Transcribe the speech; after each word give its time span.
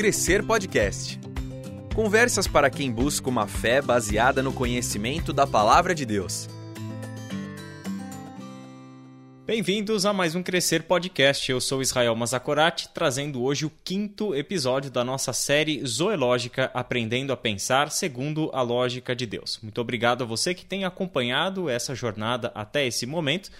Crescer 0.00 0.42
Podcast. 0.42 1.20
Conversas 1.94 2.48
para 2.48 2.70
quem 2.70 2.90
busca 2.90 3.28
uma 3.28 3.46
fé 3.46 3.82
baseada 3.82 4.42
no 4.42 4.50
conhecimento 4.50 5.30
da 5.30 5.46
palavra 5.46 5.94
de 5.94 6.06
Deus. 6.06 6.48
Bem-vindos 9.44 10.06
a 10.06 10.12
mais 10.14 10.34
um 10.34 10.42
Crescer 10.42 10.84
Podcast. 10.84 11.52
Eu 11.52 11.60
sou 11.60 11.82
Israel 11.82 12.16
Mazakorati, 12.16 12.88
trazendo 12.94 13.42
hoje 13.42 13.66
o 13.66 13.72
quinto 13.84 14.34
episódio 14.34 14.90
da 14.90 15.04
nossa 15.04 15.34
série 15.34 15.86
Zoológica 15.86 16.70
Aprendendo 16.72 17.30
a 17.30 17.36
Pensar 17.36 17.90
segundo 17.90 18.48
a 18.54 18.62
Lógica 18.62 19.14
de 19.14 19.26
Deus. 19.26 19.60
Muito 19.62 19.82
obrigado 19.82 20.24
a 20.24 20.26
você 20.26 20.54
que 20.54 20.64
tem 20.64 20.86
acompanhado 20.86 21.68
essa 21.68 21.94
jornada 21.94 22.50
até 22.54 22.86
esse 22.86 23.04
momento 23.04 23.50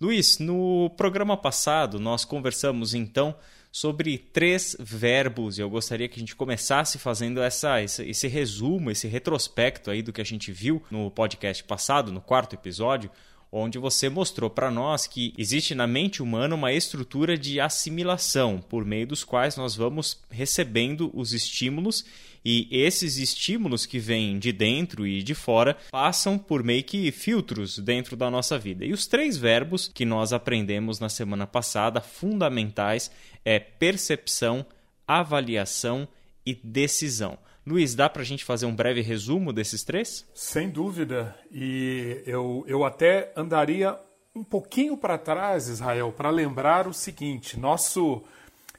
Luiz, 0.00 0.38
no 0.38 0.90
programa 0.96 1.36
passado 1.36 1.98
nós 1.98 2.24
conversamos 2.24 2.94
então 2.94 3.34
sobre 3.70 4.18
três 4.18 4.76
verbos. 4.78 5.58
Eu 5.58 5.68
gostaria 5.70 6.08
que 6.08 6.16
a 6.16 6.20
gente 6.20 6.36
começasse 6.36 6.98
fazendo 6.98 7.40
essa, 7.40 7.82
esse, 7.82 8.02
esse 8.08 8.28
resumo, 8.28 8.90
esse 8.90 9.06
retrospecto 9.06 9.90
aí 9.90 10.02
do 10.02 10.12
que 10.12 10.20
a 10.20 10.24
gente 10.24 10.50
viu 10.52 10.82
no 10.90 11.10
podcast 11.10 11.62
passado, 11.64 12.12
no 12.12 12.20
quarto 12.20 12.54
episódio, 12.54 13.10
onde 13.50 13.78
você 13.78 14.08
mostrou 14.08 14.50
para 14.50 14.70
nós 14.70 15.06
que 15.06 15.32
existe 15.38 15.74
na 15.74 15.86
mente 15.86 16.22
humana 16.22 16.54
uma 16.54 16.72
estrutura 16.72 17.36
de 17.36 17.60
assimilação, 17.60 18.58
por 18.58 18.84
meio 18.84 19.06
dos 19.06 19.24
quais 19.24 19.56
nós 19.56 19.74
vamos 19.74 20.20
recebendo 20.30 21.10
os 21.14 21.32
estímulos 21.32 22.04
e 22.44 22.68
esses 22.70 23.16
estímulos 23.16 23.86
que 23.86 23.98
vêm 23.98 24.38
de 24.38 24.52
dentro 24.52 25.06
e 25.06 25.22
de 25.22 25.34
fora 25.34 25.76
passam 25.90 26.38
por 26.38 26.62
meio 26.62 26.84
que 26.84 27.10
filtros 27.10 27.78
dentro 27.78 28.16
da 28.16 28.30
nossa 28.30 28.58
vida. 28.58 28.84
E 28.84 28.92
os 28.92 29.06
três 29.06 29.36
verbos 29.36 29.88
que 29.88 30.04
nós 30.04 30.32
aprendemos 30.32 31.00
na 31.00 31.08
semana 31.08 31.46
passada, 31.46 32.00
fundamentais, 32.00 33.10
é 33.44 33.58
percepção, 33.58 34.64
avaliação 35.06 36.06
e 36.44 36.54
decisão. 36.54 37.38
Luiz, 37.66 37.94
dá 37.94 38.08
para 38.08 38.22
a 38.22 38.24
gente 38.24 38.44
fazer 38.44 38.64
um 38.64 38.74
breve 38.74 39.02
resumo 39.02 39.52
desses 39.52 39.84
três? 39.84 40.26
Sem 40.32 40.70
dúvida. 40.70 41.36
E 41.52 42.22
eu, 42.26 42.64
eu 42.66 42.82
até 42.82 43.30
andaria 43.36 43.98
um 44.34 44.42
pouquinho 44.42 44.96
para 44.96 45.18
trás, 45.18 45.68
Israel, 45.68 46.12
para 46.16 46.30
lembrar 46.30 46.86
o 46.86 46.94
seguinte: 46.94 47.58
nosso, 47.58 48.22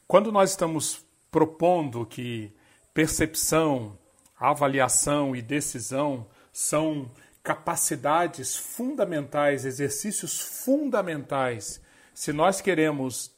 quando 0.08 0.32
nós 0.32 0.52
estamos 0.52 1.06
propondo 1.30 2.06
que 2.06 2.52
percepção, 2.94 3.98
avaliação 4.40 5.36
e 5.36 5.42
decisão 5.42 6.28
são 6.52 7.10
capacidades 7.44 8.56
fundamentais, 8.56 9.66
exercícios 9.66 10.40
fundamentais, 10.40 11.82
se 12.14 12.34
nós 12.34 12.62
queremos 12.62 13.32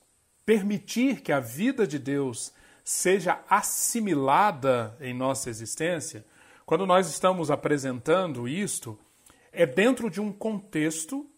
permitir 0.45 1.21
que 1.21 1.31
a 1.31 1.39
vida 1.39 1.85
de 1.85 1.99
Deus 1.99 2.51
seja 2.83 3.39
assimilada 3.49 4.97
em 4.99 5.13
nossa 5.13 5.49
existência, 5.49 6.25
quando 6.65 6.85
nós 6.85 7.07
estamos 7.09 7.51
apresentando 7.51 8.47
isto, 8.47 8.97
é 9.51 9.65
dentro 9.65 10.09
de 10.09 10.19
um 10.19 10.31
contexto 10.31 11.29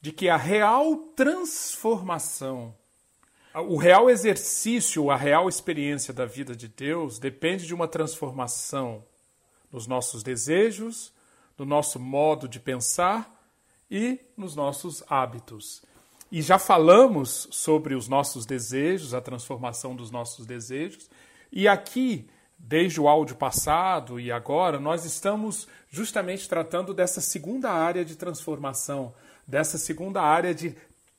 de 0.00 0.12
que 0.12 0.28
a 0.28 0.36
real 0.36 0.96
transformação, 1.16 2.74
o 3.54 3.76
real 3.76 4.08
exercício, 4.08 5.10
a 5.10 5.16
real 5.16 5.48
experiência 5.48 6.12
da 6.12 6.24
vida 6.24 6.56
de 6.56 6.68
Deus 6.68 7.18
depende 7.18 7.66
de 7.66 7.74
uma 7.74 7.86
transformação 7.86 9.04
nos 9.70 9.86
nossos 9.86 10.22
desejos, 10.22 11.12
no 11.58 11.64
nosso 11.64 11.98
modo 11.98 12.48
de 12.48 12.58
pensar 12.58 13.30
e 13.90 14.18
nos 14.36 14.56
nossos 14.56 15.02
hábitos. 15.08 15.82
E 16.30 16.40
já 16.40 16.58
falamos 16.58 17.46
sobre 17.50 17.94
os 17.94 18.08
nossos 18.08 18.46
desejos, 18.46 19.12
a 19.12 19.20
transformação 19.20 19.94
dos 19.94 20.10
nossos 20.10 20.46
desejos. 20.46 21.10
E 21.52 21.68
aqui, 21.68 22.26
desde 22.56 22.98
o 22.98 23.06
áudio 23.06 23.36
passado 23.36 24.18
e 24.18 24.32
agora, 24.32 24.80
nós 24.80 25.04
estamos 25.04 25.68
justamente 25.90 26.48
tratando 26.48 26.94
dessa 26.94 27.20
segunda 27.20 27.70
área 27.70 28.02
de 28.02 28.16
transformação, 28.16 29.14
dessa 29.46 29.76
segunda 29.76 30.22
área 30.22 30.54
de 30.54 30.74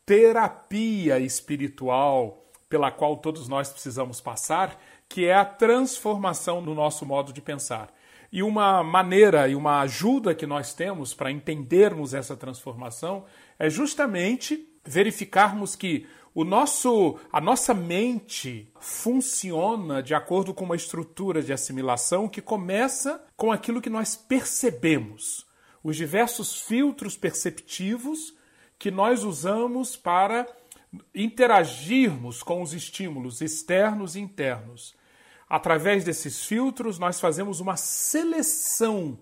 terapia 0.05 1.19
espiritual 1.19 2.43
pela 2.69 2.91
qual 2.91 3.17
todos 3.17 3.47
nós 3.47 3.69
precisamos 3.71 4.19
passar, 4.19 4.81
que 5.07 5.25
é 5.25 5.33
a 5.33 5.45
transformação 5.45 6.61
no 6.61 6.73
nosso 6.73 7.05
modo 7.05 7.31
de 7.31 7.41
pensar. 7.41 7.93
E 8.31 8.41
uma 8.41 8.83
maneira 8.83 9.47
e 9.47 9.55
uma 9.55 9.81
ajuda 9.81 10.33
que 10.33 10.47
nós 10.47 10.73
temos 10.73 11.13
para 11.13 11.29
entendermos 11.29 12.15
essa 12.15 12.35
transformação 12.35 13.25
é 13.59 13.69
justamente 13.69 14.67
verificarmos 14.83 15.75
que 15.75 16.07
o 16.33 16.43
nosso, 16.43 17.19
a 17.31 17.39
nossa 17.39 17.75
mente 17.75 18.71
funciona 18.79 20.01
de 20.01 20.15
acordo 20.15 20.51
com 20.51 20.65
uma 20.65 20.75
estrutura 20.75 21.43
de 21.43 21.53
assimilação 21.53 22.27
que 22.27 22.41
começa 22.41 23.23
com 23.37 23.51
aquilo 23.51 23.79
que 23.79 23.89
nós 23.89 24.15
percebemos, 24.15 25.45
os 25.83 25.95
diversos 25.95 26.59
filtros 26.59 27.15
perceptivos 27.15 28.33
que 28.83 28.91
nós 28.91 29.23
usamos 29.23 29.95
para 29.95 30.45
interagirmos 31.15 32.43
com 32.43 32.61
os 32.61 32.73
estímulos 32.73 33.39
externos 33.39 34.17
e 34.17 34.19
internos. 34.19 34.93
Através 35.47 36.03
desses 36.03 36.43
filtros, 36.43 36.99
nós 36.99 37.17
fazemos 37.17 37.61
uma 37.61 37.77
seleção 37.77 39.17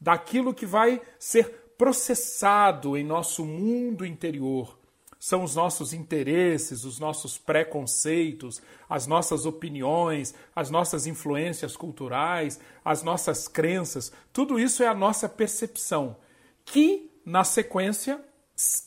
daquilo 0.00 0.52
que 0.52 0.66
vai 0.66 1.00
ser 1.20 1.72
processado 1.78 2.96
em 2.96 3.04
nosso 3.04 3.44
mundo 3.44 4.04
interior, 4.04 4.76
são 5.20 5.44
os 5.44 5.54
nossos 5.54 5.92
interesses, 5.92 6.82
os 6.82 6.98
nossos 6.98 7.38
preconceitos, 7.38 8.60
as 8.88 9.06
nossas 9.06 9.46
opiniões, 9.46 10.34
as 10.54 10.68
nossas 10.68 11.06
influências 11.06 11.76
culturais, 11.76 12.58
as 12.84 13.04
nossas 13.04 13.46
crenças. 13.46 14.10
Tudo 14.32 14.58
isso 14.58 14.82
é 14.82 14.88
a 14.88 14.94
nossa 14.94 15.28
percepção, 15.28 16.16
que, 16.64 17.08
na 17.24 17.44
sequência, 17.44 18.20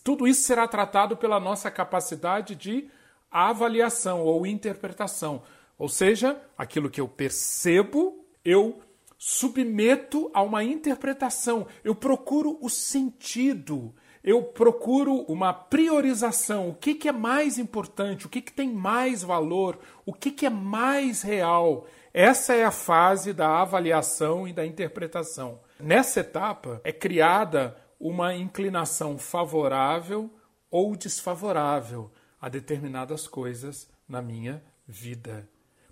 tudo 0.03 0.27
isso 0.27 0.43
será 0.43 0.67
tratado 0.67 1.15
pela 1.15 1.39
nossa 1.39 1.69
capacidade 1.69 2.55
de 2.55 2.89
avaliação 3.29 4.21
ou 4.21 4.45
interpretação. 4.45 5.43
Ou 5.77 5.87
seja, 5.87 6.41
aquilo 6.57 6.89
que 6.89 6.99
eu 6.99 7.07
percebo, 7.07 8.25
eu 8.43 8.81
submeto 9.17 10.31
a 10.33 10.41
uma 10.41 10.63
interpretação, 10.63 11.67
eu 11.83 11.93
procuro 11.93 12.57
o 12.61 12.69
sentido 12.69 13.93
eu 14.23 14.43
procuro 14.43 15.21
uma 15.23 15.53
priorização. 15.53 16.69
O 16.69 16.73
que, 16.73 16.93
que 16.93 17.07
é 17.07 17.11
mais 17.11 17.57
importante? 17.57 18.25
O 18.25 18.29
que, 18.29 18.41
que 18.41 18.51
tem 18.51 18.69
mais 18.71 19.23
valor? 19.23 19.79
O 20.05 20.13
que, 20.13 20.31
que 20.31 20.45
é 20.45 20.49
mais 20.49 21.21
real? 21.21 21.87
Essa 22.13 22.53
é 22.53 22.65
a 22.65 22.71
fase 22.71 23.33
da 23.33 23.61
avaliação 23.61 24.47
e 24.47 24.53
da 24.53 24.65
interpretação. 24.65 25.59
Nessa 25.79 26.19
etapa 26.19 26.81
é 26.83 26.91
criada 26.91 27.75
uma 27.99 28.33
inclinação 28.33 29.17
favorável 29.17 30.29
ou 30.71 30.95
desfavorável 30.95 32.11
a 32.39 32.47
determinadas 32.47 33.27
coisas 33.27 33.89
na 34.07 34.21
minha 34.21 34.63
vida. 34.87 35.47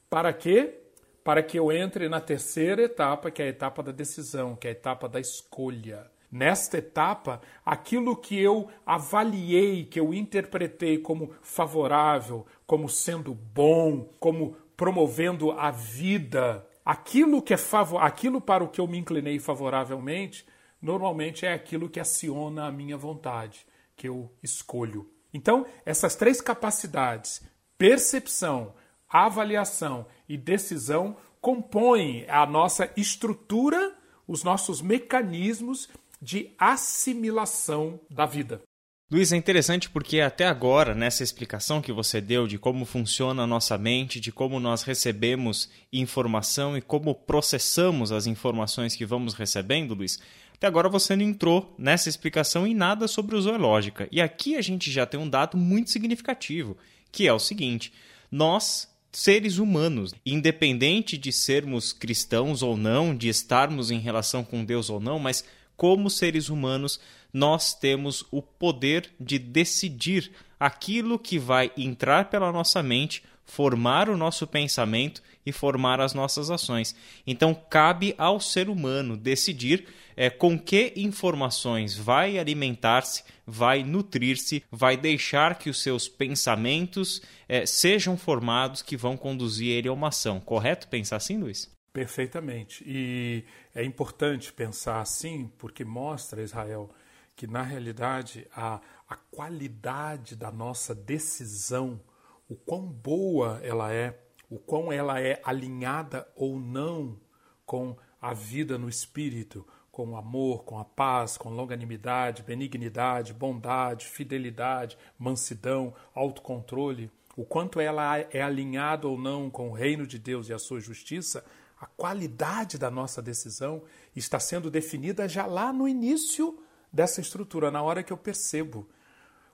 Para 0.09 0.31
quê? 0.31 0.79
Para 1.23 1.43
que 1.43 1.59
eu 1.59 1.71
entre 1.71 2.07
na 2.07 2.21
terceira 2.21 2.83
etapa, 2.83 3.29
que 3.29 3.41
é 3.41 3.45
a 3.45 3.49
etapa 3.49 3.83
da 3.83 3.91
decisão, 3.91 4.55
que 4.55 4.67
é 4.67 4.69
a 4.69 4.73
etapa 4.73 5.09
da 5.09 5.19
escolha. 5.19 6.09
nesta 6.31 6.77
etapa, 6.77 7.41
aquilo 7.65 8.15
que 8.15 8.37
eu 8.37 8.67
avaliei, 8.85 9.85
que 9.85 9.99
eu 9.99 10.13
interpretei 10.13 10.97
como 10.97 11.33
favorável, 11.41 12.45
como 12.65 12.89
sendo 12.89 13.33
bom, 13.33 14.09
como 14.19 14.55
promovendo 14.75 15.51
a 15.51 15.71
vida, 15.71 16.67
aquilo 16.85 17.41
que 17.41 17.53
é 17.53 17.57
aquilo 17.99 18.41
para 18.41 18.63
o 18.63 18.67
que 18.67 18.79
eu 18.79 18.87
me 18.87 18.97
inclinei 18.97 19.39
favoravelmente, 19.39 20.45
normalmente 20.81 21.45
é 21.45 21.53
aquilo 21.53 21.89
que 21.89 21.99
aciona 21.99 22.67
a 22.67 22.71
minha 22.71 22.97
vontade, 22.97 23.65
que 23.95 24.07
eu 24.07 24.31
escolho. 24.41 25.09
Então, 25.33 25.65
essas 25.85 26.15
três 26.15 26.41
capacidades, 26.41 27.41
percepção, 27.77 28.73
avaliação 29.09 30.05
e 30.27 30.37
decisão, 30.37 31.17
compõem 31.39 32.25
a 32.29 32.45
nossa 32.45 32.91
estrutura, 32.97 33.95
os 34.27 34.43
nossos 34.43 34.81
mecanismos 34.81 35.89
de 36.21 36.51
assimilação 36.57 37.99
da 38.09 38.25
vida. 38.25 38.61
Luiz, 39.09 39.31
é 39.31 39.37
interessante 39.37 39.89
porque 39.89 40.19
até 40.19 40.45
agora, 40.45 40.93
nessa 40.93 41.23
explicação 41.23 41.81
que 41.81 41.93
você 41.93 42.19
deu 42.19 42.45
de 42.45 42.59
como 42.59 42.83
funciona 42.83 43.43
a 43.43 43.47
nossa 43.47 43.77
mente, 43.77 44.19
de 44.19 44.33
como 44.33 44.59
nós 44.59 44.83
recebemos 44.83 45.69
informação 45.93 46.77
e 46.77 46.81
como 46.81 47.15
processamos 47.15 48.11
as 48.11 48.27
informações 48.27 48.97
que 48.97 49.05
vamos 49.05 49.33
recebendo, 49.33 49.93
Luiz, 49.93 50.19
até 50.57 50.65
agora 50.65 50.89
você 50.89 51.15
não 51.15 51.23
entrou 51.23 51.73
nessa 51.77 52.09
explicação 52.09 52.65
em 52.65 52.73
nada 52.73 53.07
sobre 53.07 53.35
o 53.35 53.41
zoológica. 53.41 54.07
E 54.11 54.19
aqui 54.19 54.55
a 54.55 54.61
gente 54.61 54.91
já 54.91 55.05
tem 55.05 55.19
um 55.19 55.29
dado 55.29 55.55
muito 55.55 55.91
significativo, 55.91 56.75
que 57.11 57.27
é 57.27 57.33
o 57.33 57.39
seguinte: 57.39 57.93
nós 58.31 58.89
seres 59.11 59.57
humanos, 59.57 60.13
independente 60.25 61.17
de 61.17 61.31
sermos 61.31 61.93
cristãos 61.93 62.61
ou 62.61 62.75
não, 62.75 63.15
de 63.15 63.29
estarmos 63.29 63.91
em 63.91 63.99
relação 63.99 64.43
com 64.43 64.65
Deus 64.65 64.89
ou 64.89 64.99
não, 64.99 65.19
mas 65.19 65.43
como 65.75 66.09
seres 66.09 66.49
humanos, 66.49 66.99
nós 67.31 67.73
temos 67.73 68.25
o 68.31 68.41
poder 68.41 69.11
de 69.19 69.37
decidir 69.37 70.31
aquilo 70.59 71.19
que 71.19 71.37
vai 71.37 71.71
entrar 71.77 72.29
pela 72.29 72.51
nossa 72.51 72.81
mente, 72.81 73.23
formar 73.45 74.09
o 74.09 74.17
nosso 74.17 74.47
pensamento 74.47 75.21
e 75.47 75.51
formar 75.53 76.01
as 76.01 76.13
nossas 76.13 76.51
ações. 76.51 76.93
Então, 77.25 77.55
cabe 77.55 78.13
ao 78.17 78.37
ser 78.37 78.67
humano 78.67 79.15
decidir 79.15 79.87
é, 80.17 80.29
com 80.29 80.59
que 80.59 80.91
informações 80.97 81.95
vai 81.95 82.37
alimentar-se, 82.37 83.23
vai 83.45 83.81
nutrir-se, 83.81 84.61
vai 84.69 84.97
deixar 84.97 85.57
que 85.57 85.69
os 85.69 85.81
seus 85.81 86.09
pensamentos 86.09 87.21
é, 87.47 87.65
sejam 87.65 88.17
formados 88.17 88.81
que 88.81 88.97
vão 88.97 89.15
conduzir 89.15 89.69
ele 89.69 89.87
a 89.87 89.93
uma 89.93 90.09
ação. 90.09 90.41
Correto 90.41 90.89
pensar 90.89 91.15
assim, 91.15 91.37
Luiz? 91.37 91.71
Perfeitamente. 91.93 92.83
E 92.85 93.45
é 93.73 93.85
importante 93.85 94.51
pensar 94.51 94.99
assim, 94.99 95.49
porque 95.57 95.85
mostra, 95.85 96.43
Israel, 96.43 96.89
que 97.37 97.47
na 97.47 97.61
realidade 97.61 98.45
a, 98.53 98.81
a 99.07 99.15
qualidade 99.15 100.35
da 100.35 100.51
nossa 100.51 100.93
decisão, 100.93 102.01
o 102.49 102.55
quão 102.55 102.85
boa 102.85 103.61
ela 103.63 103.93
é, 103.93 104.19
o 104.49 104.57
quão 104.57 104.91
ela 104.91 105.19
é 105.19 105.41
alinhada 105.43 106.27
ou 106.35 106.59
não 106.59 107.19
com 107.65 107.97
a 108.21 108.33
vida 108.33 108.77
no 108.77 108.87
espírito, 108.87 109.65
com 109.91 110.11
o 110.11 110.15
amor, 110.15 110.63
com 110.63 110.77
a 110.77 110.85
paz, 110.85 111.37
com 111.37 111.49
longanimidade, 111.49 112.43
benignidade, 112.43 113.33
bondade, 113.33 114.05
fidelidade, 114.05 114.97
mansidão, 115.17 115.93
autocontrole, 116.13 117.11
o 117.35 117.45
quanto 117.45 117.79
ela 117.79 118.17
é 118.17 118.41
alinhada 118.41 119.07
ou 119.07 119.17
não 119.17 119.49
com 119.49 119.69
o 119.69 119.73
reino 119.73 120.07
de 120.07 120.17
Deus 120.17 120.49
e 120.49 120.53
a 120.53 120.59
sua 120.59 120.79
justiça, 120.79 121.45
a 121.79 121.85
qualidade 121.85 122.77
da 122.77 122.89
nossa 122.89 123.21
decisão 123.21 123.83
está 124.15 124.39
sendo 124.39 124.71
definida 124.71 125.29
já 125.29 125.45
lá 125.45 125.71
no 125.71 125.87
início 125.87 126.59
dessa 126.91 127.21
estrutura, 127.21 127.69
na 127.69 127.83
hora 127.83 128.01
que 128.01 128.11
eu 128.11 128.17
percebo. 128.17 128.89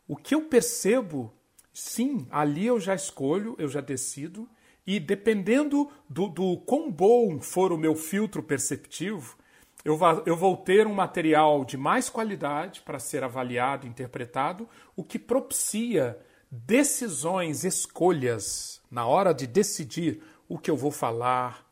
O 0.07 0.15
que 0.15 0.33
eu 0.33 0.43
percebo, 0.43 1.33
sim, 1.73 2.25
ali 2.31 2.65
eu 2.65 2.79
já 2.79 2.95
escolho, 2.95 3.55
eu 3.59 3.67
já 3.67 3.81
decido, 3.81 4.49
e 4.85 5.00
dependendo 5.00 5.89
do, 6.09 6.27
do 6.27 6.57
quão 6.57 6.91
bom 6.91 7.39
for 7.39 7.71
o 7.71 7.77
meu 7.77 7.95
filtro 7.95 8.44
perceptivo, 8.44 9.38
eu, 9.83 10.00
eu 10.25 10.35
vou 10.35 10.56
ter 10.56 10.88
um 10.88 10.94
material 10.94 11.65
de 11.65 11.77
mais 11.77 12.09
qualidade 12.09 12.81
para 12.81 13.00
ser 13.00 13.24
avaliado, 13.24 13.85
interpretado, 13.85 14.68
o 14.95 15.03
que 15.03 15.19
propicia 15.19 16.18
decisões, 16.50 17.63
escolhas 17.63 18.81
na 18.89 19.06
hora 19.06 19.33
de 19.33 19.47
decidir 19.47 20.21
o 20.47 20.57
que 20.57 20.69
eu 20.69 20.77
vou 20.77 20.91
falar, 20.91 21.65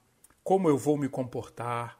como 0.43 0.67
eu 0.67 0.77
vou 0.77 0.97
me 0.97 1.07
comportar, 1.07 1.97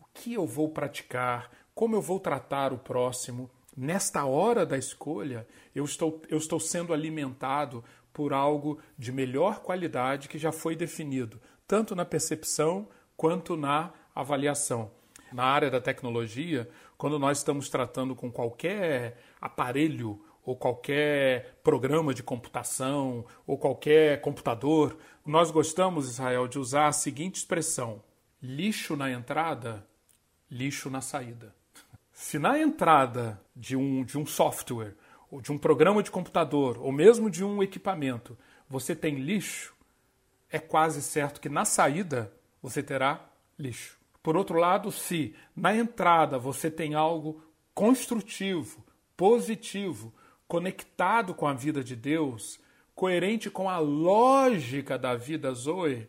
o 0.00 0.04
que 0.12 0.34
eu 0.34 0.46
vou 0.46 0.68
praticar, 0.68 1.50
como 1.74 1.94
eu 1.94 2.02
vou 2.02 2.18
tratar 2.18 2.72
o 2.72 2.78
próximo. 2.78 3.48
Nesta 3.76 4.24
hora 4.24 4.66
da 4.66 4.76
escolha, 4.76 5.46
eu 5.74 5.84
estou, 5.84 6.20
eu 6.28 6.38
estou 6.38 6.58
sendo 6.58 6.92
alimentado 6.92 7.84
por 8.16 8.32
algo 8.32 8.78
de 8.96 9.12
melhor 9.12 9.60
qualidade 9.60 10.26
que 10.26 10.38
já 10.38 10.50
foi 10.50 10.74
definido, 10.74 11.38
tanto 11.68 11.94
na 11.94 12.02
percepção 12.02 12.88
quanto 13.14 13.58
na 13.58 13.92
avaliação. 14.14 14.90
Na 15.30 15.44
área 15.44 15.70
da 15.70 15.82
tecnologia, 15.82 16.66
quando 16.96 17.18
nós 17.18 17.36
estamos 17.36 17.68
tratando 17.68 18.16
com 18.16 18.32
qualquer 18.32 19.18
aparelho 19.38 20.24
ou 20.42 20.56
qualquer 20.56 21.60
programa 21.62 22.14
de 22.14 22.22
computação 22.22 23.26
ou 23.46 23.58
qualquer 23.58 24.22
computador, 24.22 24.96
nós 25.22 25.50
gostamos, 25.50 26.08
Israel, 26.08 26.48
de 26.48 26.58
usar 26.58 26.86
a 26.86 26.92
seguinte 26.92 27.34
expressão: 27.34 28.02
lixo 28.42 28.96
na 28.96 29.10
entrada, 29.10 29.86
lixo 30.50 30.88
na 30.88 31.02
saída. 31.02 31.54
Se 32.14 32.38
na 32.38 32.58
entrada 32.58 33.38
de 33.54 33.76
um, 33.76 34.02
de 34.04 34.16
um 34.16 34.24
software, 34.24 34.94
ou 35.30 35.40
de 35.40 35.52
um 35.52 35.58
programa 35.58 36.02
de 36.02 36.10
computador, 36.10 36.78
ou 36.78 36.92
mesmo 36.92 37.30
de 37.30 37.44
um 37.44 37.62
equipamento, 37.62 38.36
você 38.68 38.94
tem 38.94 39.16
lixo, 39.16 39.74
é 40.50 40.58
quase 40.58 41.02
certo 41.02 41.40
que 41.40 41.48
na 41.48 41.64
saída 41.64 42.32
você 42.62 42.82
terá 42.82 43.28
lixo. 43.58 43.98
Por 44.22 44.36
outro 44.36 44.58
lado, 44.58 44.90
se 44.90 45.34
na 45.54 45.74
entrada 45.74 46.38
você 46.38 46.70
tem 46.70 46.94
algo 46.94 47.42
construtivo, 47.74 48.84
positivo, 49.16 50.12
conectado 50.48 51.34
com 51.34 51.46
a 51.46 51.54
vida 51.54 51.82
de 51.82 51.94
Deus, 51.94 52.58
coerente 52.94 53.50
com 53.50 53.68
a 53.68 53.78
lógica 53.78 54.98
da 54.98 55.14
vida 55.14 55.52
Zoe, 55.52 56.08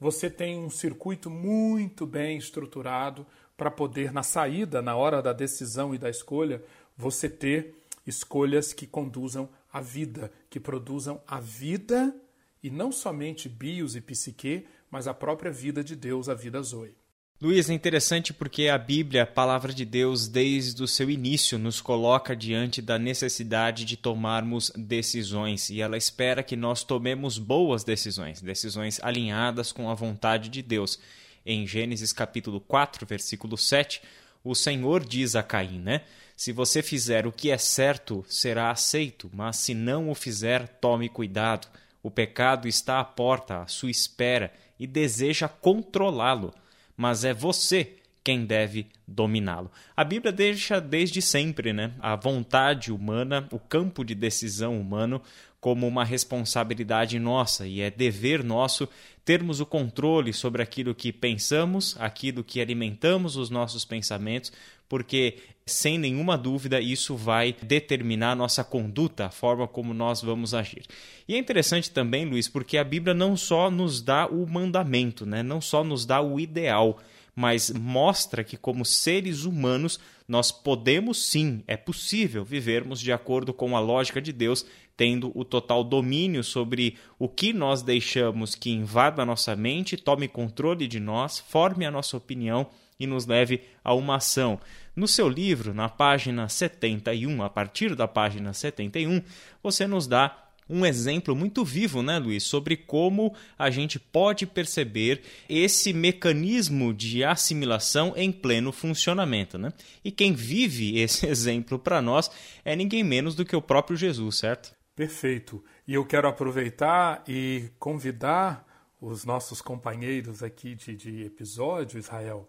você 0.00 0.28
tem 0.28 0.58
um 0.58 0.70
circuito 0.70 1.30
muito 1.30 2.06
bem 2.06 2.36
estruturado 2.36 3.26
para 3.56 3.70
poder, 3.70 4.12
na 4.12 4.22
saída, 4.22 4.82
na 4.82 4.96
hora 4.96 5.22
da 5.22 5.32
decisão 5.32 5.94
e 5.94 5.98
da 5.98 6.10
escolha, 6.10 6.62
você 6.96 7.28
ter 7.28 7.81
escolhas 8.06 8.72
que 8.72 8.86
conduzam 8.86 9.48
à 9.72 9.80
vida, 9.80 10.32
que 10.50 10.60
produzam 10.60 11.22
a 11.26 11.40
vida 11.40 12.14
e 12.62 12.70
não 12.70 12.92
somente 12.92 13.48
bios 13.48 13.96
e 13.96 14.00
psique, 14.00 14.66
mas 14.90 15.08
a 15.08 15.14
própria 15.14 15.50
vida 15.50 15.82
de 15.82 15.96
Deus, 15.96 16.28
a 16.28 16.34
vida 16.34 16.62
Zoe. 16.62 16.94
Luiz, 17.42 17.68
é 17.68 17.74
interessante 17.74 18.32
porque 18.32 18.68
a 18.68 18.78
Bíblia, 18.78 19.24
a 19.24 19.26
palavra 19.26 19.74
de 19.74 19.84
Deus, 19.84 20.28
desde 20.28 20.80
o 20.80 20.86
seu 20.86 21.10
início, 21.10 21.58
nos 21.58 21.80
coloca 21.80 22.36
diante 22.36 22.80
da 22.80 23.00
necessidade 23.00 23.84
de 23.84 23.96
tomarmos 23.96 24.70
decisões 24.76 25.68
e 25.68 25.80
ela 25.80 25.96
espera 25.96 26.44
que 26.44 26.54
nós 26.54 26.84
tomemos 26.84 27.38
boas 27.38 27.82
decisões, 27.82 28.40
decisões 28.40 29.00
alinhadas 29.02 29.72
com 29.72 29.90
a 29.90 29.94
vontade 29.94 30.48
de 30.48 30.62
Deus. 30.62 31.00
Em 31.44 31.66
Gênesis 31.66 32.12
capítulo 32.12 32.60
4, 32.60 33.04
versículo 33.04 33.58
7, 33.58 34.00
o 34.44 34.54
Senhor 34.54 35.04
diz 35.04 35.34
a 35.34 35.42
Caim, 35.42 35.80
né? 35.80 36.02
Se 36.42 36.50
você 36.50 36.82
fizer 36.82 37.24
o 37.24 37.30
que 37.30 37.52
é 37.52 37.56
certo, 37.56 38.24
será 38.28 38.72
aceito, 38.72 39.30
mas 39.32 39.58
se 39.58 39.74
não 39.74 40.10
o 40.10 40.14
fizer, 40.16 40.66
tome 40.66 41.08
cuidado. 41.08 41.68
O 42.02 42.10
pecado 42.10 42.66
está 42.66 42.98
à 42.98 43.04
porta, 43.04 43.62
à 43.62 43.68
sua 43.68 43.92
espera, 43.92 44.52
e 44.76 44.84
deseja 44.84 45.46
controlá-lo 45.46 46.52
mas 46.96 47.24
é 47.24 47.32
você 47.32 47.96
quem 48.24 48.44
deve 48.44 48.86
dominá-lo. 49.06 49.70
A 49.96 50.04
Bíblia 50.04 50.32
deixa 50.32 50.80
desde 50.80 51.20
sempre 51.20 51.72
né, 51.72 51.92
a 52.00 52.14
vontade 52.14 52.92
humana, 52.92 53.48
o 53.50 53.58
campo 53.58 54.04
de 54.04 54.14
decisão 54.14 54.80
humano, 54.80 55.20
como 55.60 55.86
uma 55.86 56.04
responsabilidade 56.04 57.18
nossa 57.18 57.66
e 57.66 57.80
é 57.80 57.90
dever 57.90 58.42
nosso 58.42 58.88
termos 59.24 59.60
o 59.60 59.66
controle 59.66 60.32
sobre 60.32 60.60
aquilo 60.60 60.94
que 60.94 61.12
pensamos, 61.12 61.96
aquilo 62.00 62.42
que 62.42 62.60
alimentamos 62.60 63.36
os 63.36 63.48
nossos 63.48 63.84
pensamentos, 63.84 64.52
porque 64.88 65.38
sem 65.64 65.96
nenhuma 65.98 66.36
dúvida 66.36 66.80
isso 66.80 67.16
vai 67.16 67.54
determinar 67.62 68.34
nossa 68.34 68.64
conduta, 68.64 69.26
a 69.26 69.30
forma 69.30 69.68
como 69.68 69.94
nós 69.94 70.20
vamos 70.20 70.54
agir. 70.54 70.82
E 71.28 71.34
é 71.34 71.38
interessante 71.38 71.90
também, 71.90 72.24
Luiz, 72.24 72.48
porque 72.48 72.76
a 72.76 72.84
Bíblia 72.84 73.14
não 73.14 73.36
só 73.36 73.70
nos 73.70 74.02
dá 74.02 74.26
o 74.26 74.46
mandamento, 74.46 75.24
né? 75.24 75.42
não 75.42 75.60
só 75.60 75.84
nos 75.84 76.04
dá 76.04 76.20
o 76.20 76.40
ideal, 76.40 76.98
mas 77.34 77.70
mostra 77.70 78.44
que, 78.44 78.56
como 78.56 78.84
seres 78.84 79.44
humanos, 79.44 79.98
nós 80.28 80.52
podemos 80.52 81.24
sim, 81.26 81.62
é 81.66 81.76
possível 81.76 82.44
vivermos 82.44 83.00
de 83.00 83.12
acordo 83.12 83.54
com 83.54 83.76
a 83.76 83.80
lógica 83.80 84.20
de 84.20 84.32
Deus, 84.32 84.66
tendo 84.96 85.32
o 85.34 85.44
total 85.44 85.82
domínio 85.82 86.44
sobre 86.44 86.96
o 87.18 87.28
que 87.28 87.52
nós 87.52 87.82
deixamos 87.82 88.54
que 88.54 88.70
invada 88.70 89.22
a 89.22 89.26
nossa 89.26 89.56
mente, 89.56 89.96
tome 89.96 90.28
controle 90.28 90.86
de 90.86 91.00
nós, 91.00 91.38
forme 91.38 91.86
a 91.86 91.90
nossa 91.90 92.16
opinião 92.16 92.68
e 93.02 93.06
nos 93.06 93.26
leve 93.26 93.62
a 93.82 93.92
uma 93.92 94.16
ação. 94.16 94.60
No 94.94 95.08
seu 95.08 95.28
livro, 95.28 95.74
na 95.74 95.88
página 95.88 96.48
71, 96.48 97.42
a 97.42 97.50
partir 97.50 97.96
da 97.96 98.06
página 98.06 98.52
71, 98.52 99.22
você 99.62 99.86
nos 99.86 100.06
dá 100.06 100.38
um 100.68 100.86
exemplo 100.86 101.34
muito 101.34 101.64
vivo, 101.64 102.02
né, 102.02 102.18
Luiz, 102.18 102.44
sobre 102.44 102.76
como 102.76 103.34
a 103.58 103.68
gente 103.70 103.98
pode 103.98 104.46
perceber 104.46 105.22
esse 105.48 105.92
mecanismo 105.92 106.94
de 106.94 107.24
assimilação 107.24 108.12
em 108.16 108.30
pleno 108.30 108.70
funcionamento, 108.70 109.58
né? 109.58 109.72
E 110.04 110.12
quem 110.12 110.32
vive 110.32 110.98
esse 111.00 111.26
exemplo 111.26 111.78
para 111.78 112.00
nós 112.00 112.30
é 112.64 112.76
ninguém 112.76 113.02
menos 113.02 113.34
do 113.34 113.44
que 113.44 113.56
o 113.56 113.62
próprio 113.62 113.96
Jesus, 113.96 114.38
certo? 114.38 114.74
Perfeito. 114.94 115.62
E 115.86 115.94
eu 115.94 116.04
quero 116.04 116.28
aproveitar 116.28 117.24
e 117.26 117.70
convidar 117.78 118.64
os 119.00 119.24
nossos 119.24 119.60
companheiros 119.60 120.42
aqui 120.42 120.76
de, 120.76 120.94
de 120.94 121.24
episódio, 121.24 121.98
Israel, 121.98 122.48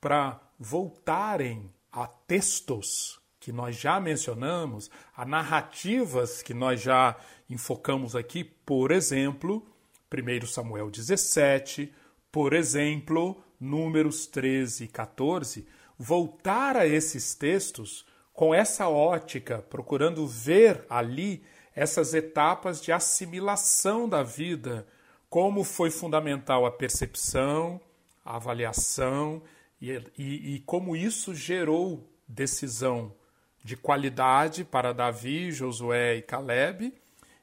para 0.00 0.40
voltarem 0.58 1.70
a 1.92 2.06
textos 2.06 3.20
que 3.38 3.52
nós 3.52 3.76
já 3.76 3.98
mencionamos, 3.98 4.90
a 5.16 5.24
narrativas 5.24 6.42
que 6.42 6.52
nós 6.52 6.80
já 6.80 7.16
enfocamos 7.48 8.14
aqui, 8.14 8.44
por 8.44 8.90
exemplo, 8.92 9.66
1 10.12 10.46
Samuel 10.46 10.90
17, 10.90 11.92
por 12.30 12.52
exemplo, 12.52 13.42
Números 13.58 14.26
13 14.26 14.84
e 14.84 14.88
14, 14.88 15.66
voltar 15.98 16.76
a 16.76 16.86
esses 16.86 17.34
textos 17.34 18.06
com 18.32 18.54
essa 18.54 18.88
ótica, 18.88 19.64
procurando 19.68 20.26
ver 20.26 20.84
ali 20.88 21.42
essas 21.74 22.14
etapas 22.14 22.80
de 22.80 22.92
assimilação 22.92 24.08
da 24.08 24.22
vida, 24.22 24.86
como 25.28 25.62
foi 25.62 25.90
fundamental 25.90 26.66
a 26.66 26.70
percepção, 26.70 27.80
a 28.24 28.36
avaliação 28.36 29.42
e, 29.80 29.90
e, 30.18 30.54
e 30.54 30.60
como 30.60 30.94
isso 30.94 31.34
gerou 31.34 32.08
decisão 32.28 33.14
de 33.62 33.76
qualidade 33.76 34.64
para 34.64 34.92
Davi, 34.92 35.50
Josué 35.50 36.16
e 36.16 36.22
Caleb, 36.22 36.94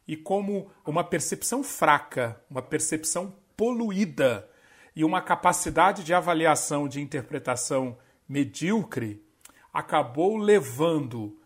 e 0.08 0.16
como 0.16 0.72
uma 0.86 1.04
percepção 1.04 1.64
fraca, 1.64 2.42
uma 2.50 2.62
percepção 2.62 3.36
poluída 3.56 4.48
e 4.96 5.04
uma 5.04 5.22
capacidade 5.22 6.04
de 6.04 6.14
avaliação, 6.14 6.88
de 6.88 7.02
interpretação 7.02 7.98
medíocre, 8.28 9.22
acabou 9.74 10.38
levando 10.38 11.38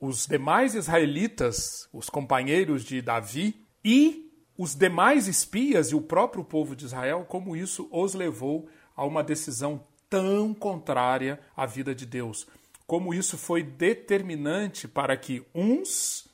os 0.00 0.26
demais 0.26 0.74
israelitas, 0.74 1.88
os 1.92 2.08
companheiros 2.08 2.84
de 2.84 3.02
Davi 3.02 3.64
e 3.84 4.30
os 4.56 4.74
demais 4.74 5.28
espias 5.28 5.90
e 5.90 5.94
o 5.94 6.00
próprio 6.00 6.42
povo 6.42 6.74
de 6.74 6.84
Israel, 6.84 7.24
como 7.28 7.56
isso 7.56 7.88
os 7.92 8.14
levou 8.14 8.68
a 8.96 9.04
uma 9.04 9.22
decisão 9.22 9.84
tão 10.08 10.54
contrária 10.54 11.40
à 11.56 11.66
vida 11.66 11.94
de 11.94 12.06
Deus 12.06 12.46
como 12.88 13.12
isso 13.12 13.36
foi 13.36 13.62
determinante 13.62 14.88
para 14.88 15.14
que 15.14 15.44
uns 15.54 16.26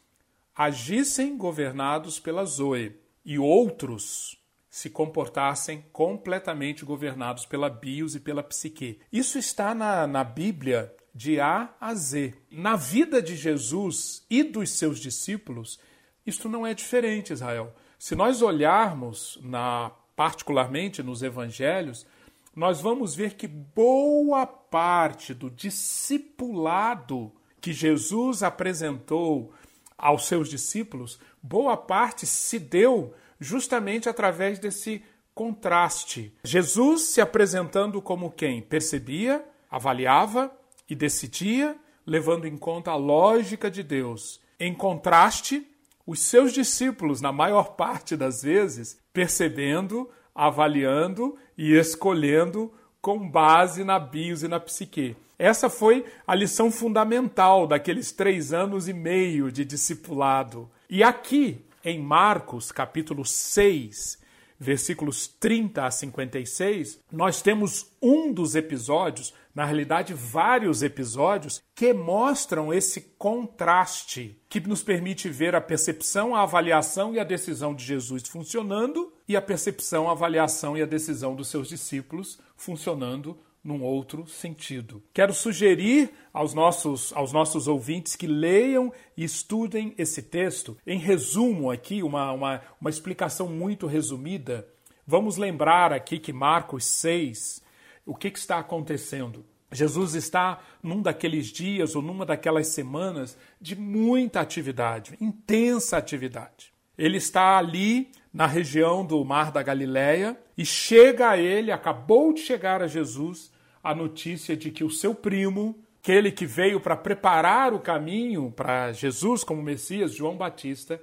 agissem 0.55 1.37
governados 1.37 2.21
pela 2.21 2.45
Zoe 2.45 2.97
e 3.25 3.41
outros 3.41 4.41
se 4.71 4.89
comportassem 4.89 5.85
completamente 5.93 6.85
governados 6.85 7.45
pela 7.45 7.69
bios 7.69 8.15
e 8.15 8.21
pela 8.21 8.41
psique. 8.41 9.01
Isso 9.13 9.37
está 9.37 9.75
na, 9.75 10.07
na 10.07 10.23
Bíblia 10.23 10.95
de 11.13 11.41
A 11.41 11.75
a 11.81 11.93
Z. 11.93 12.35
Na 12.53 12.77
vida 12.77 13.21
de 13.21 13.35
Jesus 13.35 14.25
e 14.31 14.45
dos 14.45 14.71
seus 14.71 15.01
discípulos, 15.01 15.81
isto 16.25 16.49
não 16.49 16.65
é 16.65 16.73
diferente, 16.73 17.33
Israel. 17.33 17.75
Se 17.99 18.15
nós 18.15 18.43
olharmos 18.43 19.41
na 19.43 19.91
particularmente 20.15 21.03
nos 21.03 21.25
evangelhos, 21.25 22.07
nós 22.55 22.81
vamos 22.81 23.15
ver 23.15 23.35
que 23.35 23.49
boa 23.49 24.47
parte 24.47 25.35
do 25.35 25.51
discipulado 25.51 27.33
que 27.61 27.73
Jesus 27.73 28.43
apresentou 28.43 29.53
aos 29.97 30.27
seus 30.27 30.49
discípulos, 30.49 31.19
boa 31.43 31.77
parte 31.77 32.27
se 32.27 32.59
deu 32.59 33.15
justamente 33.41 34.09
através 34.09 34.59
desse 34.59 35.03
contraste. 35.35 36.33
Jesus 36.45 37.03
se 37.03 37.21
apresentando 37.21 38.01
como 38.01 38.31
quem 38.31 38.63
percebia, 38.63 39.45
avaliava 39.71 40.53
e 40.89 40.95
decidia, 40.95 41.77
levando 42.07 42.47
em 42.47 42.57
conta 42.57 42.93
a 42.93 42.97
lógica 42.97 43.71
de 43.71 43.83
Deus. 43.83 44.41
Em 44.61 44.73
contraste, 44.75 45.67
os 46.07 46.21
seus 46.21 46.53
discípulos, 46.53 47.21
na 47.21 47.33
maior 47.33 47.75
parte 47.77 48.17
das 48.17 48.43
vezes, 48.43 49.01
percebendo, 49.13 50.09
avaliando 50.35 51.37
e 51.57 51.75
escolhendo 51.75 52.73
com 53.01 53.29
base 53.29 53.85
na 53.85 53.99
bios 53.99 54.43
e 54.43 54.49
na 54.49 54.59
psique. 54.59 55.17
Essa 55.39 55.69
foi 55.69 56.05
a 56.27 56.35
lição 56.35 56.71
fundamental 56.71 57.67
daqueles 57.67 58.13
três 58.13 58.53
anos 58.53 58.89
e 58.89 58.93
meio 58.93 59.51
de 59.51 59.65
discipulado. 59.65 60.71
E 60.89 61.03
aqui, 61.03 61.61
em 61.85 62.01
Marcos, 62.01 62.71
capítulo 62.71 63.25
6, 63.25 64.19
versículos 64.65 65.29
30 65.29 65.85
a 65.85 65.91
56, 65.91 66.99
nós 67.13 67.43
temos 67.43 67.93
um 68.01 68.33
dos 68.33 68.55
episódios, 68.55 69.35
na 69.55 69.65
realidade, 69.65 70.15
vários 70.15 70.83
episódios, 70.83 71.63
que 71.75 71.93
mostram 71.93 72.73
esse 72.73 73.01
contraste 73.19 74.41
que 74.49 74.59
nos 74.61 74.83
permite 74.83 75.29
ver 75.29 75.55
a 75.55 75.61
percepção, 75.61 76.35
a 76.35 76.43
avaliação 76.43 77.15
e 77.15 77.21
a 77.21 77.25
decisão 77.25 77.75
de 77.75 77.85
Jesus 77.85 78.27
funcionando 78.27 79.13
e 79.29 79.37
a 79.37 79.43
percepção, 79.43 80.09
a 80.09 80.13
avaliação 80.13 80.77
e 80.77 80.83
a 80.83 80.87
decisão 80.87 81.37
dos 81.37 81.49
seus 81.49 81.69
discípulos 81.69 82.39
funcionando 82.57 83.39
num 83.65 83.83
outro 83.83 84.27
sentido. 84.27 85.03
Quero 85.15 85.33
sugerir 85.33 86.11
aos 86.33 86.53
nossos, 86.53 87.13
aos 87.15 87.33
nossos 87.33 87.67
ouvintes 87.67 88.15
que 88.15 88.27
leiam 88.27 88.93
e 89.17 89.25
estudem 89.25 89.95
esse 89.97 90.23
texto. 90.23 90.77
Em 90.87 90.99
resumo, 90.99 91.71
aqui, 91.71 92.03
uma, 92.03 92.31
uma, 92.33 92.61
uma 92.79 92.91
explicação 92.91 93.49
muito 93.49 93.87
resumida. 93.87 94.69
Vamos 95.07 95.39
lembrar 95.39 95.93
aqui 95.93 96.19
que 96.19 96.33
Marcos 96.33 96.85
6, 96.85 97.63
o 98.05 98.15
que, 98.15 98.31
que 98.31 98.39
está 98.39 98.59
acontecendo? 98.59 99.45
Jesus 99.73 100.15
está 100.15 100.61
num 100.83 101.03
daqueles 101.03 101.47
dias 101.47 101.97
ou 101.97 102.03
numa 102.03 102.25
daquelas 102.25 102.69
semanas 102.69 103.37
de 103.61 103.75
muita 103.75 104.41
atividade, 104.41 105.17
intensa 105.21 105.97
atividade. 105.97 106.73
Ele 106.97 107.17
está 107.17 107.59
ali 107.59 108.13
na 108.33 108.47
região 108.47 109.05
do 109.05 109.25
Mar 109.25 109.51
da 109.51 109.63
Galileia 109.63 110.39
e 110.57 110.65
chega 110.65 111.31
a 111.31 111.37
ele, 111.37 111.73
acabou 111.73 112.33
de 112.33 112.41
chegar 112.41 112.83
a 112.83 112.87
Jesus, 112.87 113.51
a 113.85 113.95
notícia 113.95 114.57
de 114.57 114.71
que 114.71 114.83
o 114.83 114.89
seu 114.89 115.15
primo, 115.15 115.79
aquele 116.03 116.33
que 116.33 116.47
veio 116.47 116.81
para 116.81 116.97
preparar 116.97 117.75
o 117.75 117.79
caminho 117.79 118.51
para 118.51 118.91
Jesus 118.93 119.45
como 119.45 119.63
Messias, 119.63 120.15
João 120.15 120.37
Batista, 120.39 120.99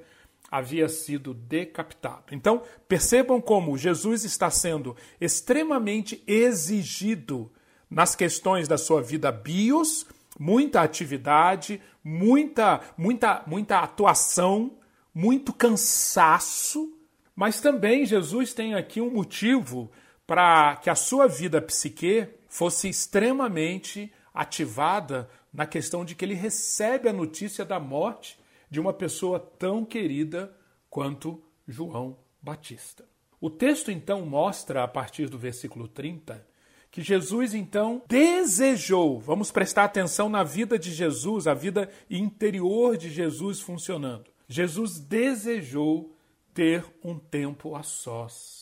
havia 0.50 0.89
sido 0.89 1.31
decapitado. 1.31 2.25
Então, 2.31 2.63
percebam 2.88 3.39
como 3.39 3.77
Jesus 3.77 4.25
está 4.25 4.50
sendo 4.50 4.97
extremamente 5.19 6.23
exigido 6.25 7.51
nas 7.88 8.15
questões 8.15 8.67
da 8.67 8.79
sua 8.79 9.01
vida 9.01 9.31
bios, 9.31 10.07
muita 10.39 10.81
atividade, 10.81 11.79
muita 12.03 12.81
muita 12.97 13.43
muita 13.45 13.79
atuação, 13.79 14.71
muito 15.13 15.53
cansaço, 15.53 16.91
mas 17.35 17.61
também 17.61 18.05
Jesus 18.05 18.53
tem 18.53 18.73
aqui 18.73 19.00
um 19.00 19.11
motivo 19.11 19.91
para 20.25 20.77
que 20.77 20.89
a 20.89 20.95
sua 20.95 21.27
vida 21.27 21.61
psique 21.61 22.27
fosse 22.51 22.89
extremamente 22.89 24.12
ativada 24.34 25.29
na 25.53 25.65
questão 25.65 26.03
de 26.03 26.13
que 26.13 26.25
ele 26.25 26.34
recebe 26.34 27.08
a 27.08 27.13
notícia 27.13 27.63
da 27.63 27.79
morte 27.79 28.38
de 28.70 28.77
uma 28.77 28.91
pessoa 28.91 29.39
tão 29.39 29.86
querida 29.86 30.53
quanto 30.89 31.41
João 31.65 32.17
Batista. 32.41 33.05
O 33.39 33.50
texto 33.50 33.89
então 33.89 34.25
mostra, 34.25 34.84
a 34.84 34.88
partir 34.88 35.29
do 35.29 35.38
versículo 35.38 35.88
30, 35.88 36.46
que 36.91 37.01
Jesus 37.01 37.53
então 37.53 38.03
desejou, 38.05 39.17
vamos 39.17 39.50
prestar 39.50 39.86
atenção 39.86 40.27
na 40.27 40.43
vida 40.43 40.77
de 40.77 40.93
Jesus, 40.93 41.48
a 41.48 41.53
vida 41.53 41.89
interior 42.10 42.98
de 42.98 43.10
Jesus 43.10 43.62
funcionando. 43.62 44.29
Jesus 44.50 45.00
desejou 45.00 46.13
ter 46.53 46.86
um 47.01 47.17
tempo 47.17 47.77
a 47.77 47.81
sós 47.81 48.60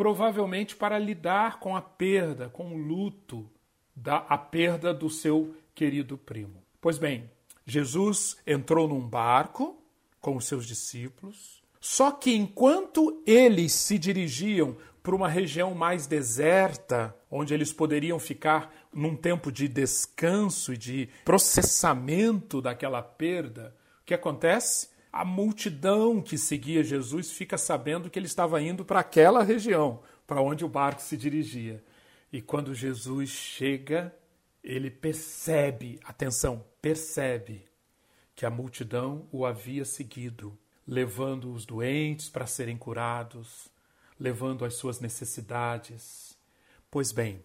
provavelmente 0.00 0.74
para 0.74 0.98
lidar 0.98 1.60
com 1.60 1.76
a 1.76 1.82
perda, 1.82 2.48
com 2.48 2.72
o 2.72 2.74
luto 2.78 3.46
da 3.94 4.16
a 4.16 4.38
perda 4.38 4.94
do 4.94 5.10
seu 5.10 5.54
querido 5.74 6.16
primo. 6.16 6.64
Pois 6.80 6.96
bem, 6.96 7.30
Jesus 7.66 8.38
entrou 8.46 8.88
num 8.88 9.06
barco 9.06 9.78
com 10.18 10.36
os 10.36 10.46
seus 10.46 10.64
discípulos, 10.64 11.62
só 11.78 12.10
que 12.10 12.34
enquanto 12.34 13.22
eles 13.26 13.74
se 13.74 13.98
dirigiam 13.98 14.74
para 15.02 15.14
uma 15.14 15.28
região 15.28 15.74
mais 15.74 16.06
deserta, 16.06 17.14
onde 17.30 17.52
eles 17.52 17.70
poderiam 17.70 18.18
ficar 18.18 18.72
num 18.90 19.14
tempo 19.14 19.52
de 19.52 19.68
descanso 19.68 20.72
e 20.72 20.78
de 20.78 21.10
processamento 21.26 22.62
daquela 22.62 23.02
perda, 23.02 23.76
o 24.00 24.06
que 24.06 24.14
acontece? 24.14 24.88
A 25.12 25.24
multidão 25.24 26.22
que 26.22 26.38
seguia 26.38 26.84
Jesus 26.84 27.32
fica 27.32 27.58
sabendo 27.58 28.08
que 28.08 28.18
ele 28.18 28.26
estava 28.26 28.62
indo 28.62 28.84
para 28.84 29.00
aquela 29.00 29.42
região, 29.42 30.02
para 30.26 30.40
onde 30.40 30.64
o 30.64 30.68
barco 30.68 31.02
se 31.02 31.16
dirigia. 31.16 31.82
E 32.32 32.40
quando 32.40 32.74
Jesus 32.74 33.30
chega, 33.30 34.14
ele 34.62 34.90
percebe, 34.90 35.98
atenção, 36.04 36.64
percebe 36.80 37.66
que 38.36 38.46
a 38.46 38.50
multidão 38.50 39.26
o 39.32 39.44
havia 39.44 39.84
seguido, 39.84 40.56
levando 40.86 41.52
os 41.52 41.66
doentes 41.66 42.28
para 42.28 42.46
serem 42.46 42.76
curados, 42.76 43.68
levando 44.18 44.64
as 44.64 44.74
suas 44.74 45.00
necessidades. 45.00 46.38
Pois 46.90 47.10
bem, 47.10 47.42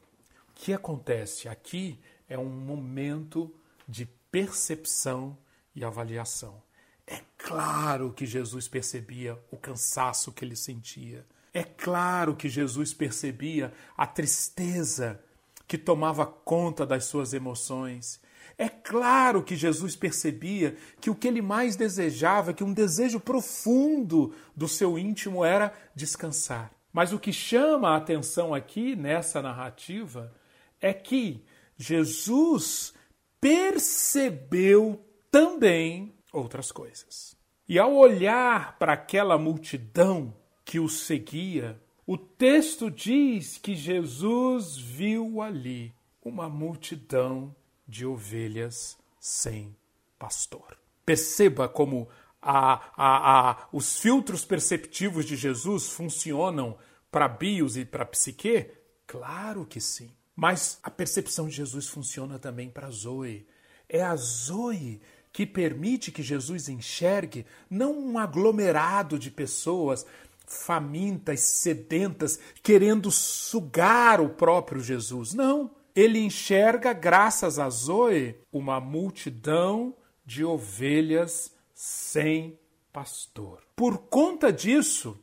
o 0.50 0.54
que 0.54 0.72
acontece 0.72 1.50
aqui 1.50 2.00
é 2.30 2.38
um 2.38 2.50
momento 2.50 3.54
de 3.88 4.06
percepção 4.32 5.38
e 5.76 5.84
avaliação. 5.84 6.65
É 7.08 7.22
claro 7.38 8.12
que 8.14 8.26
Jesus 8.26 8.68
percebia 8.68 9.38
o 9.52 9.58
cansaço 9.58 10.32
que 10.32 10.44
ele 10.44 10.56
sentia. 10.56 11.26
É 11.54 11.64
claro 11.64 12.36
que 12.36 12.50
Jesus 12.50 12.94
percebia 12.94 13.72
a 13.96 14.06
tristeza 14.06 15.20
que 15.68 15.78
tomava 15.78 16.26
conta 16.26 16.86
das 16.86 17.06
suas 17.06 17.34
emoções. 17.34 18.20
É 18.58 18.70
claro 18.70 19.44
que 19.44 19.56
Jesus 19.56 19.96
percebia 19.96 20.78
que 21.02 21.10
o 21.10 21.16
que 21.16 21.28
ele 21.28 21.42
mais 21.42 21.76
desejava, 21.76 22.54
que 22.54 22.64
um 22.64 22.74
desejo 22.74 23.20
profundo 23.20 24.34
do 24.56 24.68
seu 24.68 24.98
íntimo 24.98 25.44
era 25.44 25.74
descansar. 25.96 26.72
Mas 26.92 27.12
o 27.12 27.20
que 27.20 27.34
chama 27.34 27.90
a 27.90 27.98
atenção 27.98 28.54
aqui 28.54 28.96
nessa 28.96 29.42
narrativa 29.42 30.34
é 30.80 30.94
que 30.94 31.44
Jesus 31.78 32.94
percebeu 33.42 35.04
também 35.30 36.14
outras 36.36 36.72
coisas. 36.72 37.36
E 37.68 37.80
ao 37.80 37.96
olhar 37.96 38.78
para 38.78 38.94
aquela 38.94 39.38
multidão 39.38 40.36
que 40.64 40.80
o 40.80 40.88
seguia, 40.88 41.82
o 42.06 42.18
texto 42.18 42.92
diz 42.92 43.58
que 43.58 43.76
Jesus 43.76 44.78
viu 44.78 45.42
ali 45.42 45.94
uma 46.22 46.48
multidão 46.48 47.56
de 47.88 48.06
ovelhas 48.06 48.98
sem 49.20 49.76
pastor. 50.20 50.78
Perceba 51.06 51.68
como 51.68 52.08
a, 52.42 52.74
a, 52.96 53.50
a, 53.52 53.68
os 53.72 54.00
filtros 54.00 54.46
perceptivos 54.46 55.26
de 55.26 55.36
Jesus 55.36 55.90
funcionam 55.90 56.78
para 57.12 57.28
bios 57.28 57.78
e 57.78 57.86
para 57.86 58.06
psique? 58.06 58.70
Claro 59.08 59.66
que 59.66 59.82
sim. 59.82 60.12
Mas 60.36 60.80
a 60.84 60.92
percepção 60.92 61.48
de 61.48 61.56
Jesus 61.56 61.88
funciona 61.88 62.38
também 62.38 62.70
para 62.70 62.88
a 62.88 62.92
Zoe. 62.92 63.48
É 63.88 64.04
a 64.04 64.16
Zoe 64.16 65.02
que 65.36 65.46
permite 65.46 66.14
que 66.14 66.24
Jesus 66.24 66.70
enxergue 66.70 67.46
não 67.70 67.92
um 67.92 68.18
aglomerado 68.18 69.20
de 69.20 69.30
pessoas 69.30 70.06
famintas, 70.48 71.42
sedentas, 71.42 72.40
querendo 72.64 73.12
sugar 73.12 74.22
o 74.22 74.30
próprio 74.30 74.80
Jesus. 74.80 75.34
Não. 75.34 75.72
Ele 75.94 76.20
enxerga, 76.20 76.94
graças 76.94 77.60
a 77.60 77.70
Zoe, 77.70 78.38
uma 78.50 78.80
multidão 78.80 79.94
de 80.26 80.46
ovelhas 80.46 81.52
sem 81.74 82.58
pastor. 82.94 83.62
Por 83.76 83.98
conta 84.08 84.54
disso, 84.54 85.20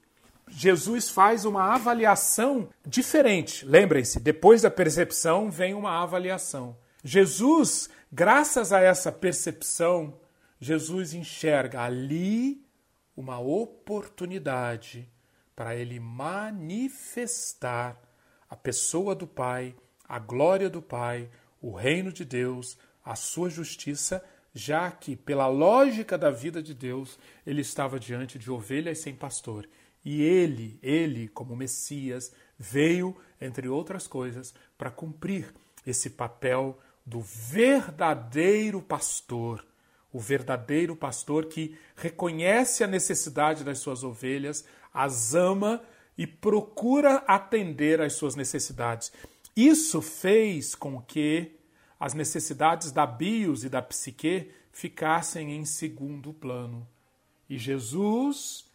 Jesus 0.47 1.09
faz 1.09 1.47
uma 1.47 1.73
avaliação 1.73 2.69
diferente. 2.87 3.65
Lembrem-se, 3.65 4.21
depois 4.21 4.61
da 4.61 4.71
percepção 4.71 5.51
vem 5.51 5.73
uma 5.73 6.03
avaliação. 6.03 6.77
Jesus, 7.03 7.89
graças 8.13 8.73
a 8.73 8.81
essa 8.81 9.11
percepção, 9.11 10.21
Jesus 10.61 11.15
enxerga 11.15 11.83
ali 11.83 12.65
uma 13.17 13.41
oportunidade 13.41 15.11
para 15.57 15.75
ele 15.75 15.99
manifestar 15.99 18.01
a 18.49 18.57
pessoa 18.57 19.15
do 19.15 19.27
Pai, 19.27 19.75
a 20.07 20.19
glória 20.19 20.69
do 20.69 20.83
Pai, 20.83 21.31
o 21.61 21.73
reino 21.73 22.13
de 22.13 22.25
Deus, 22.25 22.77
a 23.05 23.15
sua 23.15 23.49
justiça, 23.49 24.23
já 24.55 24.91
que, 24.91 25.17
pela 25.17 25.47
lógica 25.47 26.19
da 26.19 26.31
vida 26.31 26.63
de 26.63 26.75
Deus, 26.75 27.19
ele 27.47 27.63
estava 27.63 27.99
diante 27.99 28.39
de 28.39 28.51
ovelhas 28.51 28.99
sem 28.99 29.15
pastor. 29.15 29.69
E 30.05 30.23
ele, 30.23 30.79
ele, 30.83 31.29
como 31.29 31.57
Messias, 31.57 32.33
veio, 32.59 33.17
entre 33.41 33.69
outras 33.69 34.07
coisas, 34.07 34.55
para 34.77 34.91
cumprir 34.91 35.55
esse 35.87 36.11
papel 36.11 36.79
do 37.05 37.21
verdadeiro 37.21 38.81
pastor, 38.81 39.65
o 40.13 40.21
verdadeiro 40.21 40.95
pastor 40.95 41.47
que 41.47 41.77
reconhece 41.97 42.85
a 42.85 42.87
necessidade 42.87 43.65
das 43.65 43.79
suas 43.79 44.05
ovelhas, 44.05 44.65
as 44.93 45.35
ama 45.35 45.83
e 46.17 46.27
procura 46.27 47.17
atender 47.27 48.01
às 48.01 48.15
suas 48.15 48.37
necessidades. 48.37 49.13
Isso 49.57 50.01
fez 50.01 50.75
com 50.75 51.01
que 51.01 51.59
as 51.99 52.15
necessidades 52.15 52.93
da 52.93 53.07
bios 53.07 53.65
e 53.65 53.69
da 53.69 53.83
psique 53.83 54.51
ficassem 54.71 55.53
em 55.53 55.65
segundo 55.65 56.33
plano. 56.33 56.87
E 57.49 57.59
Jesus 57.59 58.71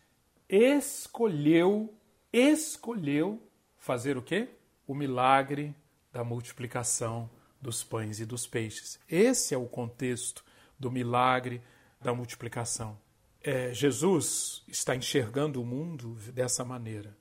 escolheu, 0.47 1.93
escolheu 2.31 3.41
fazer 3.77 4.17
o 4.17 4.21
quê? 4.21 4.49
O 4.85 4.93
milagre 4.93 5.75
da 6.11 6.23
multiplicação 6.23 7.29
dos 7.61 7.83
pães 7.83 8.19
e 8.19 8.25
dos 8.25 8.45
peixes. 8.45 8.99
Esse 9.09 9.53
é 9.53 9.57
o 9.57 9.65
contexto 9.65 10.43
do 10.79 10.91
milagre 10.91 11.61
da 12.01 12.13
multiplicação. 12.13 12.97
É, 13.41 13.73
Jesus 13.73 14.63
está 14.67 14.95
enxergando 14.95 15.61
o 15.61 15.65
mundo 15.65 16.15
dessa 16.33 16.63
maneira. 16.63 17.15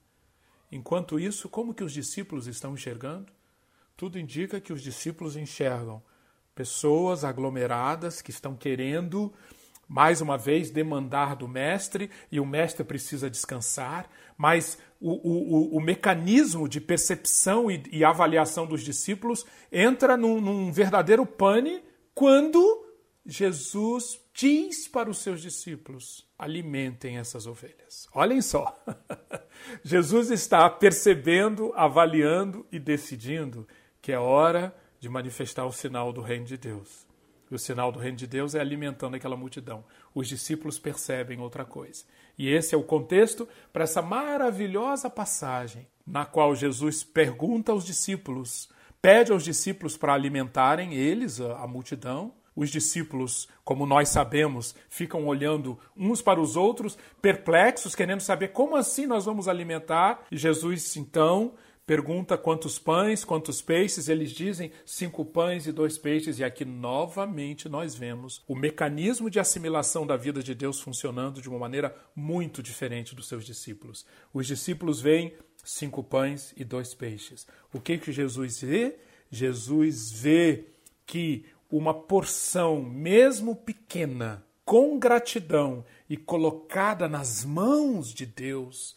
Enquanto 0.70 1.18
isso, 1.18 1.48
como 1.48 1.74
que 1.74 1.84
os 1.84 1.92
discípulos 1.92 2.46
estão 2.46 2.74
enxergando? 2.74 3.32
Tudo 3.96 4.18
indica 4.18 4.60
que 4.60 4.72
os 4.72 4.82
discípulos 4.82 5.36
enxergam 5.36 6.02
pessoas 6.54 7.22
aglomeradas 7.22 8.20
que 8.20 8.30
estão 8.30 8.56
querendo 8.56 9.32
mais 9.88 10.20
uma 10.20 10.36
vez, 10.36 10.70
demandar 10.70 11.36
do 11.36 11.46
mestre, 11.46 12.10
e 12.30 12.40
o 12.40 12.46
mestre 12.46 12.84
precisa 12.84 13.30
descansar, 13.30 14.08
mas 14.36 14.78
o, 15.00 15.12
o, 15.12 15.76
o 15.76 15.80
mecanismo 15.80 16.68
de 16.68 16.80
percepção 16.80 17.70
e, 17.70 17.82
e, 17.92 18.04
avaliação 18.04 18.66
dos 18.66 18.82
discípulos 18.82 19.44
entra 19.70 20.16
num, 20.16 20.40
num 20.40 20.72
verdadeiro 20.72 21.24
pane 21.24 21.82
quando 22.14 22.84
Jesus 23.24 24.20
diz 24.32 24.88
para 24.88 25.10
os 25.10 25.18
seus 25.18 25.40
discípulos: 25.40 26.26
alimentem 26.38 27.18
essas 27.18 27.46
ovelhas. 27.46 28.08
Olhem 28.12 28.40
só, 28.40 28.82
Jesus 29.84 30.30
está 30.30 30.68
percebendo, 30.70 31.72
avaliando 31.74 32.66
e 32.72 32.78
decidindo 32.78 33.66
que 34.00 34.12
é 34.12 34.18
hora 34.18 34.74
de 34.98 35.08
manifestar 35.08 35.66
o 35.66 35.72
sinal 35.72 36.12
do 36.12 36.20
reino 36.20 36.44
de 36.44 36.56
Deus. 36.56 37.05
E 37.50 37.54
o 37.54 37.58
sinal 37.58 37.92
do 37.92 37.98
reino 37.98 38.16
de 38.16 38.26
Deus 38.26 38.54
é 38.54 38.60
alimentando 38.60 39.16
aquela 39.16 39.36
multidão. 39.36 39.84
Os 40.14 40.28
discípulos 40.28 40.78
percebem 40.78 41.40
outra 41.40 41.64
coisa. 41.64 42.04
E 42.38 42.48
esse 42.48 42.74
é 42.74 42.78
o 42.78 42.82
contexto 42.82 43.48
para 43.72 43.84
essa 43.84 44.02
maravilhosa 44.02 45.08
passagem, 45.08 45.86
na 46.06 46.24
qual 46.24 46.54
Jesus 46.54 47.02
pergunta 47.02 47.72
aos 47.72 47.84
discípulos, 47.84 48.68
pede 49.00 49.32
aos 49.32 49.44
discípulos 49.44 49.96
para 49.96 50.12
alimentarem 50.12 50.94
eles, 50.94 51.40
a, 51.40 51.66
multidão. 51.66 52.34
Os 52.54 52.70
discípulos, 52.70 53.48
como 53.62 53.84
nós 53.84 54.08
sabemos, 54.08 54.74
ficam 54.88 55.26
olhando 55.26 55.78
uns 55.94 56.22
para 56.22 56.40
os 56.40 56.56
outros, 56.56 56.96
perplexos, 57.20 57.94
querendo 57.94 58.20
saber 58.20 58.48
como 58.48 58.76
assim 58.76 59.06
nós 59.06 59.26
vamos 59.26 59.46
alimentar. 59.46 60.24
E 60.30 60.38
Jesus, 60.38 60.96
então, 60.96 61.52
Pergunta 61.86 62.36
quantos 62.36 62.80
pães, 62.80 63.24
quantos 63.24 63.62
peixes, 63.62 64.08
eles 64.08 64.32
dizem 64.32 64.72
cinco 64.84 65.24
pães 65.24 65.68
e 65.68 65.72
dois 65.72 65.96
peixes, 65.96 66.40
e 66.40 66.42
aqui 66.42 66.64
novamente 66.64 67.68
nós 67.68 67.94
vemos 67.94 68.42
o 68.48 68.56
mecanismo 68.56 69.30
de 69.30 69.38
assimilação 69.38 70.04
da 70.04 70.16
vida 70.16 70.42
de 70.42 70.52
Deus 70.52 70.80
funcionando 70.80 71.40
de 71.40 71.48
uma 71.48 71.60
maneira 71.60 71.96
muito 72.12 72.60
diferente 72.60 73.14
dos 73.14 73.28
seus 73.28 73.46
discípulos. 73.46 74.04
Os 74.34 74.48
discípulos 74.48 75.00
veem 75.00 75.32
cinco 75.62 76.02
pães 76.02 76.52
e 76.56 76.64
dois 76.64 76.92
peixes. 76.92 77.46
O 77.72 77.80
que 77.80 77.98
que 77.98 78.10
Jesus 78.10 78.60
vê? 78.62 78.98
Jesus 79.30 80.10
vê 80.10 80.64
que 81.06 81.44
uma 81.70 81.94
porção, 81.94 82.82
mesmo 82.82 83.54
pequena, 83.54 84.44
com 84.64 84.98
gratidão 84.98 85.84
e 86.10 86.16
colocada 86.16 87.06
nas 87.06 87.44
mãos 87.44 88.12
de 88.12 88.26
Deus, 88.26 88.96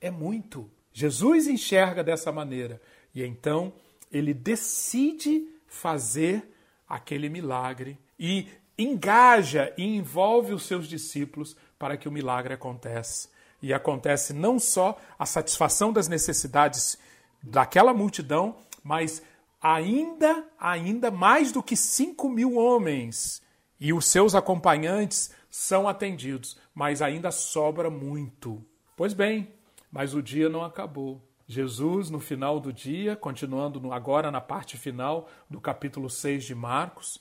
é 0.00 0.10
muito. 0.10 0.70
Jesus 0.94 1.48
enxerga 1.48 2.04
dessa 2.04 2.30
maneira 2.30 2.80
e 3.12 3.22
então 3.24 3.72
ele 4.10 4.32
decide 4.32 5.46
fazer 5.66 6.48
aquele 6.88 7.28
milagre 7.28 7.98
e 8.18 8.48
engaja 8.78 9.74
e 9.76 9.82
envolve 9.84 10.54
os 10.54 10.62
seus 10.62 10.86
discípulos 10.86 11.56
para 11.78 11.96
que 11.96 12.08
o 12.08 12.12
milagre 12.12 12.54
aconteça. 12.54 13.28
E 13.60 13.74
acontece 13.74 14.32
não 14.32 14.58
só 14.58 14.96
a 15.18 15.26
satisfação 15.26 15.92
das 15.92 16.06
necessidades 16.06 16.96
daquela 17.42 17.92
multidão, 17.92 18.56
mas 18.82 19.20
ainda, 19.60 20.46
ainda 20.58 21.10
mais 21.10 21.50
do 21.50 21.62
que 21.62 21.76
5 21.76 22.28
mil 22.28 22.54
homens 22.54 23.42
e 23.80 23.92
os 23.92 24.06
seus 24.06 24.34
acompanhantes 24.34 25.32
são 25.50 25.88
atendidos, 25.88 26.56
mas 26.72 27.02
ainda 27.02 27.32
sobra 27.32 27.90
muito. 27.90 28.64
Pois 28.96 29.12
bem, 29.12 29.52
mas 29.94 30.12
o 30.12 30.20
dia 30.20 30.48
não 30.48 30.64
acabou. 30.64 31.22
Jesus, 31.46 32.10
no 32.10 32.18
final 32.18 32.58
do 32.58 32.72
dia, 32.72 33.14
continuando 33.14 33.92
agora 33.92 34.28
na 34.28 34.40
parte 34.40 34.76
final 34.76 35.28
do 35.48 35.60
capítulo 35.60 36.10
6 36.10 36.42
de 36.42 36.52
Marcos, 36.52 37.20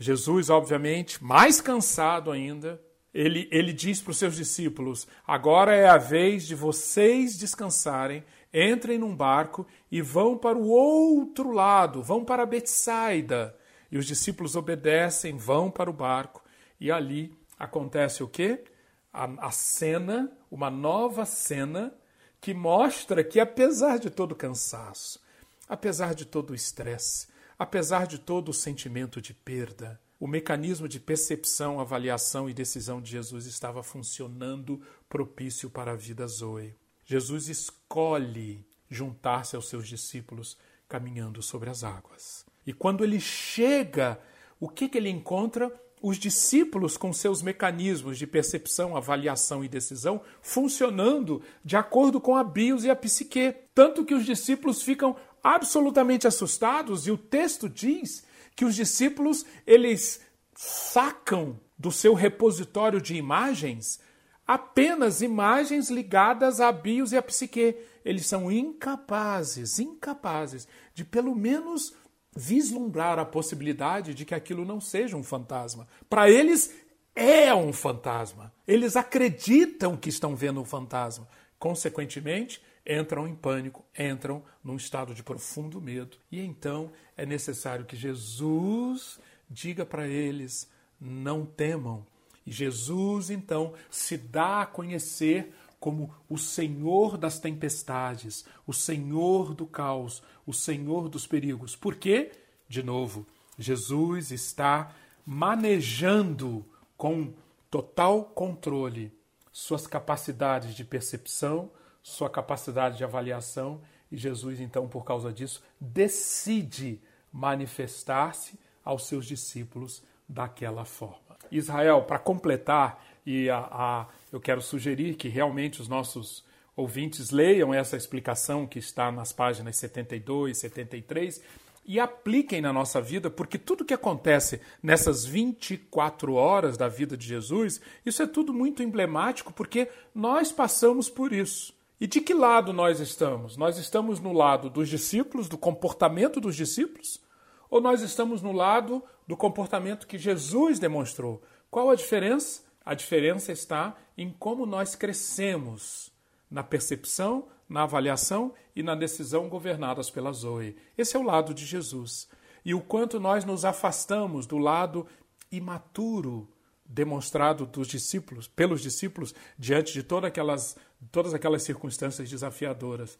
Jesus, 0.00 0.50
obviamente, 0.50 1.22
mais 1.22 1.60
cansado 1.60 2.32
ainda, 2.32 2.82
ele, 3.14 3.48
ele 3.52 3.72
diz 3.72 4.02
para 4.02 4.10
os 4.10 4.18
seus 4.18 4.34
discípulos: 4.34 5.06
Agora 5.24 5.72
é 5.76 5.86
a 5.88 5.96
vez 5.96 6.44
de 6.44 6.56
vocês 6.56 7.38
descansarem, 7.38 8.24
entrem 8.52 8.98
num 8.98 9.14
barco 9.14 9.64
e 9.88 10.02
vão 10.02 10.36
para 10.36 10.58
o 10.58 10.68
outro 10.68 11.52
lado, 11.52 12.02
vão 12.02 12.24
para 12.24 12.44
Betsaida. 12.44 13.56
E 13.92 13.96
os 13.96 14.06
discípulos 14.06 14.56
obedecem, 14.56 15.36
vão 15.36 15.70
para 15.70 15.88
o 15.88 15.92
barco, 15.92 16.42
e 16.80 16.90
ali 16.90 17.32
acontece 17.56 18.24
o 18.24 18.28
quê? 18.28 18.64
A, 19.12 19.46
a 19.46 19.50
cena, 19.52 20.32
uma 20.50 20.68
nova 20.68 21.24
cena, 21.24 21.94
que 22.40 22.54
mostra 22.54 23.24
que, 23.24 23.40
apesar 23.40 23.98
de 23.98 24.10
todo 24.10 24.32
o 24.32 24.36
cansaço, 24.36 25.20
apesar 25.68 26.14
de 26.14 26.24
todo 26.24 26.50
o 26.50 26.54
estresse, 26.54 27.28
apesar 27.58 28.06
de 28.06 28.18
todo 28.18 28.50
o 28.50 28.54
sentimento 28.54 29.20
de 29.20 29.34
perda, 29.34 30.00
o 30.20 30.26
mecanismo 30.26 30.88
de 30.88 30.98
percepção, 30.98 31.80
avaliação 31.80 32.48
e 32.48 32.54
decisão 32.54 33.00
de 33.00 33.10
Jesus 33.10 33.46
estava 33.46 33.82
funcionando 33.82 34.80
propício 35.08 35.70
para 35.70 35.92
a 35.92 35.96
vida 35.96 36.26
Zoe. 36.26 36.74
Jesus 37.04 37.48
escolhe 37.48 38.66
juntar-se 38.90 39.54
aos 39.54 39.68
seus 39.68 39.86
discípulos 39.86 40.56
caminhando 40.88 41.42
sobre 41.42 41.70
as 41.70 41.84
águas. 41.84 42.44
E 42.66 42.72
quando 42.72 43.04
ele 43.04 43.20
chega, 43.20 44.20
o 44.58 44.68
que, 44.68 44.88
que 44.88 44.98
ele 44.98 45.08
encontra? 45.08 45.72
Os 46.00 46.16
discípulos 46.16 46.96
com 46.96 47.12
seus 47.12 47.42
mecanismos 47.42 48.18
de 48.18 48.26
percepção, 48.26 48.96
avaliação 48.96 49.64
e 49.64 49.68
decisão 49.68 50.20
funcionando 50.40 51.42
de 51.64 51.76
acordo 51.76 52.20
com 52.20 52.36
a 52.36 52.44
bios 52.44 52.84
e 52.84 52.90
a 52.90 52.96
psique. 52.96 53.54
Tanto 53.74 54.04
que 54.04 54.14
os 54.14 54.24
discípulos 54.24 54.82
ficam 54.82 55.16
absolutamente 55.42 56.26
assustados 56.26 57.06
e 57.06 57.10
o 57.10 57.18
texto 57.18 57.68
diz 57.68 58.24
que 58.54 58.64
os 58.64 58.74
discípulos 58.74 59.44
eles 59.66 60.20
sacam 60.54 61.58
do 61.78 61.92
seu 61.92 62.14
repositório 62.14 63.00
de 63.00 63.14
imagens 63.14 64.00
apenas 64.48 65.20
imagens 65.20 65.90
ligadas 65.90 66.58
a 66.58 66.72
bios 66.72 67.12
e 67.12 67.18
a 67.18 67.22
psique. 67.22 67.76
Eles 68.02 68.24
são 68.24 68.50
incapazes, 68.50 69.78
incapazes 69.78 70.66
de 70.94 71.04
pelo 71.04 71.34
menos 71.34 71.92
vislumbrar 72.38 73.18
a 73.18 73.24
possibilidade 73.24 74.14
de 74.14 74.24
que 74.24 74.34
aquilo 74.34 74.64
não 74.64 74.80
seja 74.80 75.16
um 75.16 75.24
fantasma. 75.24 75.88
Para 76.08 76.30
eles 76.30 76.72
é 77.14 77.52
um 77.52 77.72
fantasma. 77.72 78.52
Eles 78.66 78.94
acreditam 78.94 79.96
que 79.96 80.08
estão 80.08 80.36
vendo 80.36 80.60
um 80.60 80.64
fantasma. 80.64 81.28
Consequentemente, 81.58 82.62
entram 82.86 83.26
em 83.26 83.34
pânico, 83.34 83.84
entram 83.98 84.42
num 84.62 84.76
estado 84.76 85.14
de 85.14 85.22
profundo 85.24 85.80
medo. 85.80 86.16
E 86.30 86.40
então 86.40 86.92
é 87.16 87.26
necessário 87.26 87.84
que 87.84 87.96
Jesus 87.96 89.18
diga 89.50 89.84
para 89.84 90.06
eles: 90.06 90.70
não 91.00 91.44
temam. 91.44 92.06
E 92.46 92.52
Jesus 92.52 93.30
então 93.30 93.74
se 93.90 94.16
dá 94.16 94.62
a 94.62 94.66
conhecer 94.66 95.52
como 95.80 96.14
o 96.28 96.38
Senhor 96.38 97.16
das 97.16 97.38
tempestades, 97.38 98.44
o 98.66 98.72
Senhor 98.72 99.54
do 99.54 99.66
caos, 99.66 100.22
o 100.48 100.52
Senhor 100.54 101.10
dos 101.10 101.26
perigos. 101.26 101.76
Por 101.76 101.94
quê? 101.94 102.32
De 102.66 102.82
novo, 102.82 103.26
Jesus 103.58 104.32
está 104.32 104.94
manejando 105.26 106.64
com 106.96 107.34
total 107.70 108.24
controle 108.24 109.12
suas 109.52 109.86
capacidades 109.86 110.74
de 110.74 110.86
percepção, 110.86 111.70
sua 112.02 112.30
capacidade 112.30 112.96
de 112.96 113.04
avaliação, 113.04 113.82
e 114.10 114.16
Jesus, 114.16 114.58
então, 114.58 114.88
por 114.88 115.04
causa 115.04 115.30
disso, 115.30 115.62
decide 115.78 116.98
manifestar-se 117.30 118.58
aos 118.82 119.06
seus 119.06 119.26
discípulos 119.26 120.02
daquela 120.26 120.86
forma. 120.86 121.36
Israel, 121.50 122.04
para 122.04 122.18
completar, 122.18 123.04
e 123.26 123.50
a, 123.50 123.68
a, 123.70 124.06
eu 124.32 124.40
quero 124.40 124.62
sugerir 124.62 125.14
que 125.16 125.28
realmente 125.28 125.82
os 125.82 125.88
nossos 125.88 126.42
ouvintes 126.78 127.30
leiam 127.30 127.74
essa 127.74 127.96
explicação 127.96 128.64
que 128.64 128.78
está 128.78 129.10
nas 129.10 129.32
páginas 129.32 129.76
72 129.76 130.56
e 130.56 130.60
73 130.60 131.42
e 131.84 131.98
apliquem 131.98 132.60
na 132.60 132.72
nossa 132.72 133.00
vida, 133.00 133.28
porque 133.28 133.58
tudo 133.58 133.84
que 133.84 133.94
acontece 133.94 134.60
nessas 134.80 135.24
24 135.24 136.34
horas 136.34 136.76
da 136.76 136.86
vida 136.86 137.16
de 137.16 137.26
Jesus, 137.26 137.80
isso 138.06 138.22
é 138.22 138.26
tudo 138.28 138.54
muito 138.54 138.82
emblemático, 138.82 139.52
porque 139.52 139.88
nós 140.14 140.52
passamos 140.52 141.08
por 141.10 141.32
isso. 141.32 141.74
E 142.00 142.06
de 142.06 142.20
que 142.20 142.32
lado 142.32 142.72
nós 142.72 143.00
estamos? 143.00 143.56
Nós 143.56 143.76
estamos 143.76 144.20
no 144.20 144.32
lado 144.32 144.70
dos 144.70 144.88
discípulos, 144.88 145.48
do 145.48 145.58
comportamento 145.58 146.40
dos 146.40 146.54
discípulos, 146.54 147.20
ou 147.68 147.80
nós 147.80 148.02
estamos 148.02 148.40
no 148.40 148.52
lado 148.52 149.02
do 149.26 149.36
comportamento 149.36 150.06
que 150.06 150.16
Jesus 150.16 150.78
demonstrou? 150.78 151.42
Qual 151.70 151.90
a 151.90 151.96
diferença? 151.96 152.62
A 152.84 152.94
diferença 152.94 153.50
está 153.50 153.96
em 154.16 154.30
como 154.30 154.64
nós 154.64 154.94
crescemos 154.94 156.16
na 156.50 156.62
percepção, 156.62 157.48
na 157.68 157.82
avaliação 157.82 158.54
e 158.74 158.82
na 158.82 158.94
decisão 158.94 159.48
governadas 159.48 160.10
pela 160.10 160.32
Zoe. 160.32 160.76
Esse 160.96 161.16
é 161.16 161.20
o 161.20 161.24
lado 161.24 161.52
de 161.52 161.66
Jesus. 161.66 162.28
E 162.64 162.74
o 162.74 162.80
quanto 162.80 163.20
nós 163.20 163.44
nos 163.44 163.64
afastamos 163.64 164.46
do 164.46 164.58
lado 164.58 165.06
imaturo 165.50 166.48
demonstrado 166.84 167.66
dos 167.66 167.86
discípulos, 167.86 168.48
pelos 168.48 168.80
discípulos 168.80 169.34
diante 169.58 169.92
de 169.92 170.02
todas 170.02 170.28
aquelas, 170.28 170.76
todas 171.12 171.34
aquelas 171.34 171.62
circunstâncias 171.62 172.30
desafiadoras. 172.30 173.18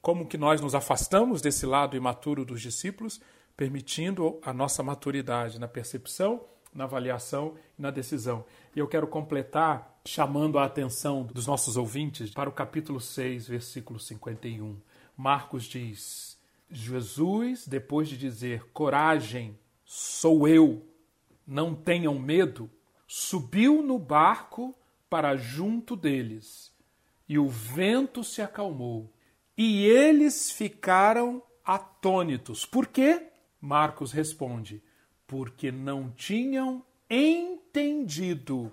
Como 0.00 0.26
que 0.26 0.38
nós 0.38 0.60
nos 0.60 0.74
afastamos 0.74 1.42
desse 1.42 1.66
lado 1.66 1.96
imaturo 1.96 2.44
dos 2.44 2.62
discípulos, 2.62 3.20
permitindo 3.54 4.40
a 4.42 4.54
nossa 4.54 4.82
maturidade 4.82 5.60
na 5.60 5.68
percepção, 5.68 6.42
na 6.72 6.84
avaliação 6.84 7.54
e 7.78 7.82
na 7.82 7.90
decisão. 7.90 8.44
E 8.74 8.78
eu 8.78 8.88
quero 8.88 9.06
completar 9.06 9.89
chamando 10.10 10.58
a 10.58 10.64
atenção 10.64 11.22
dos 11.22 11.46
nossos 11.46 11.76
ouvintes 11.76 12.32
para 12.32 12.48
o 12.48 12.52
capítulo 12.52 13.00
6, 13.00 13.46
versículo 13.46 14.00
51. 14.00 14.76
Marcos 15.16 15.62
diz: 15.62 16.36
Jesus, 16.68 17.64
depois 17.64 18.08
de 18.08 18.18
dizer: 18.18 18.64
Coragem, 18.72 19.56
sou 19.84 20.48
eu, 20.48 20.84
não 21.46 21.76
tenham 21.76 22.18
medo, 22.18 22.68
subiu 23.06 23.82
no 23.82 24.00
barco 24.00 24.74
para 25.08 25.36
junto 25.36 25.94
deles, 25.94 26.72
e 27.28 27.38
o 27.38 27.48
vento 27.48 28.24
se 28.24 28.42
acalmou, 28.42 29.12
e 29.56 29.86
eles 29.86 30.50
ficaram 30.50 31.40
atônitos. 31.64 32.66
Por 32.66 32.88
quê? 32.88 33.28
Marcos 33.60 34.10
responde: 34.10 34.82
porque 35.24 35.70
não 35.70 36.10
tinham 36.10 36.84
entendido 37.08 38.72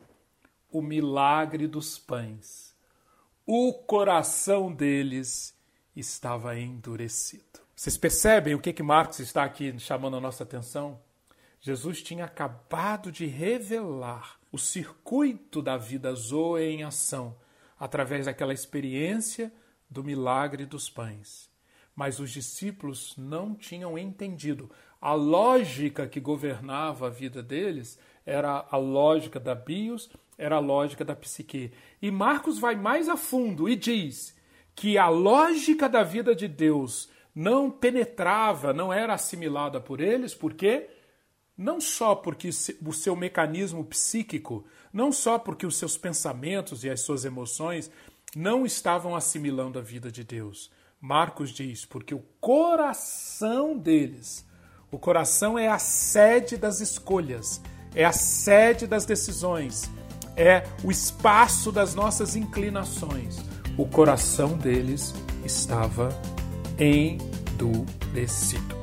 o 0.77 0.81
milagre 0.81 1.65
dos 1.65 1.97
pães. 1.97 2.75
O 3.47 3.73
coração 3.73 4.71
deles 4.71 5.57
estava 5.95 6.55
endurecido. 6.59 7.61
Vocês 7.75 7.97
percebem 7.97 8.53
o 8.53 8.59
que, 8.59 8.71
que 8.71 8.83
Marcos 8.83 9.17
está 9.19 9.43
aqui 9.43 9.79
chamando 9.79 10.17
a 10.17 10.21
nossa 10.21 10.43
atenção? 10.43 10.99
Jesus 11.59 12.03
tinha 12.03 12.25
acabado 12.25 13.11
de 13.11 13.25
revelar 13.25 14.39
o 14.51 14.59
circuito 14.59 15.63
da 15.63 15.77
vida 15.77 16.13
Zoe 16.13 16.63
em 16.63 16.83
ação, 16.83 17.35
através 17.79 18.27
daquela 18.27 18.53
experiência 18.53 19.51
do 19.89 20.03
milagre 20.03 20.63
dos 20.63 20.91
pães. 20.91 21.49
Mas 21.95 22.19
os 22.19 22.29
discípulos 22.29 23.15
não 23.17 23.55
tinham 23.55 23.97
entendido. 23.97 24.69
A 25.01 25.13
lógica 25.13 26.07
que 26.07 26.19
governava 26.19 27.07
a 27.07 27.09
vida 27.09 27.41
deles 27.41 27.97
era 28.23 28.67
a 28.69 28.77
lógica 28.77 29.39
da 29.39 29.55
bios, 29.55 30.09
era 30.37 30.57
a 30.57 30.59
lógica 30.59 31.03
da 31.03 31.15
psique. 31.15 31.71
E 32.01 32.11
Marcos 32.11 32.59
vai 32.59 32.75
mais 32.75 33.09
a 33.09 33.17
fundo 33.17 33.67
e 33.67 33.75
diz 33.75 34.35
que 34.75 34.97
a 34.97 35.09
lógica 35.09 35.89
da 35.89 36.03
vida 36.03 36.35
de 36.35 36.47
Deus 36.47 37.09
não 37.33 37.69
penetrava, 37.69 38.73
não 38.73 38.93
era 38.93 39.13
assimilada 39.13 39.79
por 39.79 39.99
eles, 39.99 40.33
por 40.33 40.53
quê? 40.53 40.89
não 41.57 41.81
só 41.81 42.13
porque 42.13 42.49
o 42.49 42.93
seu 42.93 43.15
mecanismo 43.15 43.83
psíquico, 43.83 44.63
não 44.93 45.11
só 45.11 45.39
porque 45.39 45.65
os 45.65 45.75
seus 45.75 45.97
pensamentos 45.97 46.83
e 46.83 46.89
as 46.89 47.01
suas 47.01 47.25
emoções 47.25 47.89
não 48.35 48.65
estavam 48.65 49.15
assimilando 49.15 49.79
a 49.79 49.81
vida 49.81 50.11
de 50.11 50.23
Deus. 50.23 50.69
Marcos 51.01 51.49
diz, 51.49 51.83
porque 51.83 52.13
o 52.13 52.23
coração 52.39 53.75
deles, 53.75 54.45
o 54.91 54.99
coração 54.99 55.57
é 55.57 55.67
a 55.67 55.79
sede 55.79 56.57
das 56.57 56.79
escolhas, 56.79 57.59
é 57.95 58.05
a 58.05 58.11
sede 58.13 58.85
das 58.85 59.05
decisões, 59.05 59.89
é 60.37 60.63
o 60.83 60.91
espaço 60.91 61.71
das 61.71 61.95
nossas 61.95 62.35
inclinações. 62.35 63.39
O 63.75 63.85
coração 63.85 64.55
deles 64.55 65.13
estava 65.43 66.09
endurecido. 66.79 68.77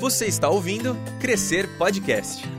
Você 0.00 0.26
está 0.26 0.48
ouvindo 0.48 0.96
Crescer 1.20 1.68
Podcast. 1.78 2.53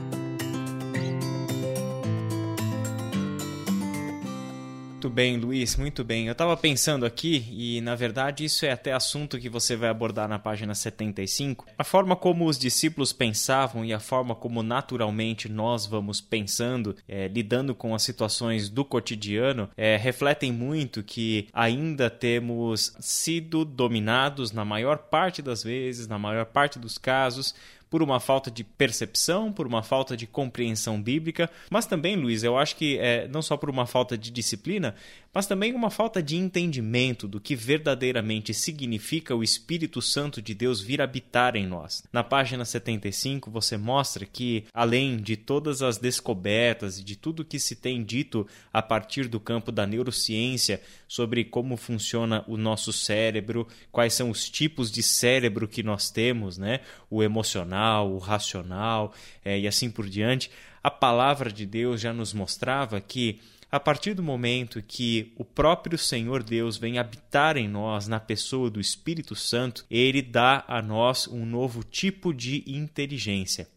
Bem, 5.16 5.38
Luiz, 5.38 5.76
muito 5.76 6.04
bem. 6.04 6.26
Eu 6.26 6.32
estava 6.32 6.54
pensando 6.58 7.06
aqui, 7.06 7.46
e 7.50 7.80
na 7.80 7.94
verdade 7.94 8.44
isso 8.44 8.66
é 8.66 8.70
até 8.72 8.92
assunto 8.92 9.38
que 9.38 9.48
você 9.48 9.74
vai 9.74 9.88
abordar 9.88 10.28
na 10.28 10.38
página 10.38 10.74
75. 10.74 11.64
A 11.78 11.82
forma 11.82 12.14
como 12.14 12.44
os 12.44 12.58
discípulos 12.58 13.14
pensavam 13.14 13.82
e 13.82 13.94
a 13.94 13.98
forma 13.98 14.34
como 14.34 14.62
naturalmente 14.62 15.48
nós 15.48 15.86
vamos 15.86 16.20
pensando, 16.20 16.94
é, 17.08 17.28
lidando 17.28 17.74
com 17.74 17.94
as 17.94 18.02
situações 18.02 18.68
do 18.68 18.84
cotidiano, 18.84 19.70
é, 19.74 19.96
refletem 19.96 20.52
muito 20.52 21.02
que 21.02 21.48
ainda 21.50 22.10
temos 22.10 22.94
sido 23.00 23.64
dominados, 23.64 24.52
na 24.52 24.66
maior 24.66 24.98
parte 24.98 25.40
das 25.40 25.64
vezes, 25.64 26.06
na 26.06 26.18
maior 26.18 26.44
parte 26.44 26.78
dos 26.78 26.98
casos, 26.98 27.54
por 27.88 28.02
uma 28.02 28.18
falta 28.18 28.50
de 28.50 28.64
percepção, 28.64 29.52
por 29.52 29.66
uma 29.66 29.82
falta 29.82 30.16
de 30.16 30.26
compreensão 30.26 31.00
bíblica, 31.00 31.50
mas 31.70 31.86
também, 31.86 32.16
Luiz, 32.16 32.42
eu 32.42 32.58
acho 32.58 32.76
que 32.76 32.98
é, 32.98 33.28
não 33.28 33.40
só 33.40 33.56
por 33.56 33.70
uma 33.70 33.86
falta 33.86 34.18
de 34.18 34.30
disciplina, 34.30 34.94
mas 35.36 35.46
também 35.46 35.74
uma 35.74 35.90
falta 35.90 36.22
de 36.22 36.34
entendimento 36.34 37.28
do 37.28 37.38
que 37.38 37.54
verdadeiramente 37.54 38.54
significa 38.54 39.36
o 39.36 39.44
Espírito 39.44 40.00
Santo 40.00 40.40
de 40.40 40.54
Deus 40.54 40.80
vir 40.80 41.02
habitar 41.02 41.56
em 41.56 41.66
nós. 41.66 42.02
Na 42.10 42.24
página 42.24 42.64
75, 42.64 43.50
você 43.50 43.76
mostra 43.76 44.24
que, 44.24 44.64
além 44.72 45.18
de 45.18 45.36
todas 45.36 45.82
as 45.82 45.98
descobertas 45.98 46.98
e 46.98 47.04
de 47.04 47.16
tudo 47.16 47.44
que 47.44 47.60
se 47.60 47.76
tem 47.76 48.02
dito 48.02 48.46
a 48.72 48.80
partir 48.80 49.28
do 49.28 49.38
campo 49.38 49.70
da 49.70 49.86
neurociência 49.86 50.80
sobre 51.06 51.44
como 51.44 51.76
funciona 51.76 52.42
o 52.48 52.56
nosso 52.56 52.90
cérebro, 52.90 53.68
quais 53.92 54.14
são 54.14 54.30
os 54.30 54.48
tipos 54.48 54.90
de 54.90 55.02
cérebro 55.02 55.68
que 55.68 55.82
nós 55.82 56.08
temos, 56.08 56.56
né? 56.56 56.80
o 57.10 57.22
emocional, 57.22 58.10
o 58.10 58.16
racional 58.16 59.12
é, 59.44 59.60
e 59.60 59.68
assim 59.68 59.90
por 59.90 60.08
diante, 60.08 60.50
a 60.82 60.90
palavra 60.90 61.52
de 61.52 61.66
Deus 61.66 62.00
já 62.00 62.12
nos 62.12 62.32
mostrava 62.32 63.00
que 63.02 63.40
a 63.76 63.80
partir 63.80 64.14
do 64.14 64.22
momento 64.22 64.82
que 64.82 65.34
o 65.36 65.44
próprio 65.44 65.98
Senhor 65.98 66.42
Deus 66.42 66.78
vem 66.78 66.98
habitar 66.98 67.58
em 67.58 67.68
nós, 67.68 68.08
na 68.08 68.18
pessoa 68.18 68.70
do 68.70 68.80
Espírito 68.80 69.34
Santo, 69.34 69.84
ele 69.90 70.22
dá 70.22 70.64
a 70.66 70.80
nós 70.80 71.28
um 71.28 71.44
novo 71.44 71.84
tipo 71.84 72.32
de 72.32 72.64
inteligência. 72.66 73.68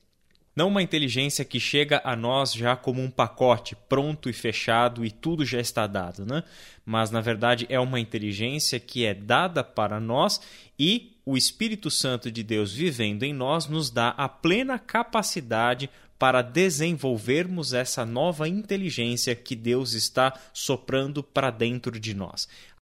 Não 0.56 0.70
uma 0.70 0.82
inteligência 0.82 1.44
que 1.44 1.60
chega 1.60 2.02
a 2.04 2.16
nós 2.16 2.54
já 2.54 2.76
como 2.76 3.02
um 3.02 3.12
pacote 3.12 3.76
pronto 3.88 4.30
e 4.30 4.34
fechado 4.34 5.06
e 5.06 5.12
tudo 5.12 5.46
já 5.46 5.60
está 5.60 5.86
dado, 5.86 6.26
né? 6.26 6.44
Mas 6.86 7.12
na 7.12 7.20
verdade 7.22 7.66
é 7.70 7.80
uma 7.80 8.00
inteligência 8.00 8.80
que 8.80 9.06
é 9.06 9.14
dada 9.14 9.64
para 9.64 10.00
nós 10.00 10.42
e 10.78 11.18
o 11.26 11.38
Espírito 11.38 11.92
Santo 11.92 12.32
de 12.32 12.42
Deus 12.42 12.74
vivendo 12.74 13.24
em 13.24 13.34
nós 13.34 13.68
nos 13.68 13.90
dá 13.90 14.10
a 14.10 14.28
plena 14.28 14.80
capacidade 14.80 15.90
para 16.20 16.42
desenvolvermos 16.42 17.74
essa 17.74 18.06
nova 18.06 18.48
inteligência 18.48 19.34
que 19.34 19.56
Deus 19.56 19.94
está 19.94 20.38
soprando 20.54 21.24
para 21.24 21.50
dentro 21.50 21.98
de 21.98 22.14
nós. 22.14 22.48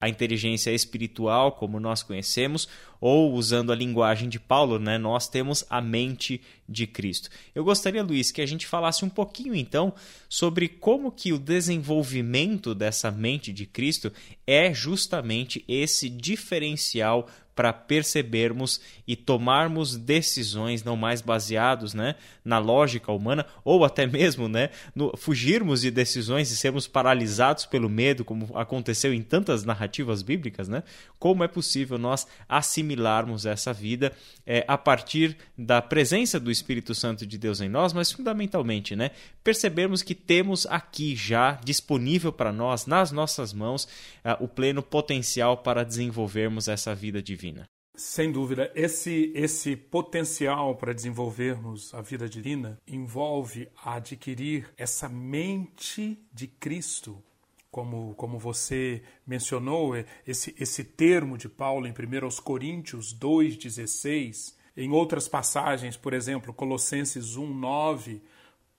A 0.04 0.10
inteligência 0.10 0.70
espiritual, 0.72 1.54
como 1.54 1.80
nós 1.80 2.04
conhecemos, 2.04 2.68
ou 3.00 3.32
usando 3.34 3.72
a 3.72 3.76
linguagem 3.76 4.28
de 4.28 4.38
Paulo, 4.38 4.78
né, 4.78 4.98
nós 4.98 5.30
temos 5.30 5.66
a 5.70 5.80
mente 5.80 6.42
de 6.68 6.88
Cristo. 6.88 7.30
Eu 7.54 7.64
gostaria, 7.64 8.04
Luiz, 8.04 8.32
que 8.32 8.42
a 8.42 8.46
gente 8.46 8.66
falasse 8.68 9.04
um 9.04 9.10
pouquinho 9.10 9.56
então 9.56 9.94
sobre 10.30 10.68
como 10.68 11.12
que 11.12 11.34
o 11.34 11.40
desenvolvimento 11.40 12.74
dessa 12.74 13.12
mente 13.12 13.52
de 13.52 13.66
Cristo 13.66 14.12
é 14.48 14.74
justamente 14.74 15.64
esse 15.68 16.10
diferencial 16.10 17.28
para 17.56 17.72
percebermos 17.72 18.82
e 19.08 19.16
tomarmos 19.16 19.96
decisões 19.96 20.84
não 20.84 20.96
mais 20.96 21.22
baseados 21.22 21.94
né, 21.94 22.16
na 22.44 22.58
lógica 22.58 23.12
humana 23.12 23.46
ou 23.64 23.86
até 23.86 24.08
mesmo 24.08 24.48
né, 24.48 24.70
no, 24.96 25.16
fugirmos 25.16 25.82
de 25.82 25.92
decisões 25.92 26.52
e 26.52 26.58
sermos 26.58 26.88
paralisados 26.88 27.66
pelo 27.66 27.90
medo, 27.90 28.26
como 28.26 28.58
aconteceu 28.58 29.14
em 29.14 29.22
tantas 29.22 29.64
narrativas 29.64 30.22
bíblicas, 30.22 30.68
né? 30.68 30.84
Como 31.20 31.44
é 31.44 31.48
possível 31.48 31.98
nós 31.98 32.28
assimilarmos 32.50 33.46
essa 33.46 33.72
vida 33.72 34.12
é, 34.46 34.66
a 34.68 34.78
partir 34.78 35.38
da 35.58 35.82
presença 35.82 36.40
do 36.40 36.52
Espírito 36.54 36.96
Santo 36.96 37.26
de 37.28 37.38
Deus 37.38 37.60
em 37.60 37.68
nós, 37.68 37.92
mas 37.92 38.12
fundamentalmente, 38.12 38.96
né, 38.96 39.12
percebermos 39.44 40.02
que 40.02 40.16
temos 40.16 40.66
aqui 40.68 41.14
já 41.16 41.60
disponível 41.64 42.32
para 42.32 42.54
nós, 42.54 42.86
nas 42.86 43.12
nossas 43.12 43.52
mãos, 43.52 43.84
uh, 44.24 44.42
o 44.42 44.48
pleno 44.48 44.82
potencial 44.82 45.58
para 45.58 45.84
desenvolvermos 45.84 46.70
essa 46.70 46.96
vida 46.96 47.22
divina 47.22 47.34
divina. 47.34 47.68
Sem 47.96 48.32
dúvida, 48.32 48.72
esse, 48.74 49.32
esse 49.36 49.76
potencial 49.76 50.76
para 50.76 50.94
desenvolvermos 50.94 51.94
a 51.94 52.02
vida 52.02 52.28
divina 52.28 52.80
envolve 52.88 53.68
adquirir 53.84 54.68
essa 54.76 55.08
mente 55.08 56.18
de 56.34 56.48
Cristo, 56.48 57.22
como, 57.70 58.16
como 58.16 58.40
você 58.40 59.04
mencionou, 59.28 59.96
é, 59.96 60.06
esse, 60.26 60.56
esse 60.60 60.84
termo 60.84 61.38
de 61.38 61.48
Paulo 61.48 61.86
em 61.86 61.92
1 61.92 62.42
Coríntios 62.42 63.16
2,16, 63.16 64.56
em 64.76 64.92
outras 64.92 65.28
passagens, 65.28 65.96
por 65.96 66.14
exemplo, 66.14 66.54
Colossenses 66.54 67.38
1,9, 67.38 68.22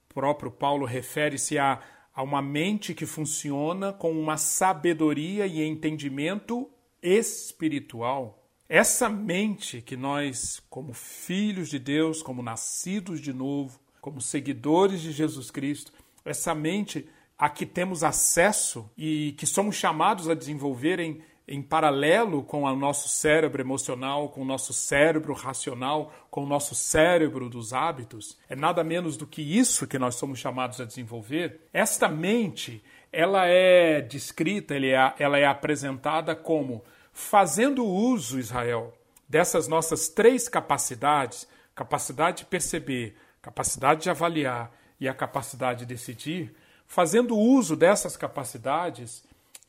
próprio 0.08 0.50
Paulo 0.50 0.86
refere-se 0.86 1.58
a, 1.58 1.80
a 2.14 2.22
uma 2.22 2.40
mente 2.40 2.94
que 2.94 3.04
funciona 3.04 3.92
com 3.92 4.12
uma 4.12 4.36
sabedoria 4.36 5.46
e 5.46 5.62
entendimento 5.62 6.70
espiritual. 7.02 8.40
Essa 8.68 9.08
mente 9.08 9.82
que 9.82 9.96
nós, 9.96 10.62
como 10.70 10.94
filhos 10.94 11.68
de 11.68 11.78
Deus, 11.78 12.22
como 12.22 12.42
nascidos 12.42 13.20
de 13.20 13.32
novo, 13.32 13.78
como 14.00 14.20
seguidores 14.20 15.00
de 15.00 15.12
Jesus 15.12 15.50
Cristo, 15.50 15.92
essa 16.24 16.54
mente 16.54 17.08
a 17.36 17.50
que 17.50 17.66
temos 17.66 18.02
acesso 18.02 18.90
e 18.96 19.34
que 19.36 19.46
somos 19.46 19.74
chamados 19.74 20.30
a 20.30 20.34
desenvolver 20.34 21.00
em, 21.00 21.20
em 21.46 21.62
paralelo 21.62 22.42
com 22.42 22.62
o 22.62 22.76
nosso 22.76 23.08
cérebro 23.08 23.60
emocional, 23.60 24.28
com 24.30 24.42
o 24.42 24.44
nosso 24.44 24.72
cérebro 24.72 25.34
racional, 25.34 26.12
com 26.30 26.42
o 26.42 26.46
nosso 26.46 26.74
cérebro 26.74 27.48
dos 27.48 27.72
hábitos, 27.72 28.38
é 28.48 28.56
nada 28.56 28.82
menos 28.82 29.16
do 29.16 29.26
que 29.26 29.42
isso 29.42 29.86
que 29.86 29.98
nós 29.98 30.14
somos 30.14 30.38
chamados 30.38 30.80
a 30.80 30.84
desenvolver. 30.84 31.60
Esta 31.72 32.08
mente, 32.08 32.82
ela 33.12 33.46
é 33.46 34.00
descrita, 34.00 34.74
ela 35.18 35.38
é 35.38 35.44
apresentada 35.44 36.34
como 36.34 36.82
fazendo 37.12 37.84
uso, 37.84 38.38
Israel, 38.38 38.92
dessas 39.28 39.68
nossas 39.68 40.08
três 40.08 40.48
capacidades 40.48 41.46
capacidade 41.74 42.38
de 42.38 42.44
perceber, 42.44 43.16
capacidade 43.42 44.02
de 44.02 44.10
avaliar 44.10 44.70
e 45.00 45.08
a 45.08 45.14
capacidade 45.14 45.80
de 45.80 45.86
decidir 45.86 46.54
fazendo 46.86 47.36
uso 47.36 47.76
dessas 47.76 48.16
capacidades, 48.16 49.24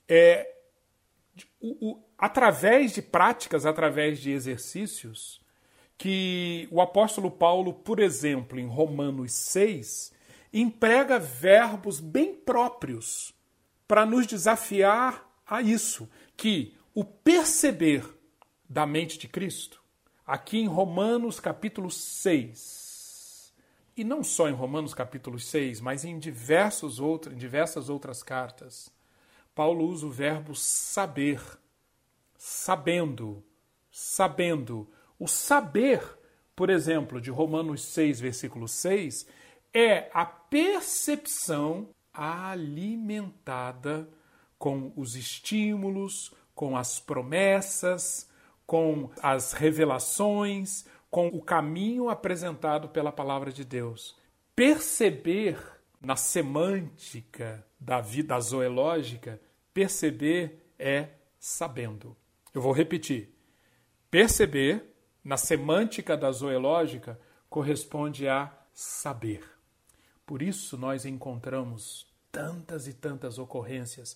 é, 0.08 0.55
o, 1.60 1.92
o, 1.92 2.04
através 2.18 2.94
de 2.94 3.02
práticas, 3.02 3.66
através 3.66 4.20
de 4.20 4.32
exercícios, 4.32 5.42
que 5.98 6.68
o 6.72 6.82
apóstolo 6.82 7.32
Paulo, 7.32 7.74
por 7.74 8.00
exemplo, 8.00 8.60
em 8.60 8.68
Romanos 8.68 9.32
6, 9.34 10.14
emprega 10.54 11.20
verbos 11.20 12.00
bem 12.00 12.34
próprios 12.34 13.34
para 13.88 14.06
nos 14.06 14.26
desafiar 14.26 15.30
a 15.46 15.62
isso, 15.62 16.10
que 16.36 16.76
o 16.94 17.04
perceber 17.04 18.04
da 18.68 18.86
mente 18.86 19.18
de 19.18 19.28
Cristo, 19.28 19.82
aqui 20.26 20.60
em 20.60 20.68
Romanos 20.68 21.40
capítulo 21.40 21.92
6, 21.92 23.54
e 23.98 24.04
não 24.04 24.24
só 24.24 24.50
em 24.50 24.54
Romanos 24.54 24.94
capítulo 24.94 25.40
6, 25.40 25.80
mas 25.82 26.04
em, 26.04 26.18
diversos 26.18 27.00
outros, 27.00 27.34
em 27.34 27.38
diversas 27.38 27.90
outras 27.90 28.24
cartas, 28.24 28.92
Paulo 29.56 29.86
usa 29.86 30.06
o 30.06 30.12
verbo 30.12 30.54
saber, 30.54 31.42
sabendo, 32.38 33.42
sabendo. 33.90 34.92
O 35.18 35.28
saber, 35.28 36.04
por 36.54 36.70
exemplo, 36.70 37.22
de 37.22 37.32
Romanos 37.32 37.82
6, 37.86 38.20
versículo 38.20 38.68
6, 38.68 39.26
é 39.74 40.12
a 40.14 40.26
percepção 40.26 41.90
alimentada 42.14 44.10
com 44.60 44.92
os 44.96 45.16
estímulos, 45.16 46.34
com 46.54 46.76
as 46.76 47.00
promessas, 47.00 48.30
com 48.66 49.10
as 49.22 49.54
revelações, 49.54 50.86
com 51.10 51.28
o 51.28 51.42
caminho 51.42 52.10
apresentado 52.10 52.90
pela 52.90 53.12
palavra 53.12 53.54
de 53.54 53.64
Deus. 53.64 54.18
Perceber 54.54 55.75
na 56.06 56.16
semântica 56.16 57.66
da 57.80 58.00
vida 58.00 58.40
zoológica, 58.40 59.42
perceber 59.74 60.72
é 60.78 61.10
sabendo. 61.40 62.16
Eu 62.54 62.62
vou 62.62 62.72
repetir. 62.72 63.36
Perceber 64.12 64.86
na 65.24 65.36
semântica 65.36 66.16
da 66.16 66.32
zoológica 66.32 67.20
corresponde 67.50 68.28
a 68.28 68.56
saber. 68.72 69.44
Por 70.28 70.44
isso 70.44 70.78
nós 70.78 71.08
encontramos 71.08 72.06
tantas 72.32 72.88
e 72.88 72.94
tantas 72.94 73.40
ocorrências 73.40 74.16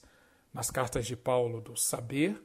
nas 0.54 0.70
cartas 0.70 1.08
de 1.08 1.16
Paulo 1.16 1.60
do 1.60 1.76
saber 1.76 2.40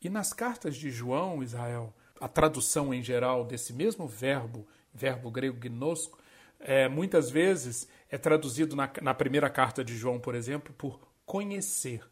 e 0.00 0.08
nas 0.08 0.32
cartas 0.32 0.76
de 0.76 0.90
João, 0.90 1.42
Israel, 1.42 1.94
a 2.18 2.26
tradução 2.26 2.94
em 2.94 3.02
geral 3.02 3.44
desse 3.44 3.74
mesmo 3.74 4.08
verbo, 4.08 4.66
verbo 4.94 5.30
grego 5.30 5.58
gnosco, 5.58 6.18
é, 6.58 6.88
muitas 6.88 7.28
vezes 7.28 7.88
é 8.12 8.18
traduzido 8.18 8.76
na, 8.76 8.92
na 9.00 9.14
primeira 9.14 9.48
carta 9.48 9.82
de 9.82 9.96
João, 9.96 10.20
por 10.20 10.34
exemplo, 10.34 10.74
por 10.74 11.00
conhecer. 11.24 12.06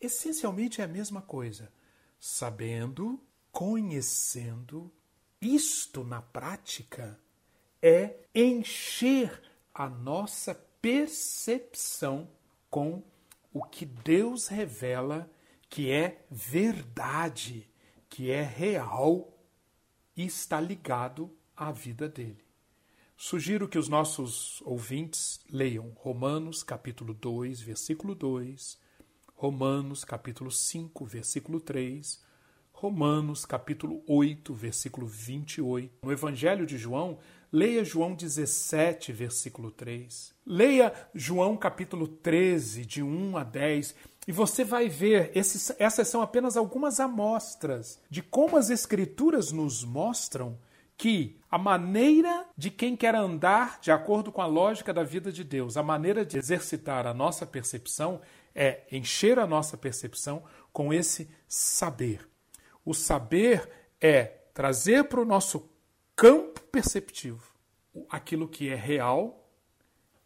essencialmente 0.00 0.80
é 0.80 0.84
a 0.84 0.88
mesma 0.88 1.20
coisa. 1.20 1.72
Sabendo, 2.20 3.20
conhecendo, 3.50 4.92
isto 5.40 6.04
na 6.04 6.22
prática 6.22 7.18
é 7.82 8.14
encher 8.32 9.42
a 9.74 9.88
nossa 9.88 10.54
percepção 10.80 12.30
com 12.70 13.02
o 13.52 13.64
que 13.64 13.84
Deus 13.84 14.46
revela 14.46 15.28
que 15.68 15.90
é 15.90 16.24
verdade, 16.30 17.68
que 18.08 18.30
é 18.30 18.42
real 18.42 19.36
e 20.16 20.26
está 20.26 20.60
ligado 20.60 21.36
à 21.56 21.72
vida 21.72 22.08
dele. 22.08 22.49
Sugiro 23.22 23.68
que 23.68 23.78
os 23.78 23.86
nossos 23.86 24.62
ouvintes 24.62 25.40
leiam 25.50 25.92
Romanos 25.96 26.62
capítulo 26.62 27.12
2, 27.12 27.60
versículo 27.60 28.14
2, 28.14 28.78
Romanos 29.34 30.06
capítulo 30.06 30.50
5, 30.50 31.04
versículo 31.04 31.60
3, 31.60 32.18
Romanos 32.72 33.44
capítulo 33.44 34.02
8, 34.08 34.54
versículo 34.54 35.06
28. 35.06 35.96
No 36.02 36.10
Evangelho 36.10 36.64
de 36.64 36.78
João, 36.78 37.18
leia 37.52 37.84
João 37.84 38.14
17, 38.14 39.12
versículo 39.12 39.70
3. 39.70 40.32
Leia 40.46 40.90
João 41.14 41.58
capítulo 41.58 42.08
13, 42.08 42.86
de 42.86 43.02
1 43.02 43.36
a 43.36 43.44
10, 43.44 43.94
e 44.26 44.32
você 44.32 44.64
vai 44.64 44.88
ver, 44.88 45.30
esses, 45.34 45.70
essas 45.78 46.08
são 46.08 46.22
apenas 46.22 46.56
algumas 46.56 46.98
amostras 46.98 48.00
de 48.08 48.22
como 48.22 48.56
as 48.56 48.70
Escrituras 48.70 49.52
nos 49.52 49.84
mostram 49.84 50.58
que 51.00 51.40
a 51.50 51.56
maneira 51.56 52.46
de 52.54 52.70
quem 52.70 52.94
quer 52.94 53.14
andar 53.14 53.80
de 53.80 53.90
acordo 53.90 54.30
com 54.30 54.42
a 54.42 54.46
lógica 54.46 54.92
da 54.92 55.02
vida 55.02 55.32
de 55.32 55.42
Deus, 55.42 55.78
a 55.78 55.82
maneira 55.82 56.26
de 56.26 56.36
exercitar 56.36 57.06
a 57.06 57.14
nossa 57.14 57.46
percepção 57.46 58.20
é 58.54 58.82
encher 58.92 59.38
a 59.38 59.46
nossa 59.46 59.78
percepção 59.78 60.42
com 60.70 60.92
esse 60.92 61.30
saber. 61.48 62.28
O 62.84 62.92
saber 62.92 63.66
é 63.98 64.24
trazer 64.52 65.04
para 65.04 65.22
o 65.22 65.24
nosso 65.24 65.70
campo 66.14 66.60
perceptivo 66.64 67.50
aquilo 68.10 68.46
que 68.46 68.68
é 68.68 68.74
real, 68.74 69.48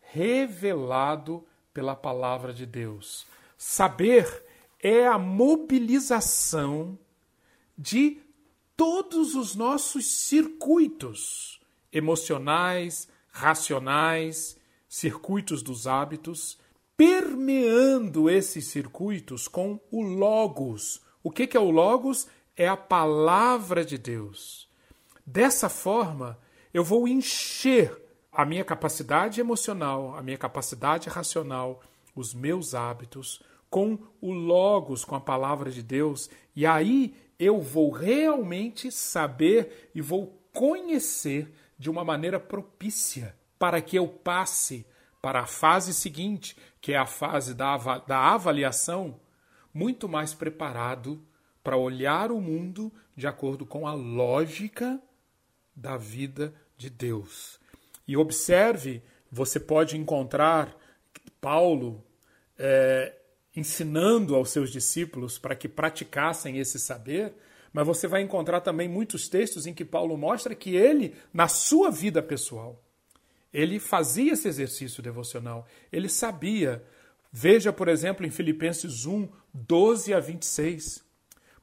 revelado 0.00 1.46
pela 1.72 1.94
palavra 1.94 2.52
de 2.52 2.66
Deus. 2.66 3.28
Saber 3.56 4.44
é 4.82 5.06
a 5.06 5.18
mobilização 5.18 6.98
de 7.78 8.23
todos 8.76 9.34
os 9.34 9.54
nossos 9.54 10.06
circuitos 10.06 11.60
emocionais, 11.92 13.08
racionais, 13.30 14.56
circuitos 14.88 15.62
dos 15.62 15.86
hábitos, 15.86 16.58
permeando 16.96 18.30
esses 18.30 18.66
circuitos 18.66 19.48
com 19.48 19.80
o 19.90 20.02
Logos. 20.02 21.00
O 21.22 21.30
que 21.30 21.56
é 21.56 21.60
o 21.60 21.70
Logos? 21.70 22.28
É 22.56 22.68
a 22.68 22.76
palavra 22.76 23.84
de 23.84 23.98
Deus. 23.98 24.68
Dessa 25.26 25.68
forma, 25.68 26.38
eu 26.72 26.84
vou 26.84 27.08
encher 27.08 27.96
a 28.30 28.44
minha 28.44 28.64
capacidade 28.64 29.40
emocional, 29.40 30.16
a 30.16 30.22
minha 30.22 30.36
capacidade 30.36 31.08
racional, 31.08 31.80
os 32.14 32.34
meus 32.34 32.74
hábitos 32.74 33.42
com 33.70 33.98
o 34.20 34.32
Logos, 34.32 35.04
com 35.04 35.16
a 35.16 35.20
palavra 35.20 35.70
de 35.70 35.82
Deus, 35.82 36.30
e 36.54 36.64
aí 36.64 37.12
eu 37.38 37.60
vou 37.60 37.90
realmente 37.90 38.90
saber 38.90 39.90
e 39.94 40.00
vou 40.00 40.38
conhecer 40.52 41.52
de 41.78 41.90
uma 41.90 42.04
maneira 42.04 42.38
propícia 42.38 43.36
para 43.58 43.80
que 43.80 43.96
eu 43.96 44.06
passe 44.06 44.86
para 45.20 45.40
a 45.40 45.46
fase 45.46 45.94
seguinte, 45.94 46.56
que 46.80 46.92
é 46.92 46.98
a 46.98 47.06
fase 47.06 47.54
da, 47.54 47.76
da 47.98 48.34
avaliação, 48.34 49.18
muito 49.72 50.08
mais 50.08 50.34
preparado 50.34 51.24
para 51.62 51.76
olhar 51.76 52.30
o 52.30 52.40
mundo 52.40 52.92
de 53.16 53.26
acordo 53.26 53.64
com 53.64 53.86
a 53.86 53.94
lógica 53.94 55.00
da 55.74 55.96
vida 55.96 56.54
de 56.76 56.90
Deus. 56.90 57.58
E 58.06 58.16
observe, 58.16 59.02
você 59.32 59.58
pode 59.58 59.96
encontrar 59.96 60.76
Paulo 61.40 62.04
é, 62.58 63.14
ensinando 63.56 64.34
aos 64.34 64.50
seus 64.50 64.70
discípulos 64.70 65.38
para 65.38 65.54
que 65.54 65.68
praticassem 65.68 66.58
esse 66.58 66.78
saber, 66.78 67.34
mas 67.72 67.86
você 67.86 68.06
vai 68.06 68.22
encontrar 68.22 68.60
também 68.60 68.88
muitos 68.88 69.28
textos 69.28 69.66
em 69.66 69.74
que 69.74 69.84
Paulo 69.84 70.16
mostra 70.16 70.54
que 70.54 70.74
ele, 70.76 71.14
na 71.32 71.48
sua 71.48 71.90
vida 71.90 72.22
pessoal, 72.22 72.82
ele 73.52 73.78
fazia 73.78 74.32
esse 74.32 74.48
exercício 74.48 75.02
devocional, 75.02 75.66
ele 75.92 76.08
sabia. 76.08 76.84
Veja, 77.32 77.72
por 77.72 77.88
exemplo, 77.88 78.26
em 78.26 78.30
Filipenses 78.30 79.06
1, 79.06 79.28
12 79.52 80.12
a 80.12 80.20
26. 80.20 81.04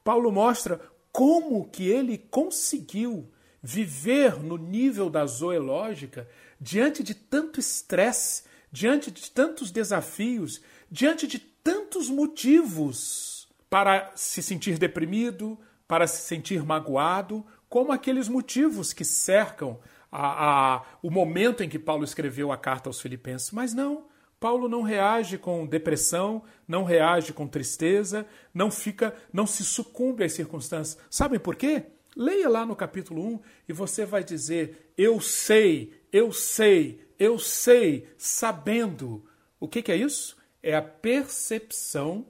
Paulo 0.04 0.32
mostra 0.32 0.80
como 1.12 1.68
que 1.70 1.88
ele 1.90 2.18
conseguiu 2.18 3.30
viver 3.62 4.42
no 4.42 4.58
nível 4.58 5.10
da 5.10 5.26
zoológica 5.26 6.28
diante 6.60 7.04
de 7.04 7.14
tanto 7.14 7.60
estresse, 7.60 8.44
diante 8.72 9.12
de 9.12 9.30
tantos 9.30 9.72
desafios, 9.72 10.62
diante 10.90 11.28
de 11.28 11.40
tantos 11.64 12.10
motivos 12.10 13.48
para 13.70 14.12
se 14.16 14.42
sentir 14.42 14.78
deprimido, 14.78 15.58
para 15.88 16.08
se 16.08 16.22
sentir 16.22 16.64
magoado, 16.64 17.46
como 17.70 17.92
aqueles 17.92 18.28
motivos 18.28 18.92
que 18.92 19.06
cercam 19.06 19.80
a, 20.12 20.76
a, 20.76 20.84
o 21.02 21.10
momento 21.10 21.64
em 21.64 21.70
que 21.70 21.80
Paulo 21.80 22.04
escreveu 22.04 22.52
a 22.52 22.58
carta 22.58 22.90
aos 22.90 23.00
Filipenses. 23.00 23.52
Mas 23.52 23.74
não, 23.74 24.06
Paulo 24.40 24.68
não 24.68 24.82
reage 24.82 25.38
com 25.38 25.66
depressão, 25.66 26.44
não 26.68 26.84
reage 26.84 27.32
com 27.32 27.48
tristeza, 27.48 28.26
não 28.54 28.70
fica, 28.70 29.16
não 29.32 29.48
se 29.48 29.64
sucumbe 29.64 30.24
às 30.24 30.34
circunstâncias. 30.34 31.02
Sabem 31.10 31.40
por 31.40 31.56
quê? 31.56 31.86
Leia 32.16 32.50
lá 32.50 32.66
no 32.66 32.76
capítulo 32.76 33.26
1 33.36 33.40
e 33.70 33.74
você 33.74 34.04
vai 34.04 34.24
dizer: 34.24 34.92
Eu 34.98 35.22
sei, 35.22 35.94
eu 36.12 36.34
sei, 36.34 37.08
eu 37.18 37.40
sei, 37.40 38.08
sabendo. 38.18 39.24
O 39.60 39.68
que, 39.68 39.82
que 39.82 39.92
é 39.92 39.96
isso? 39.96 40.36
É 40.62 40.76
a 40.76 40.82
percepção 40.82 42.26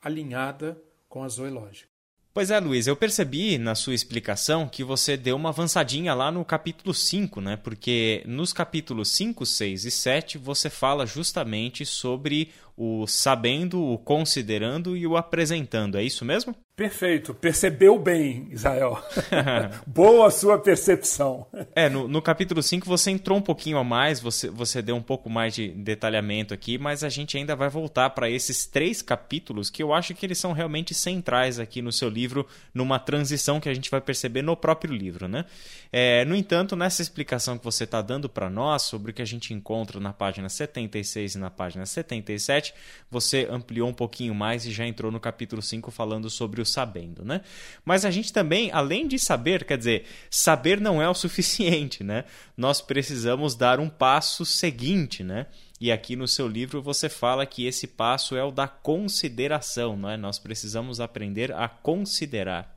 alinhada 0.00 0.80
com 1.08 1.22
a 1.22 1.28
zoológica. 1.28 1.94
Pois 2.34 2.50
é, 2.50 2.58
Luiz, 2.58 2.88
eu 2.88 2.96
percebi 2.96 3.58
na 3.58 3.76
sua 3.76 3.94
explicação 3.94 4.68
que 4.68 4.82
você 4.82 5.16
deu 5.16 5.36
uma 5.36 5.50
avançadinha 5.50 6.12
lá 6.14 6.32
no 6.32 6.44
capítulo 6.44 6.92
5, 6.92 7.40
né? 7.40 7.56
Porque 7.56 8.24
nos 8.26 8.52
capítulos 8.52 9.12
5, 9.12 9.46
6 9.46 9.84
e 9.84 9.90
7 9.92 10.36
você 10.36 10.68
fala 10.68 11.06
justamente 11.06 11.86
sobre 11.86 12.50
o 12.76 13.06
sabendo, 13.06 13.82
o 13.82 13.98
considerando 13.98 14.96
e 14.96 15.06
o 15.06 15.16
apresentando. 15.16 15.96
É 15.96 16.02
isso 16.02 16.24
mesmo? 16.24 16.54
Perfeito, 16.76 17.32
percebeu 17.32 17.96
bem, 17.96 18.48
Israel. 18.50 19.00
Boa 19.86 20.28
sua 20.28 20.58
percepção. 20.58 21.46
É, 21.72 21.88
no, 21.88 22.08
no, 22.08 22.20
capítulo 22.20 22.60
5 22.60 22.84
você 22.84 23.12
entrou 23.12 23.38
um 23.38 23.42
pouquinho 23.42 23.78
a 23.78 23.84
mais, 23.84 24.18
você, 24.18 24.50
você 24.50 24.82
deu 24.82 24.96
um 24.96 25.02
pouco 25.02 25.30
mais 25.30 25.54
de 25.54 25.68
detalhamento 25.68 26.52
aqui, 26.52 26.76
mas 26.76 27.04
a 27.04 27.08
gente 27.08 27.36
ainda 27.36 27.54
vai 27.54 27.68
voltar 27.68 28.10
para 28.10 28.28
esses 28.28 28.66
três 28.66 29.02
capítulos 29.02 29.70
que 29.70 29.84
eu 29.84 29.94
acho 29.94 30.14
que 30.14 30.26
eles 30.26 30.36
são 30.36 30.50
realmente 30.50 30.92
centrais 30.94 31.60
aqui 31.60 31.80
no 31.80 31.92
seu 31.92 32.08
livro, 32.08 32.44
numa 32.74 32.98
transição 32.98 33.60
que 33.60 33.68
a 33.68 33.74
gente 33.74 33.88
vai 33.88 34.00
perceber 34.00 34.42
no 34.42 34.56
próprio 34.56 34.92
livro. 34.92 35.28
Né? 35.28 35.44
É, 35.92 36.24
no 36.24 36.34
entanto, 36.34 36.74
nessa 36.74 37.02
explicação 37.02 37.56
que 37.56 37.64
você 37.64 37.84
está 37.84 38.02
dando 38.02 38.28
para 38.28 38.50
nós 38.50 38.82
sobre 38.82 39.12
o 39.12 39.14
que 39.14 39.22
a 39.22 39.26
gente 39.26 39.54
encontra 39.54 40.00
na 40.00 40.12
página 40.12 40.48
76 40.48 41.36
e 41.36 41.38
na 41.38 41.50
página 41.50 41.86
77, 41.86 42.63
você 43.10 43.46
ampliou 43.50 43.88
um 43.88 43.94
pouquinho 43.94 44.34
mais 44.34 44.64
e 44.64 44.72
já 44.72 44.86
entrou 44.86 45.10
no 45.10 45.18
capítulo 45.18 45.60
5 45.60 45.90
falando 45.90 46.30
sobre 46.30 46.60
o 46.60 46.66
sabendo, 46.66 47.24
né? 47.24 47.40
Mas 47.84 48.04
a 48.04 48.10
gente 48.10 48.32
também, 48.32 48.70
além 48.72 49.08
de 49.08 49.18
saber, 49.18 49.64
quer 49.64 49.76
dizer, 49.78 50.06
saber 50.30 50.80
não 50.80 51.02
é 51.02 51.08
o 51.08 51.14
suficiente, 51.14 52.04
né? 52.04 52.24
Nós 52.56 52.80
precisamos 52.80 53.54
dar 53.54 53.80
um 53.80 53.88
passo 53.88 54.44
seguinte, 54.44 55.22
né? 55.24 55.46
E 55.80 55.90
aqui 55.92 56.16
no 56.16 56.26
seu 56.26 56.48
livro 56.48 56.80
você 56.80 57.08
fala 57.08 57.44
que 57.44 57.66
esse 57.66 57.86
passo 57.86 58.36
é 58.36 58.44
o 58.44 58.50
da 58.50 58.68
consideração, 58.68 59.96
não 59.96 60.08
é? 60.08 60.16
Nós 60.16 60.38
precisamos 60.38 61.00
aprender 61.00 61.52
a 61.52 61.68
considerar. 61.68 62.74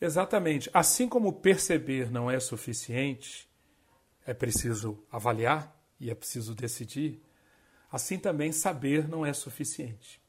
Exatamente. 0.00 0.70
Assim 0.72 1.08
como 1.08 1.32
perceber 1.32 2.10
não 2.10 2.30
é 2.30 2.38
suficiente, 2.38 3.48
é 4.26 4.34
preciso 4.34 5.02
avaliar 5.10 5.74
e 5.98 6.10
é 6.10 6.14
preciso 6.14 6.54
decidir. 6.54 7.22
Assim 7.90 8.18
também 8.18 8.52
saber 8.52 9.08
não 9.08 9.24
é 9.24 9.32
suficiente. 9.32 10.20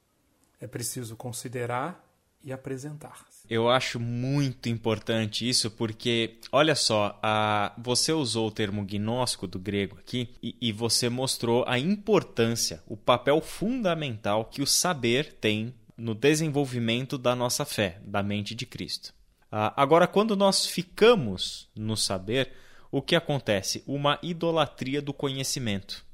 É 0.60 0.68
preciso 0.68 1.16
considerar 1.16 2.04
e 2.44 2.54
apresentar. 2.54 3.26
Eu 3.50 3.70
acho 3.70 4.00
muito 4.00 4.70
importante 4.70 5.48
isso 5.48 5.72
porque, 5.72 6.38
olha 6.52 6.76
só, 6.76 7.18
a, 7.22 7.74
você 7.78 8.12
usou 8.12 8.48
o 8.48 8.52
termo 8.52 8.84
gnóstico 8.86 9.48
do 9.48 9.60
grego 9.60 9.98
aqui 10.00 10.30
e, 10.42 10.56
e 10.62 10.72
você 10.72 11.10
mostrou 11.10 11.64
a 11.68 11.80
importância, 11.80 12.84
o 12.88 12.96
papel 12.96 13.42
fundamental 13.42 14.46
que 14.46 14.62
o 14.62 14.68
saber 14.68 15.34
tem 15.34 15.74
no 15.98 16.14
desenvolvimento 16.14 17.18
da 17.18 17.36
nossa 17.36 17.66
fé, 17.66 18.00
da 18.06 18.22
mente 18.22 18.54
de 18.54 18.66
Cristo. 18.66 19.14
Ah, 19.52 19.74
agora, 19.76 20.08
quando 20.08 20.36
nós 20.36 20.66
ficamos 20.66 21.70
no 21.76 21.98
saber, 21.98 22.52
o 22.92 23.02
que 23.02 23.16
acontece? 23.16 23.84
Uma 23.88 24.20
idolatria 24.22 25.02
do 25.02 25.14
conhecimento. 25.14 26.06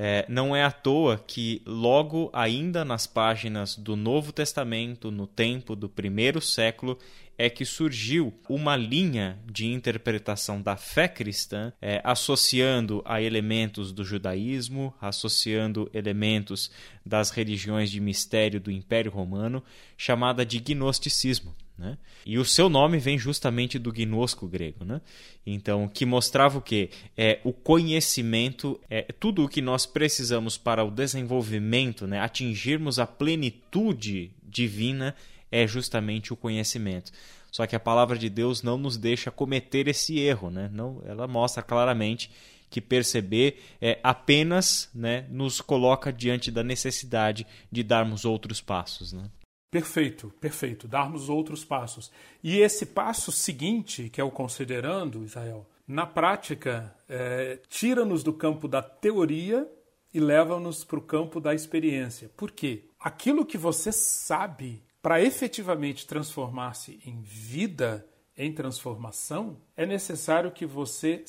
É, 0.00 0.24
não 0.28 0.54
é 0.54 0.62
à 0.62 0.70
toa 0.70 1.18
que, 1.18 1.60
logo 1.66 2.30
ainda 2.32 2.84
nas 2.84 3.04
páginas 3.04 3.74
do 3.74 3.96
Novo 3.96 4.30
Testamento, 4.30 5.10
no 5.10 5.26
tempo 5.26 5.74
do 5.74 5.88
primeiro 5.88 6.40
século, 6.40 6.96
é 7.36 7.50
que 7.50 7.64
surgiu 7.64 8.32
uma 8.48 8.76
linha 8.76 9.40
de 9.44 9.66
interpretação 9.66 10.62
da 10.62 10.76
fé 10.76 11.08
cristã, 11.08 11.72
é, 11.82 12.00
associando 12.04 13.02
a 13.04 13.20
elementos 13.20 13.90
do 13.90 14.04
judaísmo, 14.04 14.94
associando 15.00 15.90
elementos 15.92 16.70
das 17.04 17.30
religiões 17.30 17.90
de 17.90 18.00
mistério 18.00 18.60
do 18.60 18.70
Império 18.70 19.10
Romano, 19.10 19.64
chamada 19.96 20.46
de 20.46 20.60
gnosticismo. 20.60 21.56
Né? 21.78 21.96
E 22.26 22.38
o 22.38 22.44
seu 22.44 22.68
nome 22.68 22.98
vem 22.98 23.16
justamente 23.16 23.78
do 23.78 23.92
gnosco 23.92 24.48
grego, 24.48 24.84
né? 24.84 25.00
Então, 25.46 25.86
que 25.86 26.04
mostrava 26.04 26.58
o 26.58 26.60
que 26.62 26.90
é 27.16 27.38
o 27.44 27.52
conhecimento, 27.52 28.80
é 28.90 29.02
tudo 29.02 29.44
o 29.44 29.48
que 29.48 29.62
nós 29.62 29.86
precisamos 29.86 30.58
para 30.58 30.82
o 30.82 30.90
desenvolvimento, 30.90 32.04
né? 32.04 32.18
Atingirmos 32.18 32.98
a 32.98 33.06
plenitude 33.06 34.32
divina 34.42 35.14
é 35.52 35.68
justamente 35.68 36.32
o 36.32 36.36
conhecimento. 36.36 37.12
Só 37.52 37.64
que 37.64 37.76
a 37.76 37.80
palavra 37.80 38.18
de 38.18 38.28
Deus 38.28 38.62
não 38.62 38.76
nos 38.76 38.96
deixa 38.96 39.30
cometer 39.30 39.86
esse 39.86 40.18
erro, 40.18 40.50
né? 40.50 40.68
Não, 40.72 41.00
ela 41.06 41.28
mostra 41.28 41.62
claramente 41.62 42.28
que 42.70 42.80
perceber 42.80 43.62
é, 43.80 43.98
apenas 44.02 44.90
né, 44.94 45.24
nos 45.30 45.60
coloca 45.60 46.12
diante 46.12 46.50
da 46.50 46.62
necessidade 46.62 47.46
de 47.70 47.82
darmos 47.82 48.24
outros 48.24 48.60
passos. 48.60 49.12
Né? 49.12 49.24
Perfeito, 49.70 50.32
perfeito. 50.40 50.88
Darmos 50.88 51.28
outros 51.28 51.64
passos. 51.64 52.10
E 52.42 52.58
esse 52.58 52.86
passo 52.86 53.30
seguinte, 53.30 54.08
que 54.08 54.20
é 54.20 54.24
o 54.24 54.30
considerando, 54.30 55.24
Israel, 55.24 55.66
na 55.86 56.06
prática, 56.06 56.94
é, 57.08 57.58
tira-nos 57.68 58.22
do 58.22 58.32
campo 58.32 58.66
da 58.66 58.82
teoria 58.82 59.70
e 60.12 60.20
leva-nos 60.20 60.84
para 60.84 60.98
o 60.98 61.02
campo 61.02 61.40
da 61.40 61.54
experiência. 61.54 62.30
Por 62.36 62.50
quê? 62.50 62.84
Aquilo 62.98 63.44
que 63.44 63.58
você 63.58 63.92
sabe 63.92 64.82
para 65.02 65.22
efetivamente 65.22 66.06
transformar-se 66.06 67.00
em 67.04 67.20
vida, 67.20 68.06
em 68.36 68.52
transformação, 68.52 69.58
é 69.76 69.84
necessário 69.84 70.50
que 70.50 70.66
você 70.66 71.24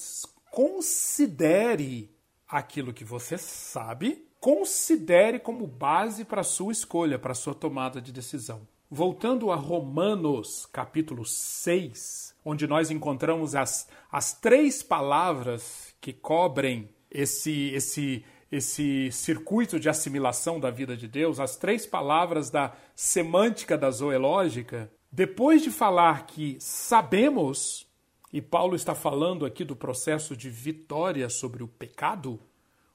considere 0.49 2.09
aquilo 2.47 2.93
que 2.93 3.03
você 3.03 3.37
sabe, 3.37 4.25
considere 4.39 5.39
como 5.39 5.67
base 5.67 6.23
para 6.23 6.43
sua 6.43 6.71
escolha, 6.71 7.19
para 7.19 7.33
sua 7.33 7.53
tomada 7.53 8.01
de 8.01 8.11
decisão. 8.11 8.61
Voltando 8.89 9.51
a 9.51 9.55
Romanos, 9.55 10.65
capítulo 10.71 11.25
6, 11.25 12.35
onde 12.43 12.65
nós 12.65 12.89
encontramos 12.89 13.53
as, 13.53 13.87
as 14.11 14.33
três 14.33 14.81
palavras 14.81 15.93
que 16.01 16.11
cobrem 16.11 16.89
esse, 17.11 17.69
esse 17.73 18.23
esse 18.51 19.11
circuito 19.11 19.79
de 19.79 19.89
assimilação 19.89 20.59
da 20.59 20.71
vida 20.71 20.97
de 20.97 21.07
Deus, 21.07 21.39
as 21.39 21.55
três 21.55 21.85
palavras 21.85 22.49
da 22.49 22.73
semântica 22.95 23.77
da 23.77 23.91
zoológica, 23.91 24.91
depois 25.11 25.61
de 25.61 25.69
falar 25.69 26.25
que 26.25 26.57
sabemos, 26.59 27.87
e 28.33 28.41
Paulo 28.41 28.75
está 28.75 28.95
falando 28.95 29.45
aqui 29.45 29.63
do 29.63 29.75
processo 29.75 30.35
de 30.35 30.49
vitória 30.49 31.29
sobre 31.29 31.63
o 31.63 31.67
pecado, 31.67 32.39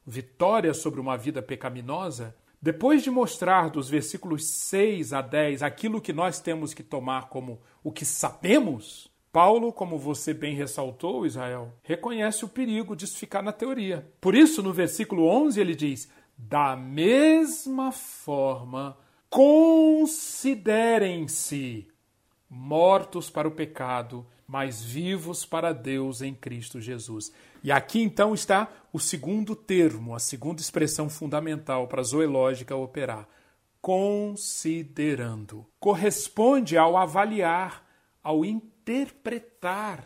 vitória 0.06 0.74
sobre 0.74 1.00
uma 1.00 1.16
vida 1.16 1.42
pecaminosa, 1.42 2.36
depois 2.60 3.02
de 3.02 3.10
mostrar 3.10 3.68
dos 3.68 3.88
versículos 3.88 4.46
6 4.46 5.12
a 5.12 5.20
10 5.20 5.62
aquilo 5.62 6.00
que 6.00 6.12
nós 6.12 6.40
temos 6.40 6.72
que 6.72 6.82
tomar 6.82 7.28
como 7.28 7.60
o 7.82 7.92
que 7.92 8.04
sabemos, 8.04 9.12
Paulo, 9.30 9.72
como 9.72 9.98
você 9.98 10.32
bem 10.32 10.54
ressaltou, 10.54 11.26
Israel, 11.26 11.74
reconhece 11.82 12.44
o 12.44 12.48
perigo 12.48 12.94
de 12.94 13.06
ficar 13.06 13.42
na 13.42 13.52
teoria. 13.52 14.08
Por 14.20 14.34
isso, 14.34 14.62
no 14.62 14.72
versículo 14.72 15.26
11, 15.26 15.60
ele 15.60 15.74
diz: 15.74 16.08
Da 16.38 16.76
mesma 16.76 17.90
forma, 17.90 18.96
considerem-se 19.28 21.88
mortos 22.48 23.28
para 23.28 23.48
o 23.48 23.50
pecado, 23.50 24.24
mas 24.46 24.82
vivos 24.82 25.44
para 25.44 25.72
Deus 25.72 26.22
em 26.22 26.34
Cristo 26.34 26.80
Jesus. 26.80 27.32
E 27.62 27.72
aqui 27.72 28.00
então 28.00 28.34
está 28.34 28.70
o 28.92 29.00
segundo 29.00 29.56
termo, 29.56 30.14
a 30.14 30.18
segunda 30.18 30.60
expressão 30.60 31.08
fundamental 31.08 31.88
para 31.88 32.00
a 32.00 32.04
zoológica 32.04 32.76
operar. 32.76 33.28
Considerando. 33.80 35.66
Corresponde 35.80 36.76
ao 36.76 36.96
avaliar, 36.96 37.86
ao 38.22 38.44
interpretar 38.44 40.04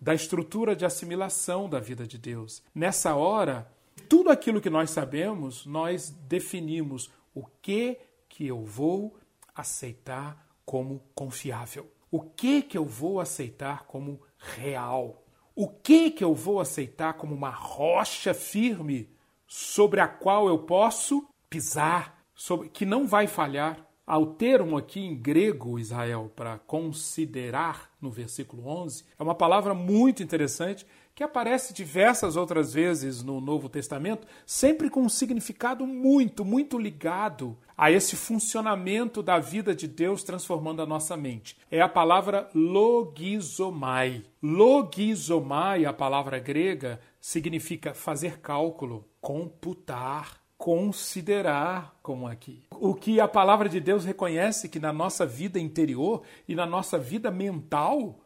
da 0.00 0.14
estrutura 0.14 0.76
de 0.76 0.84
assimilação 0.84 1.68
da 1.68 1.80
vida 1.80 2.06
de 2.06 2.16
Deus. 2.16 2.62
Nessa 2.74 3.14
hora, 3.14 3.70
tudo 4.08 4.30
aquilo 4.30 4.60
que 4.60 4.70
nós 4.70 4.90
sabemos, 4.90 5.66
nós 5.66 6.10
definimos 6.28 7.10
o 7.34 7.44
que 7.60 7.98
que 8.28 8.46
eu 8.46 8.64
vou 8.64 9.16
aceitar 9.54 10.46
como 10.64 11.02
confiável. 11.14 11.90
O 12.10 12.20
que 12.20 12.62
que 12.62 12.78
eu 12.78 12.84
vou 12.84 13.20
aceitar 13.20 13.84
como 13.84 14.20
real? 14.38 15.24
O 15.54 15.68
que 15.68 16.10
que 16.10 16.24
eu 16.24 16.34
vou 16.34 16.60
aceitar 16.60 17.14
como 17.14 17.34
uma 17.34 17.50
rocha 17.50 18.32
firme 18.32 19.10
sobre 19.46 20.00
a 20.00 20.08
qual 20.08 20.48
eu 20.48 20.58
posso 20.60 21.28
pisar, 21.50 22.22
sobre, 22.34 22.68
que 22.68 22.86
não 22.86 23.06
vai 23.06 23.26
falhar? 23.26 23.84
Ao 24.06 24.24
termo 24.24 24.78
aqui 24.78 25.00
em 25.00 25.14
grego, 25.14 25.78
Israel, 25.78 26.32
para 26.34 26.58
considerar, 26.58 27.90
no 28.00 28.10
versículo 28.10 28.66
11, 28.66 29.04
é 29.18 29.22
uma 29.22 29.34
palavra 29.34 29.74
muito 29.74 30.22
interessante 30.22 30.86
que 31.18 31.24
aparece 31.24 31.74
diversas 31.74 32.36
outras 32.36 32.72
vezes 32.72 33.24
no 33.24 33.40
Novo 33.40 33.68
Testamento, 33.68 34.24
sempre 34.46 34.88
com 34.88 35.00
um 35.00 35.08
significado 35.08 35.84
muito, 35.84 36.44
muito 36.44 36.78
ligado 36.78 37.58
a 37.76 37.90
esse 37.90 38.14
funcionamento 38.14 39.20
da 39.20 39.40
vida 39.40 39.74
de 39.74 39.88
Deus 39.88 40.22
transformando 40.22 40.80
a 40.80 40.86
nossa 40.86 41.16
mente. 41.16 41.56
É 41.72 41.80
a 41.80 41.88
palavra 41.88 42.48
logizomai. 42.54 44.22
Logizomai, 44.40 45.84
a 45.84 45.92
palavra 45.92 46.38
grega, 46.38 47.00
significa 47.20 47.92
fazer 47.92 48.38
cálculo, 48.38 49.04
computar 49.20 50.38
considerar 50.56 51.96
como 52.02 52.26
aqui. 52.26 52.64
O 52.72 52.92
que 52.92 53.20
a 53.20 53.28
palavra 53.28 53.68
de 53.68 53.78
Deus 53.78 54.04
reconhece 54.04 54.68
que 54.68 54.80
na 54.80 54.92
nossa 54.92 55.24
vida 55.24 55.58
interior 55.58 56.22
e 56.48 56.54
na 56.54 56.66
nossa 56.66 56.98
vida 56.98 57.30
mental, 57.30 58.18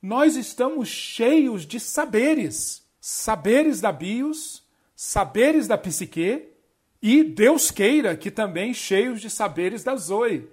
nós 0.00 0.36
estamos 0.36 0.88
cheios 0.88 1.66
de 1.66 1.80
saberes, 1.80 2.86
saberes 3.00 3.80
da 3.80 3.90
bios, 3.90 4.64
saberes 4.94 5.66
da 5.66 5.76
psique 5.78 6.48
e 7.00 7.22
Deus 7.22 7.70
queira 7.70 8.16
que 8.16 8.30
também 8.30 8.72
cheios 8.74 9.20
de 9.20 9.30
saberes 9.30 9.84
da 9.84 9.96
zoe. 9.96 10.48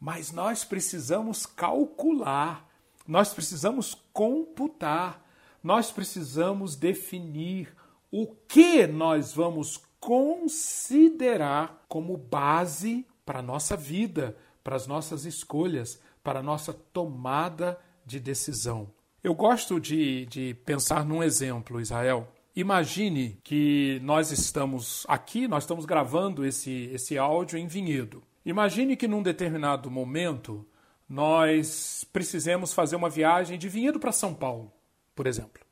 Mas 0.00 0.30
nós 0.30 0.64
precisamos 0.64 1.44
calcular, 1.44 2.68
nós 3.06 3.32
precisamos 3.32 3.94
computar, 4.12 5.24
nós 5.62 5.90
precisamos 5.90 6.76
definir 6.76 7.74
o 8.10 8.26
que 8.26 8.86
nós 8.86 9.32
vamos 9.32 9.82
considerar 10.00 11.84
como 11.88 12.16
base 12.16 13.06
para 13.26 13.40
a 13.40 13.42
nossa 13.42 13.76
vida, 13.76 14.36
para 14.62 14.76
as 14.76 14.86
nossas 14.86 15.24
escolhas, 15.24 16.00
para 16.22 16.38
a 16.38 16.42
nossa 16.42 16.72
tomada 16.72 17.72
de 17.72 17.87
decisão. 18.20 18.88
Eu 19.22 19.34
gosto 19.34 19.80
de, 19.80 20.26
de 20.26 20.54
pensar 20.64 21.04
num 21.04 21.20
exemplo, 21.22 21.80
Israel. 21.80 22.32
Imagine 22.54 23.38
que 23.42 24.00
nós 24.04 24.30
estamos 24.30 25.04
aqui, 25.08 25.48
nós 25.48 25.64
estamos 25.64 25.84
gravando 25.84 26.46
esse, 26.46 26.88
esse 26.92 27.18
áudio 27.18 27.58
em 27.58 27.66
vinhedo. 27.66 28.22
Imagine 28.44 28.96
que 28.96 29.08
num 29.08 29.22
determinado 29.22 29.90
momento 29.90 30.64
nós 31.08 32.04
precisemos 32.12 32.72
fazer 32.72 32.94
uma 32.94 33.10
viagem 33.10 33.58
de 33.58 33.68
vinhedo 33.68 33.98
para 33.98 34.12
São 34.12 34.32
Paulo, 34.32 34.72
por 35.14 35.26
exemplo. 35.26 35.62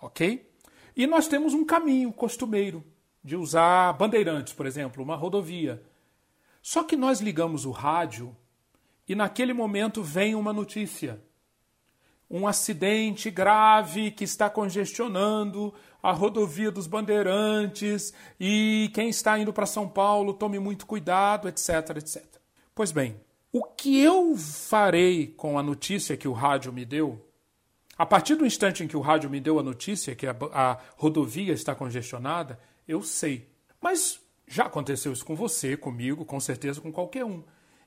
Ok? 0.00 0.48
E 0.96 1.06
nós 1.06 1.26
temos 1.26 1.54
um 1.54 1.64
caminho 1.64 2.12
costumeiro 2.12 2.84
de 3.22 3.36
usar 3.36 3.92
bandeirantes, 3.94 4.52
por 4.52 4.66
exemplo, 4.66 5.02
uma 5.02 5.16
rodovia. 5.16 5.82
Só 6.62 6.84
que 6.84 6.96
nós 6.96 7.20
ligamos 7.20 7.64
o 7.64 7.70
rádio 7.70 8.36
e 9.08 9.14
naquele 9.14 9.52
momento 9.52 10.02
vem 10.02 10.34
uma 10.34 10.52
notícia. 10.52 11.20
Um 12.30 12.46
acidente 12.46 13.30
grave 13.30 14.10
que 14.10 14.24
está 14.24 14.50
congestionando 14.50 15.72
a 16.02 16.12
rodovia 16.12 16.70
dos 16.70 16.86
Bandeirantes 16.86 18.12
e 18.38 18.90
quem 18.94 19.08
está 19.08 19.38
indo 19.38 19.52
para 19.52 19.66
São 19.66 19.88
Paulo, 19.88 20.34
tome 20.34 20.58
muito 20.58 20.86
cuidado, 20.86 21.48
etc, 21.48 21.96
etc. 21.96 22.24
Pois 22.74 22.92
bem, 22.92 23.16
o 23.50 23.64
que 23.64 23.98
eu 23.98 24.36
farei 24.36 25.26
com 25.26 25.58
a 25.58 25.62
notícia 25.62 26.16
que 26.16 26.28
o 26.28 26.32
rádio 26.32 26.72
me 26.72 26.84
deu? 26.84 27.24
A 27.96 28.06
partir 28.06 28.36
do 28.36 28.46
instante 28.46 28.84
em 28.84 28.86
que 28.86 28.96
o 28.96 29.00
rádio 29.00 29.28
me 29.28 29.40
deu 29.40 29.58
a 29.58 29.62
notícia 29.62 30.14
que 30.14 30.26
a, 30.26 30.36
a 30.52 30.78
rodovia 30.96 31.52
está 31.52 31.74
congestionada, 31.74 32.60
eu 32.86 33.02
sei. 33.02 33.48
Mas 33.80 34.20
já 34.46 34.66
aconteceu 34.66 35.12
isso 35.12 35.24
com 35.24 35.34
você, 35.34 35.76
comigo, 35.76 36.24
com 36.24 36.38
certeza 36.38 36.80
com 36.80 36.92
qualquer 36.92 37.24
um. 37.24 37.42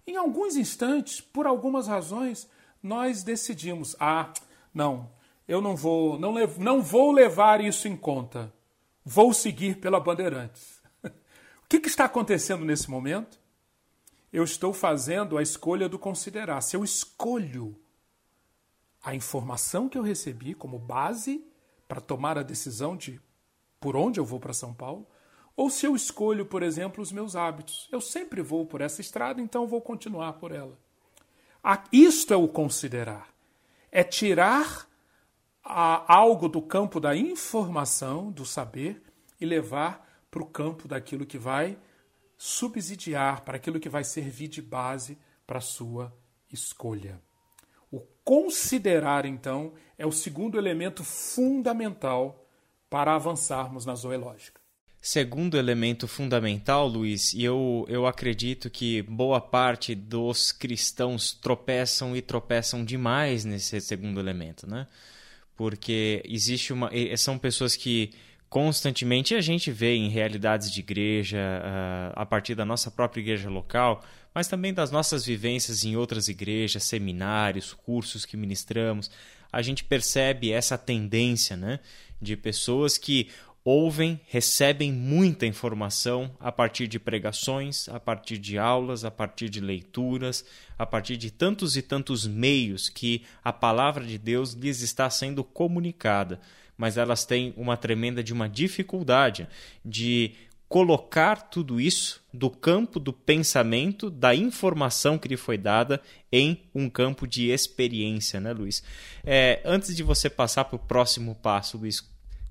Em 0.05 0.17
alguns 0.17 0.55
instantes, 0.55 1.21
por 1.21 1.47
algumas 1.47 1.87
razões, 1.87 2.49
nós 2.81 3.23
decidimos: 3.23 3.95
ah, 3.99 4.33
não, 4.73 5.09
eu 5.47 5.61
não 5.61 5.75
vou, 5.75 6.19
não, 6.19 6.33
não 6.57 6.81
vou 6.81 7.11
levar 7.11 7.61
isso 7.61 7.87
em 7.87 7.95
conta. 7.95 8.53
Vou 9.03 9.33
seguir 9.33 9.77
pela 9.77 9.99
Bandeirantes. 9.99 10.81
que, 11.71 11.79
que 11.79 11.87
está 11.87 12.03
acontecendo 12.03 12.65
nesse 12.65 12.91
momento? 12.91 13.39
Eu 14.31 14.43
estou 14.43 14.73
fazendo 14.73 15.37
a 15.37 15.41
escolha 15.41 15.87
do 15.87 15.97
considerar. 15.97 16.59
Se 16.61 16.75
eu 16.75 16.83
escolho 16.83 17.77
a 19.01 19.15
informação 19.15 19.87
que 19.87 19.97
eu 19.97 20.03
recebi 20.03 20.53
como 20.53 20.77
base 20.77 21.45
para 21.87 22.01
tomar 22.01 22.37
a 22.37 22.43
decisão 22.43 22.97
de 22.97 23.21
por 23.79 23.95
onde 23.95 24.19
eu 24.19 24.25
vou 24.25 24.37
para 24.37 24.53
São 24.53 24.73
Paulo, 24.73 25.07
ou 25.55 25.69
se 25.69 25.85
eu 25.85 25.95
escolho, 25.95 26.45
por 26.45 26.61
exemplo, 26.61 27.01
os 27.01 27.11
meus 27.11 27.35
hábitos. 27.35 27.87
Eu 27.89 28.01
sempre 28.01 28.41
vou 28.41 28.65
por 28.65 28.81
essa 28.81 28.99
estrada, 28.99 29.41
então 29.41 29.65
vou 29.65 29.81
continuar 29.81 30.33
por 30.33 30.51
ela. 30.51 30.77
Isto 31.91 32.33
é 32.33 32.37
o 32.37 32.47
considerar. 32.47 33.27
É 33.91 34.03
tirar 34.03 34.87
algo 35.63 36.47
do 36.49 36.61
campo 36.61 36.99
da 36.99 37.15
informação, 37.15 38.31
do 38.31 38.45
saber, 38.45 39.01
e 39.39 39.45
levar 39.45 40.07
para 40.29 40.41
o 40.41 40.47
campo 40.47 40.87
daquilo 40.87 41.25
que 41.25 41.37
vai 41.37 41.77
subsidiar, 42.37 43.43
para 43.43 43.57
aquilo 43.57 43.79
que 43.79 43.89
vai 43.89 44.03
servir 44.03 44.47
de 44.47 44.61
base 44.61 45.17
para 45.45 45.57
a 45.57 45.61
sua 45.61 46.15
escolha. 46.51 47.21
O 47.91 47.99
considerar, 48.23 49.25
então, 49.25 49.73
é 49.97 50.05
o 50.05 50.11
segundo 50.11 50.57
elemento 50.57 51.03
fundamental 51.03 52.47
para 52.89 53.13
avançarmos 53.15 53.85
na 53.85 53.95
zoológica. 53.95 54.60
Segundo 55.03 55.57
elemento 55.57 56.07
fundamental, 56.07 56.87
Luiz, 56.87 57.33
e 57.33 57.43
eu, 57.43 57.87
eu 57.89 58.05
acredito 58.05 58.69
que 58.69 59.01
boa 59.01 59.41
parte 59.41 59.95
dos 59.95 60.51
cristãos 60.51 61.33
tropeçam 61.33 62.15
e 62.15 62.21
tropeçam 62.21 62.85
demais 62.85 63.43
nesse 63.43 63.81
segundo 63.81 64.19
elemento, 64.19 64.69
né? 64.69 64.85
Porque 65.57 66.21
existe 66.23 66.71
uma. 66.71 66.91
São 67.17 67.39
pessoas 67.39 67.75
que 67.75 68.11
constantemente 68.47 69.33
a 69.33 69.41
gente 69.41 69.71
vê 69.71 69.95
em 69.95 70.07
realidades 70.07 70.69
de 70.69 70.81
igreja, 70.81 71.39
uh, 71.39 72.13
a 72.15 72.25
partir 72.25 72.53
da 72.53 72.65
nossa 72.65 72.91
própria 72.91 73.21
igreja 73.21 73.49
local, 73.49 74.03
mas 74.35 74.47
também 74.47 74.71
das 74.71 74.91
nossas 74.91 75.25
vivências 75.25 75.83
em 75.83 75.95
outras 75.95 76.27
igrejas, 76.27 76.83
seminários, 76.83 77.73
cursos 77.73 78.23
que 78.23 78.37
ministramos, 78.37 79.09
a 79.51 79.61
gente 79.61 79.83
percebe 79.83 80.51
essa 80.51 80.77
tendência 80.77 81.57
né, 81.57 81.79
de 82.21 82.37
pessoas 82.37 82.97
que 82.97 83.29
ouvem, 83.63 84.19
recebem 84.27 84.91
muita 84.91 85.45
informação 85.45 86.31
a 86.39 86.51
partir 86.51 86.87
de 86.87 86.99
pregações, 86.99 87.87
a 87.89 87.99
partir 87.99 88.37
de 88.37 88.57
aulas, 88.57 89.05
a 89.05 89.11
partir 89.11 89.49
de 89.49 89.59
leituras, 89.59 90.43
a 90.77 90.85
partir 90.85 91.15
de 91.15 91.29
tantos 91.29 91.77
e 91.77 91.81
tantos 91.81 92.25
meios 92.25 92.89
que 92.89 93.23
a 93.43 93.53
palavra 93.53 94.03
de 94.03 94.17
Deus 94.17 94.53
lhes 94.53 94.81
está 94.81 95.09
sendo 95.09 95.43
comunicada, 95.43 96.39
mas 96.75 96.97
elas 96.97 97.23
têm 97.23 97.53
uma 97.55 97.77
tremenda 97.77 98.23
de 98.23 98.33
uma 98.33 98.49
dificuldade 98.49 99.47
de 99.85 100.33
colocar 100.67 101.49
tudo 101.49 101.81
isso 101.81 102.23
do 102.33 102.49
campo 102.49 102.97
do 102.97 103.11
pensamento, 103.11 104.09
da 104.09 104.33
informação 104.33 105.17
que 105.17 105.27
lhe 105.27 105.35
foi 105.35 105.57
dada 105.57 106.01
em 106.31 106.61
um 106.73 106.89
campo 106.89 107.27
de 107.27 107.49
experiência, 107.49 108.39
né, 108.39 108.53
Luiz? 108.53 108.81
É, 109.21 109.61
antes 109.65 109.93
de 109.93 110.01
você 110.01 110.29
passar 110.29 110.63
para 110.63 110.77
o 110.77 110.79
próximo 110.79 111.35
passo, 111.35 111.77
Luiz, 111.77 112.01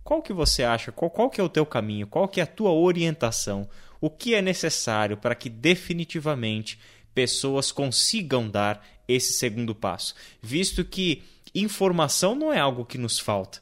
qual 0.03 0.22
que 0.22 0.32
você 0.32 0.62
acha, 0.62 0.90
qual, 0.90 1.11
qual 1.11 1.30
que 1.30 1.40
é 1.40 1.44
o 1.44 1.48
teu 1.48 1.66
caminho, 1.66 2.07
qual 2.07 2.28
que 2.28 2.40
é 2.40 2.42
a 2.42 2.46
tua 2.46 2.72
orientação, 2.72 3.68
o 4.01 4.09
que 4.09 4.34
é 4.34 4.42
necessário 4.42 5.16
para 5.16 5.34
que 5.34 5.48
definitivamente 5.48 6.78
pessoas 7.14 7.70
consigam 7.70 8.48
dar 8.48 8.84
esse 9.07 9.32
segundo 9.34 9.74
passo, 9.74 10.14
visto 10.40 10.84
que 10.84 11.22
informação 11.55 12.34
não 12.34 12.53
é 12.53 12.61
algo 12.61 12.84
que 12.84 12.96
nos 12.96 13.18
falta. 13.18 13.61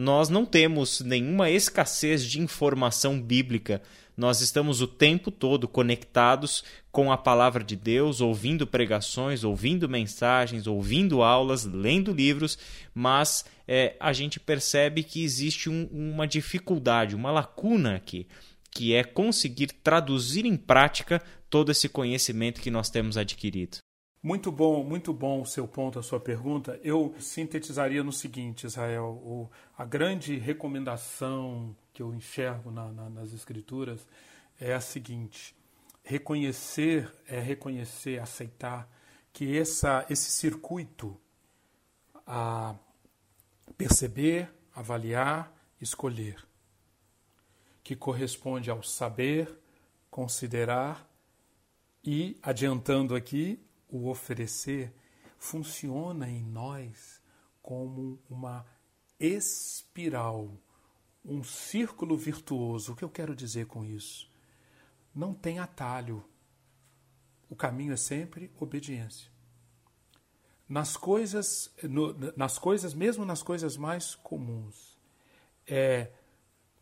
Nós 0.00 0.28
não 0.28 0.46
temos 0.46 1.00
nenhuma 1.00 1.50
escassez 1.50 2.24
de 2.24 2.40
informação 2.40 3.20
bíblica. 3.20 3.82
Nós 4.16 4.40
estamos 4.40 4.80
o 4.80 4.86
tempo 4.86 5.28
todo 5.28 5.66
conectados 5.66 6.62
com 6.92 7.10
a 7.10 7.18
palavra 7.18 7.64
de 7.64 7.74
Deus, 7.74 8.20
ouvindo 8.20 8.64
pregações, 8.64 9.42
ouvindo 9.42 9.88
mensagens, 9.88 10.68
ouvindo 10.68 11.20
aulas, 11.20 11.64
lendo 11.64 12.12
livros, 12.12 12.56
mas 12.94 13.44
é, 13.66 13.96
a 13.98 14.12
gente 14.12 14.38
percebe 14.38 15.02
que 15.02 15.24
existe 15.24 15.68
um, 15.68 15.88
uma 15.90 16.28
dificuldade, 16.28 17.16
uma 17.16 17.32
lacuna 17.32 17.96
aqui, 17.96 18.28
que 18.70 18.94
é 18.94 19.02
conseguir 19.02 19.72
traduzir 19.82 20.46
em 20.46 20.56
prática 20.56 21.20
todo 21.50 21.72
esse 21.72 21.88
conhecimento 21.88 22.60
que 22.60 22.70
nós 22.70 22.88
temos 22.88 23.16
adquirido. 23.16 23.78
Muito 24.20 24.50
bom, 24.50 24.82
muito 24.82 25.12
bom 25.12 25.42
o 25.42 25.46
seu 25.46 25.68
ponto, 25.68 25.96
a 25.96 26.02
sua 26.02 26.18
pergunta. 26.18 26.80
Eu 26.82 27.14
sintetizaria 27.20 28.02
no 28.02 28.12
seguinte, 28.12 28.66
Israel: 28.66 29.04
o, 29.04 29.48
a 29.76 29.84
grande 29.84 30.36
recomendação 30.36 31.74
que 31.92 32.02
eu 32.02 32.12
enxergo 32.12 32.72
na, 32.72 32.90
na, 32.90 33.08
nas 33.08 33.32
Escrituras 33.32 34.04
é 34.60 34.74
a 34.74 34.80
seguinte: 34.80 35.54
reconhecer 36.02 37.08
é 37.28 37.38
reconhecer, 37.38 38.20
aceitar 38.20 38.90
que 39.32 39.56
essa, 39.56 40.04
esse 40.10 40.32
circuito, 40.32 41.16
a 42.26 42.74
perceber, 43.76 44.52
avaliar, 44.74 45.54
escolher, 45.80 46.44
que 47.84 47.94
corresponde 47.94 48.68
ao 48.68 48.82
saber, 48.82 49.48
considerar 50.10 51.08
e, 52.04 52.36
adiantando 52.42 53.14
aqui, 53.14 53.60
o 53.88 54.08
oferecer, 54.08 54.92
funciona 55.38 56.28
em 56.28 56.42
nós 56.42 57.20
como 57.62 58.18
uma 58.28 58.66
espiral, 59.18 60.50
um 61.24 61.42
círculo 61.42 62.16
virtuoso. 62.16 62.92
O 62.92 62.96
que 62.96 63.04
eu 63.04 63.10
quero 63.10 63.34
dizer 63.34 63.66
com 63.66 63.84
isso? 63.84 64.30
Não 65.14 65.34
tem 65.34 65.58
atalho. 65.58 66.24
O 67.48 67.56
caminho 67.56 67.92
é 67.92 67.96
sempre 67.96 68.52
obediência. 68.58 69.30
Nas 70.68 70.96
coisas, 70.96 71.74
no, 71.82 72.14
nas 72.36 72.58
coisas, 72.58 72.92
mesmo 72.92 73.24
nas 73.24 73.42
coisas 73.42 73.76
mais 73.76 74.14
comuns, 74.14 74.98
é 75.66 76.10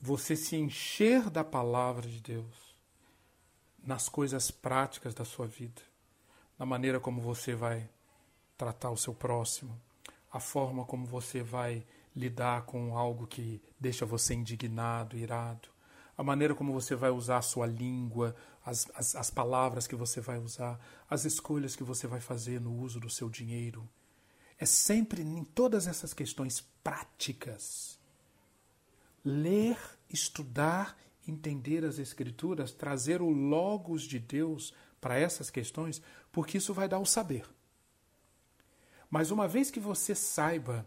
você 0.00 0.36
se 0.36 0.56
encher 0.56 1.30
da 1.30 1.44
palavra 1.44 2.08
de 2.08 2.20
Deus 2.20 2.76
nas 3.82 4.08
coisas 4.08 4.50
práticas 4.50 5.14
da 5.14 5.24
sua 5.24 5.46
vida, 5.46 5.80
na 6.58 6.64
maneira 6.64 6.98
como 6.98 7.20
você 7.20 7.54
vai 7.54 7.88
tratar 8.56 8.90
o 8.90 8.96
seu 8.96 9.14
próximo, 9.14 9.78
a 10.32 10.40
forma 10.40 10.84
como 10.84 11.06
você 11.06 11.42
vai 11.42 11.84
lidar 12.14 12.62
com 12.62 12.96
algo 12.96 13.26
que 13.26 13.60
deixa 13.78 14.06
você 14.06 14.34
indignado, 14.34 15.16
irado, 15.16 15.68
a 16.16 16.22
maneira 16.22 16.54
como 16.54 16.72
você 16.72 16.94
vai 16.94 17.10
usar 17.10 17.38
a 17.38 17.42
sua 17.42 17.66
língua, 17.66 18.34
as, 18.64 18.90
as, 18.94 19.14
as, 19.14 19.30
palavras 19.30 19.86
que 19.86 19.94
você 19.94 20.20
vai 20.20 20.38
usar, 20.38 20.80
as 21.10 21.26
escolhas 21.26 21.76
que 21.76 21.84
você 21.84 22.06
vai 22.06 22.20
fazer 22.20 22.58
no 22.58 22.74
uso 22.74 22.98
do 22.98 23.10
seu 23.10 23.28
dinheiro. 23.28 23.86
É 24.58 24.64
sempre 24.64 25.20
em 25.20 25.44
todas 25.44 25.86
essas 25.86 26.14
questões 26.14 26.64
práticas. 26.82 27.98
Ler, 29.22 29.78
estudar, 30.08 30.96
entender 31.28 31.84
as 31.84 31.98
Escrituras, 31.98 32.72
trazer 32.72 33.20
o 33.20 33.28
Logos 33.28 34.02
de 34.02 34.18
Deus 34.18 34.72
para 35.06 35.20
essas 35.20 35.50
questões, 35.50 36.02
porque 36.32 36.58
isso 36.58 36.74
vai 36.74 36.88
dar 36.88 36.98
o 36.98 37.06
saber. 37.06 37.46
Mas 39.08 39.30
uma 39.30 39.46
vez 39.46 39.70
que 39.70 39.78
você 39.78 40.16
saiba 40.16 40.84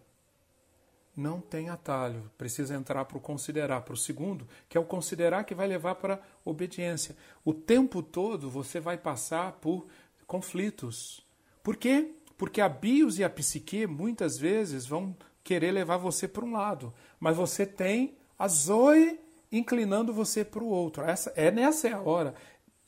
não 1.16 1.40
tem 1.40 1.70
atalho. 1.70 2.30
Precisa 2.38 2.76
entrar 2.76 3.06
para 3.06 3.18
o 3.18 3.22
considerar, 3.22 3.80
para 3.80 3.94
o 3.94 3.98
segundo, 3.98 4.46
que 4.68 4.78
é 4.78 4.82
o 4.82 4.84
considerar 4.84 5.46
que 5.46 5.56
vai 5.56 5.68
levar 5.68 5.96
para 5.96 6.22
obediência. 6.44 7.16
O 7.46 7.54
tempo 7.54 8.04
todo 8.04 8.50
você 8.50 8.78
vai 8.78 8.98
passar 8.98 9.54
por 9.54 9.88
conflitos. 10.28 11.26
Por 11.64 11.78
quê? 11.78 12.14
Porque 12.38 12.60
a 12.60 12.68
bios 12.68 13.20
e 13.20 13.24
a 13.24 13.30
psique 13.30 13.88
muitas 13.88 14.38
vezes 14.38 14.86
vão 14.86 15.16
querer 15.46 15.72
levar 15.72 15.96
você 15.96 16.28
para 16.28 16.44
um 16.44 16.52
lado, 16.52 16.94
mas 17.22 17.38
você 17.38 17.66
tem 17.66 18.18
a 18.38 18.50
zoe 18.50 19.18
inclinando 19.50 20.14
você 20.14 20.44
para 20.44 20.62
o 20.62 20.68
outro. 20.68 21.04
Essa, 21.04 21.32
é 21.38 21.50
nessa 21.50 21.88
é 21.88 21.94
a 21.94 22.02
hora. 22.02 22.36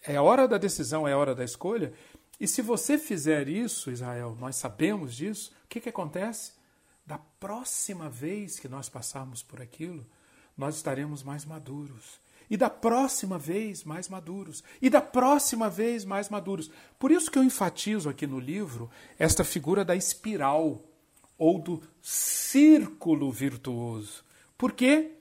É 0.04 0.16
a 0.16 0.22
hora 0.22 0.48
da 0.48 0.58
decisão, 0.58 1.08
é 1.08 1.14
a 1.14 1.18
hora 1.18 1.36
da 1.36 1.44
escolha. 1.44 1.94
E 2.40 2.48
se 2.48 2.62
você 2.62 2.98
fizer 2.98 3.48
isso, 3.48 3.92
Israel, 3.92 4.36
nós 4.40 4.56
sabemos 4.56 5.16
disso, 5.16 5.52
o 5.66 5.68
que, 5.68 5.80
que 5.80 5.90
acontece? 5.90 6.54
da 7.12 7.18
próxima 7.18 8.10
vez 8.10 8.58
que 8.58 8.70
nós 8.70 8.88
passarmos 8.88 9.44
por 9.44 9.62
aquilo, 9.62 10.06
nós 10.58 10.76
estaremos 10.78 11.24
mais 11.24 11.44
maduros. 11.44 12.22
E 12.50 12.56
da 12.56 12.70
próxima 12.70 13.38
vez, 13.38 13.84
mais 13.84 14.08
maduros. 14.08 14.64
E 14.82 14.90
da 14.90 15.02
próxima 15.02 15.70
vez, 15.70 16.06
mais 16.06 16.30
maduros. 16.30 16.72
Por 16.98 17.12
isso 17.12 17.30
que 17.30 17.38
eu 17.38 17.44
enfatizo 17.44 18.10
aqui 18.10 18.26
no 18.26 18.40
livro 18.40 18.90
esta 19.20 19.44
figura 19.44 19.84
da 19.84 19.94
espiral 19.94 20.82
ou 21.38 21.60
do 21.60 21.82
círculo 22.02 23.30
virtuoso. 23.30 24.24
Porque 24.58 25.12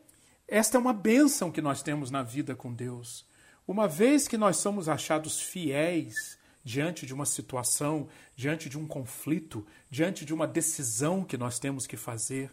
esta 0.47 0.77
é 0.77 0.81
uma 0.81 0.93
bênção 0.93 1.51
que 1.51 1.61
nós 1.61 1.83
temos 1.83 2.11
na 2.11 2.23
vida 2.23 2.55
com 2.55 2.73
Deus. 2.73 3.25
Uma 3.71 3.87
vez 3.87 4.27
que 4.27 4.37
nós 4.37 4.57
somos 4.57 4.89
achados 4.89 5.41
fiéis 5.41 6.37
diante 6.65 7.07
de 7.07 7.15
uma 7.15 7.25
situação, 7.25 8.09
diante 8.35 8.69
de 8.69 8.77
um 8.77 8.85
conflito, 8.85 9.65
diante 9.89 10.25
de 10.25 10.35
uma 10.35 10.45
decisão 10.45 11.23
que 11.23 11.39
nós 11.39 11.61
temos 11.61 11.87
que 11.87 11.97
fazer 11.97 12.51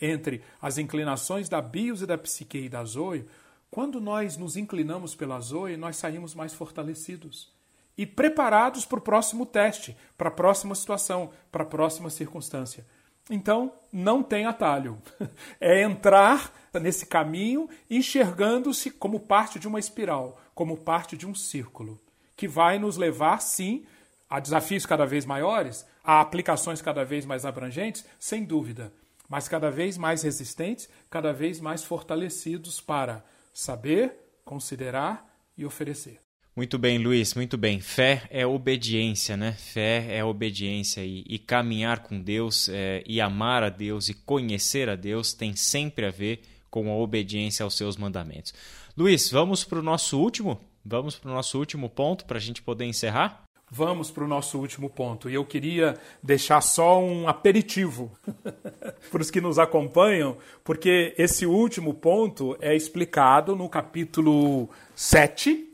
entre 0.00 0.44
as 0.62 0.78
inclinações 0.78 1.48
da 1.48 1.60
bios 1.60 2.02
e 2.02 2.06
da 2.06 2.16
psique 2.16 2.56
e 2.56 2.68
da 2.68 2.84
zoe, 2.84 3.26
Quando 3.68 4.00
nós 4.00 4.36
nos 4.36 4.56
inclinamos 4.56 5.12
pela 5.16 5.40
Zoe, 5.40 5.76
nós 5.76 5.96
saímos 5.96 6.36
mais 6.36 6.54
fortalecidos 6.54 7.52
e 7.98 8.06
preparados 8.06 8.84
para 8.84 9.00
o 9.00 9.02
próximo 9.02 9.44
teste, 9.44 9.96
para 10.16 10.28
a 10.28 10.32
próxima 10.32 10.76
situação, 10.76 11.32
para 11.50 11.64
a 11.64 11.66
próxima 11.66 12.10
circunstância. 12.10 12.86
Então, 13.30 13.72
não 13.92 14.22
tem 14.22 14.44
atalho. 14.44 15.00
É 15.60 15.82
entrar 15.82 16.52
nesse 16.80 17.06
caminho 17.06 17.68
enxergando-se 17.88 18.90
como 18.90 19.20
parte 19.20 19.58
de 19.58 19.68
uma 19.68 19.78
espiral, 19.78 20.40
como 20.54 20.76
parte 20.76 21.16
de 21.16 21.26
um 21.26 21.34
círculo, 21.34 22.00
que 22.36 22.48
vai 22.48 22.78
nos 22.78 22.96
levar, 22.96 23.40
sim, 23.40 23.84
a 24.28 24.40
desafios 24.40 24.86
cada 24.86 25.04
vez 25.04 25.24
maiores, 25.24 25.86
a 26.02 26.20
aplicações 26.20 26.80
cada 26.80 27.04
vez 27.04 27.24
mais 27.24 27.44
abrangentes, 27.44 28.04
sem 28.18 28.44
dúvida, 28.44 28.92
mas 29.28 29.48
cada 29.48 29.70
vez 29.70 29.98
mais 29.98 30.22
resistentes, 30.22 30.88
cada 31.08 31.32
vez 31.32 31.60
mais 31.60 31.84
fortalecidos 31.84 32.80
para 32.80 33.24
saber, 33.52 34.14
considerar 34.44 35.28
e 35.56 35.64
oferecer. 35.64 36.20
Muito 36.54 36.78
bem, 36.78 36.98
Luiz, 36.98 37.34
muito 37.34 37.56
bem. 37.56 37.80
Fé 37.80 38.24
é 38.28 38.44
obediência, 38.44 39.36
né? 39.36 39.52
Fé 39.52 40.06
é 40.10 40.24
obediência 40.24 41.04
e, 41.04 41.24
e 41.28 41.38
caminhar 41.38 42.00
com 42.00 42.20
Deus 42.20 42.68
é, 42.68 43.04
e 43.06 43.20
amar 43.20 43.62
a 43.62 43.68
Deus 43.68 44.08
e 44.08 44.14
conhecer 44.14 44.88
a 44.88 44.96
Deus 44.96 45.32
tem 45.32 45.54
sempre 45.54 46.06
a 46.06 46.10
ver 46.10 46.42
com 46.68 46.90
a 46.90 46.96
obediência 46.96 47.62
aos 47.62 47.76
seus 47.76 47.96
mandamentos. 47.96 48.52
Luiz, 48.96 49.30
vamos 49.30 49.64
para 49.64 49.78
o 49.78 49.82
nosso 49.82 50.18
último? 50.18 50.60
Vamos 50.84 51.16
para 51.16 51.30
o 51.30 51.34
nosso 51.34 51.58
último 51.58 51.88
ponto 51.88 52.24
para 52.24 52.38
a 52.38 52.40
gente 52.40 52.60
poder 52.62 52.84
encerrar? 52.84 53.44
Vamos 53.70 54.10
para 54.10 54.24
o 54.24 54.28
nosso 54.28 54.58
último 54.58 54.90
ponto. 54.90 55.30
E 55.30 55.34
eu 55.34 55.44
queria 55.44 55.96
deixar 56.20 56.60
só 56.60 57.00
um 57.00 57.28
aperitivo 57.28 58.10
para 59.08 59.22
os 59.22 59.30
que 59.30 59.40
nos 59.40 59.60
acompanham, 59.60 60.36
porque 60.64 61.14
esse 61.16 61.46
último 61.46 61.94
ponto 61.94 62.56
é 62.60 62.74
explicado 62.74 63.54
no 63.54 63.68
capítulo 63.68 64.68
7. 64.96 65.69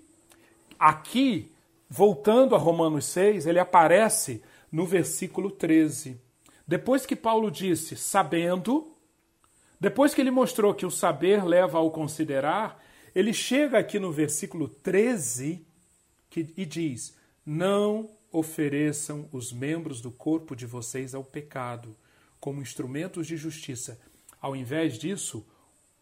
Aqui, 0.78 1.50
voltando 1.88 2.54
a 2.54 2.58
Romanos 2.58 3.06
6, 3.06 3.46
ele 3.46 3.58
aparece 3.58 4.42
no 4.70 4.86
versículo 4.86 5.50
13. 5.50 6.20
Depois 6.66 7.06
que 7.06 7.14
Paulo 7.14 7.50
disse, 7.50 7.96
sabendo, 7.96 8.92
depois 9.80 10.14
que 10.14 10.20
ele 10.20 10.30
mostrou 10.30 10.74
que 10.74 10.86
o 10.86 10.90
saber 10.90 11.44
leva 11.44 11.78
ao 11.78 11.90
considerar, 11.90 12.82
ele 13.14 13.32
chega 13.32 13.78
aqui 13.78 13.98
no 13.98 14.12
versículo 14.12 14.68
13 14.68 15.64
que, 16.28 16.52
e 16.56 16.66
diz 16.66 17.16
não 17.44 18.10
ofereçam 18.32 19.28
os 19.32 19.52
membros 19.52 20.00
do 20.00 20.10
corpo 20.10 20.56
de 20.56 20.66
vocês 20.66 21.14
ao 21.14 21.22
pecado 21.22 21.96
como 22.40 22.60
instrumentos 22.60 23.26
de 23.26 23.36
justiça. 23.36 23.98
Ao 24.40 24.56
invés 24.56 24.98
disso, 24.98 25.46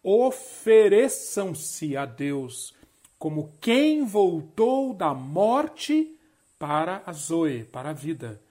ofereçam-se 0.03 1.95
a 1.95 2.05
Deus 2.05 2.73
como 3.17 3.53
quem 3.59 4.05
voltou 4.05 4.93
da 4.93 5.13
morte 5.13 6.15
para 6.59 7.01
a 7.05 7.11
Zoe, 7.11 7.63
para 7.63 7.89
a 7.89 7.93
vida. 7.93 8.41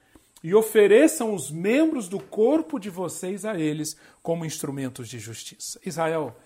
E 0.43 0.55
ofereçam 0.55 1.35
os 1.35 1.51
membros 1.51 2.09
do 2.09 2.21
corpo 2.21 2.79
de 2.79 2.91
vocês 2.91 3.45
a 3.45 3.59
eles 3.59 3.97
como 4.23 4.45
instrumentos 4.45 5.09
de 5.09 5.19
justiça. 5.19 5.81
Israel, 5.85 6.37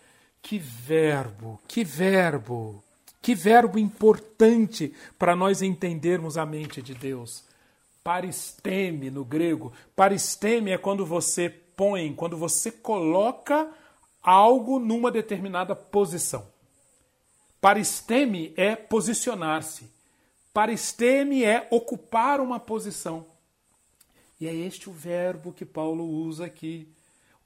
que 0.41 0.59
verbo, 0.59 1.61
que 1.67 1.83
verbo! 1.85 2.83
Que 3.21 3.35
verbo 3.35 3.79
importante 3.79 4.95
para 5.19 5.35
nós 5.35 5.61
entendermos 5.61 6.39
a 6.39 6.47
mente 6.47 6.81
de 6.81 6.95
Deus. 6.95 7.45
Paristeme 8.03 9.11
no 9.11 9.25
grego. 9.25 9.73
Paristeme 9.95 10.71
é 10.71 10.79
quando 10.79 11.05
você 11.05 11.51
põe, 11.51 12.15
quando 12.15 12.37
você 12.37 12.71
coloca 12.71 13.69
algo 14.23 14.79
numa 14.79 15.11
determinada 15.11 15.75
posição. 15.75 16.47
Paristeme 17.61 18.53
é 18.57 18.77
posicionar-se. 18.77 19.91
Paristeme 20.53 21.45
é 21.45 21.67
ocupar 21.71 22.41
uma 22.41 22.61
posição. 22.61 23.27
E 24.41 24.47
é 24.47 24.55
este 24.55 24.89
o 24.89 24.93
verbo 24.93 25.53
que 25.53 25.65
Paulo 25.65 26.05
usa 26.05 26.47
aqui. 26.47 26.89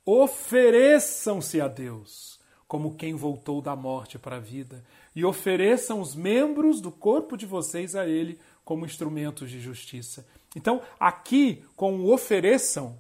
Ofereçam-se 0.05 1.61
a 1.61 1.69
Deus 1.69 2.41
como 2.69 2.95
quem 2.95 3.15
voltou 3.15 3.61
da 3.61 3.77
morte 3.77 4.19
para 4.19 4.37
a 4.37 4.41
vida 4.41 4.83
e 5.15 5.27
ofereçam 5.27 6.01
os 6.01 6.15
membros 6.15 6.81
do 6.81 6.91
corpo 6.91 7.37
de 7.37 7.45
vocês 7.45 7.95
a 7.95 8.07
ele 8.07 8.39
como 8.65 8.87
instrumentos 8.87 9.51
de 9.51 9.61
justiça. 9.61 10.27
Então, 10.57 10.81
aqui, 10.99 11.65
com 11.77 11.97
o 11.97 12.13
ofereçam, 12.13 12.99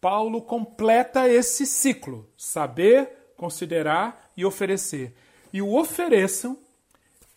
Paulo 0.00 0.42
completa 0.42 1.28
esse 1.28 1.66
ciclo: 1.66 2.28
saber, 2.36 3.32
considerar 3.36 4.30
e 4.36 4.44
oferecer. 4.44 5.16
E 5.56 5.62
o 5.62 5.74
ofereçam 5.74 6.58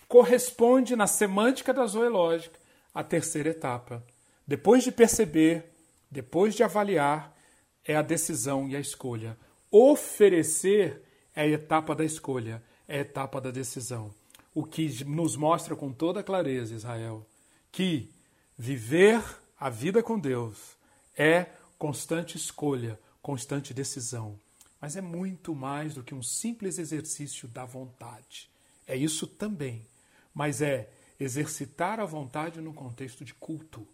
corresponde 0.06 0.94
na 0.94 1.08
semântica 1.08 1.74
da 1.74 1.86
zoológica 1.86 2.60
à 2.94 3.02
terceira 3.02 3.52
etapa. 3.52 4.06
Depois 4.46 4.84
de 4.84 4.92
perceber, 4.92 5.72
depois 6.12 6.54
de 6.54 6.62
avaliar, 6.62 7.34
é 7.82 7.96
a 7.96 8.02
decisão 8.02 8.68
e 8.68 8.76
a 8.76 8.80
escolha. 8.82 9.38
Oferecer 9.72 11.02
é 11.34 11.44
a 11.44 11.48
etapa 11.48 11.96
da 11.96 12.04
escolha 12.04 12.62
é 12.90 12.98
a 12.98 13.02
etapa 13.04 13.40
da 13.40 13.52
decisão. 13.52 14.14
O 14.54 14.66
que 14.66 15.02
nos 15.06 15.38
mostra 15.38 15.74
com 15.74 15.94
toda 15.94 16.22
clareza, 16.22 16.76
Israel, 16.76 17.26
que 17.72 18.10
viver 18.58 19.24
a 19.58 19.70
vida 19.70 20.04
com 20.04 20.20
Deus 20.20 20.76
é 21.18 21.46
constante 21.78 22.36
escolha, 22.36 23.00
constante 23.22 23.74
decisão. 23.74 24.38
Mas 24.82 24.96
é 24.96 25.02
muito 25.02 25.54
mais 25.54 25.94
do 25.94 26.04
que 26.04 26.16
um 26.16 26.24
simples 26.24 26.78
exercício 26.78 27.48
da 27.48 27.66
vontade. 27.66 28.50
É 28.88 28.96
isso 28.96 29.28
também. 29.28 29.86
Mas 30.34 30.62
é 30.62 30.90
exercitar 31.20 32.00
a 32.00 32.06
vontade 32.06 32.62
no 32.62 32.74
contexto 32.74 33.26
de 33.26 33.34
culto. 33.34 33.86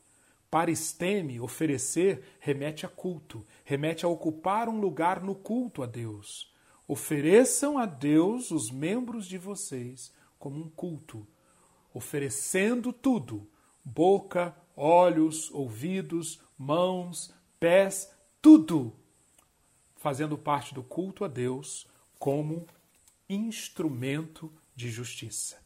Para 0.50 0.72
esteme, 0.72 1.40
oferecer, 1.40 2.24
remete 2.40 2.86
a 2.86 2.90
culto, 2.90 3.46
remete 3.64 4.06
a 4.06 4.08
ocupar 4.08 4.70
um 4.70 4.80
lugar 4.80 5.22
no 5.22 5.36
culto 5.36 5.82
a 5.82 5.86
Deus. 5.86 6.54
Ofereçam 6.88 7.78
a 7.80 7.86
Deus 7.86 8.52
os 8.52 8.70
membros 8.70 9.26
de 9.26 9.38
vocês 9.38 10.14
como 10.38 10.64
um 10.64 10.70
culto, 10.70 11.28
oferecendo 11.92 12.94
tudo: 12.94 13.50
boca, 13.84 14.56
olhos, 14.78 15.50
ouvidos, 15.52 16.40
mãos, 16.58 17.34
pés, 17.60 18.14
tudo, 18.40 18.96
fazendo 20.06 20.38
parte 20.38 20.72
do 20.72 20.84
culto 20.84 21.26
a 21.26 21.28
Deus 21.28 21.88
como 22.20 22.68
instrumento 23.28 24.54
de 24.76 24.92
justiça. 24.92 25.58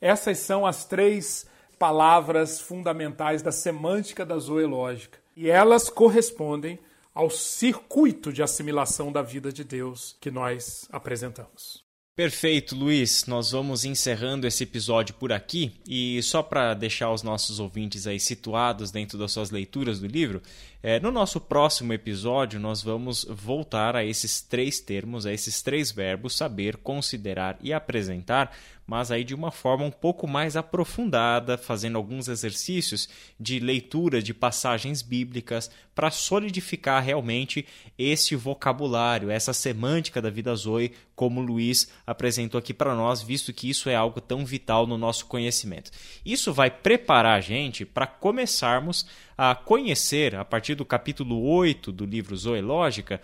Essas 0.00 0.38
são 0.38 0.66
as 0.66 0.84
três 0.84 1.46
palavras 1.78 2.60
fundamentais 2.60 3.40
da 3.40 3.52
semântica 3.52 4.26
da 4.26 4.36
zoológica. 4.36 5.20
E 5.36 5.48
elas 5.48 5.88
correspondem 5.88 6.76
ao 7.14 7.30
circuito 7.30 8.32
de 8.32 8.42
assimilação 8.42 9.12
da 9.12 9.22
vida 9.22 9.52
de 9.52 9.62
Deus 9.62 10.16
que 10.20 10.28
nós 10.28 10.88
apresentamos. 10.90 11.84
Perfeito, 12.16 12.76
Luiz. 12.76 13.26
Nós 13.26 13.50
vamos 13.50 13.84
encerrando 13.84 14.46
esse 14.46 14.62
episódio 14.62 15.16
por 15.16 15.32
aqui 15.32 15.72
e 15.84 16.22
só 16.22 16.44
para 16.44 16.72
deixar 16.72 17.12
os 17.12 17.24
nossos 17.24 17.58
ouvintes 17.58 18.06
aí 18.06 18.20
situados 18.20 18.92
dentro 18.92 19.18
das 19.18 19.32
suas 19.32 19.50
leituras 19.50 19.98
do 19.98 20.06
livro, 20.06 20.40
é, 20.86 21.00
no 21.00 21.10
nosso 21.10 21.40
próximo 21.40 21.94
episódio 21.94 22.60
nós 22.60 22.82
vamos 22.82 23.24
voltar 23.24 23.96
a 23.96 24.04
esses 24.04 24.42
três 24.42 24.80
termos, 24.80 25.24
a 25.24 25.32
esses 25.32 25.62
três 25.62 25.90
verbos: 25.90 26.36
saber, 26.36 26.76
considerar 26.76 27.56
e 27.62 27.72
apresentar, 27.72 28.54
mas 28.86 29.10
aí 29.10 29.24
de 29.24 29.34
uma 29.34 29.50
forma 29.50 29.86
um 29.86 29.90
pouco 29.90 30.28
mais 30.28 30.56
aprofundada, 30.56 31.56
fazendo 31.56 31.96
alguns 31.96 32.28
exercícios 32.28 33.08
de 33.40 33.58
leitura 33.58 34.22
de 34.22 34.34
passagens 34.34 35.00
bíblicas 35.00 35.70
para 35.94 36.10
solidificar 36.10 37.02
realmente 37.02 37.66
esse 37.96 38.36
vocabulário, 38.36 39.30
essa 39.30 39.54
semântica 39.54 40.20
da 40.20 40.28
vida 40.28 40.54
Zoe, 40.54 40.92
como 41.16 41.40
o 41.40 41.44
Luiz 41.44 41.90
apresentou 42.06 42.58
aqui 42.58 42.74
para 42.74 42.94
nós, 42.94 43.22
visto 43.22 43.54
que 43.54 43.70
isso 43.70 43.88
é 43.88 43.94
algo 43.94 44.20
tão 44.20 44.44
vital 44.44 44.86
no 44.86 44.98
nosso 44.98 45.24
conhecimento. 45.26 45.90
Isso 46.26 46.52
vai 46.52 46.70
preparar 46.70 47.38
a 47.38 47.40
gente 47.40 47.86
para 47.86 48.06
começarmos 48.06 49.06
a 49.36 49.54
conhecer, 49.54 50.34
a 50.34 50.44
partir 50.44 50.74
do 50.74 50.84
capítulo 50.84 51.42
8 51.42 51.90
do 51.92 52.04
livro 52.04 52.36
Zoológica, 52.36 53.20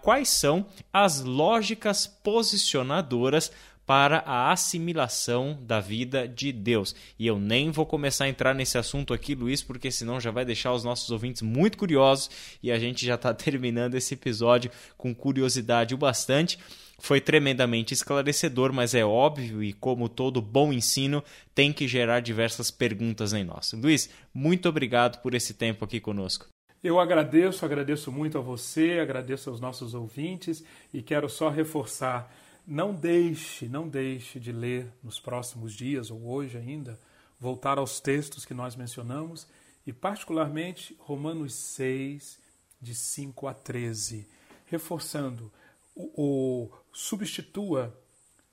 quais 0.00 0.28
são 0.28 0.66
as 0.92 1.22
lógicas 1.22 2.06
posicionadoras 2.06 3.50
para 3.84 4.18
a 4.20 4.52
assimilação 4.52 5.58
da 5.60 5.80
vida 5.80 6.26
de 6.28 6.52
Deus. 6.52 6.94
E 7.18 7.26
eu 7.26 7.38
nem 7.38 7.70
vou 7.70 7.84
começar 7.84 8.24
a 8.24 8.28
entrar 8.28 8.54
nesse 8.54 8.78
assunto 8.78 9.12
aqui, 9.12 9.34
Luiz, 9.34 9.62
porque 9.62 9.90
senão 9.90 10.20
já 10.20 10.30
vai 10.30 10.44
deixar 10.44 10.72
os 10.72 10.84
nossos 10.84 11.10
ouvintes 11.10 11.42
muito 11.42 11.76
curiosos 11.76 12.30
e 12.62 12.70
a 12.70 12.78
gente 12.78 13.04
já 13.04 13.16
está 13.16 13.34
terminando 13.34 13.94
esse 13.94 14.14
episódio 14.14 14.70
com 14.96 15.14
curiosidade 15.14 15.94
o 15.94 15.98
bastante. 15.98 16.58
Foi 16.98 17.20
tremendamente 17.20 17.94
esclarecedor, 17.94 18.72
mas 18.72 18.94
é 18.94 19.04
óbvio 19.04 19.62
e, 19.62 19.72
como 19.72 20.08
todo 20.08 20.40
bom 20.40 20.72
ensino, 20.72 21.22
tem 21.54 21.72
que 21.72 21.88
gerar 21.88 22.20
diversas 22.20 22.70
perguntas 22.70 23.32
em 23.32 23.44
nós. 23.44 23.72
Luiz, 23.72 24.08
muito 24.32 24.68
obrigado 24.68 25.20
por 25.20 25.34
esse 25.34 25.54
tempo 25.54 25.84
aqui 25.84 26.00
conosco. 26.00 26.46
Eu 26.82 26.98
agradeço, 26.98 27.64
agradeço 27.64 28.10
muito 28.10 28.38
a 28.38 28.40
você, 28.40 28.98
agradeço 29.00 29.50
aos 29.50 29.60
nossos 29.60 29.94
ouvintes 29.94 30.64
e 30.92 31.02
quero 31.02 31.28
só 31.28 31.48
reforçar 31.48 32.32
não 32.66 32.94
deixe, 32.94 33.68
não 33.68 33.88
deixe 33.88 34.38
de 34.38 34.52
ler 34.52 34.92
nos 35.02 35.18
próximos 35.18 35.74
dias 35.74 36.10
ou 36.10 36.24
hoje 36.28 36.56
ainda, 36.56 36.98
voltar 37.38 37.78
aos 37.78 38.00
textos 38.00 38.44
que 38.44 38.54
nós 38.54 38.76
mencionamos 38.76 39.48
e, 39.84 39.92
particularmente, 39.92 40.96
Romanos 41.00 41.54
6, 41.54 42.38
de 42.80 42.94
5 42.94 43.48
a 43.48 43.54
13, 43.54 44.28
reforçando, 44.66 45.52
o, 45.94 46.22
o 46.22 46.70
substitua 46.92 47.96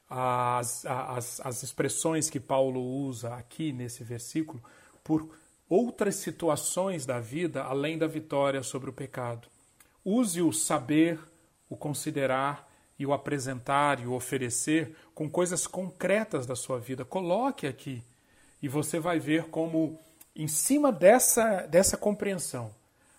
as, 0.09 0.85
as, 0.85 1.39
as 1.41 1.63
expressões 1.63 2.29
que 2.29 2.39
Paulo 2.39 2.81
usa 2.81 3.35
aqui 3.35 3.71
nesse 3.71 4.03
versículo 4.03 4.61
por 5.03 5.29
outras 5.69 6.15
situações 6.15 7.05
da 7.05 7.19
vida 7.19 7.63
além 7.63 7.97
da 7.97 8.07
vitória 8.07 8.63
sobre 8.63 8.89
o 8.89 8.93
pecado. 8.93 9.47
Use 10.03 10.41
o 10.41 10.51
saber, 10.51 11.19
o 11.69 11.77
considerar 11.77 12.67
e 12.97 13.05
o 13.05 13.13
apresentar 13.13 13.99
e 13.99 14.07
o 14.07 14.13
oferecer 14.13 14.95
com 15.13 15.29
coisas 15.29 15.67
concretas 15.67 16.45
da 16.47 16.55
sua 16.55 16.79
vida. 16.79 17.05
Coloque 17.05 17.67
aqui 17.67 18.03
e 18.61 18.67
você 18.67 18.99
vai 18.99 19.19
ver 19.19 19.45
como, 19.45 19.99
em 20.35 20.47
cima 20.47 20.91
dessa, 20.91 21.67
dessa 21.67 21.95
compreensão, 21.95 22.73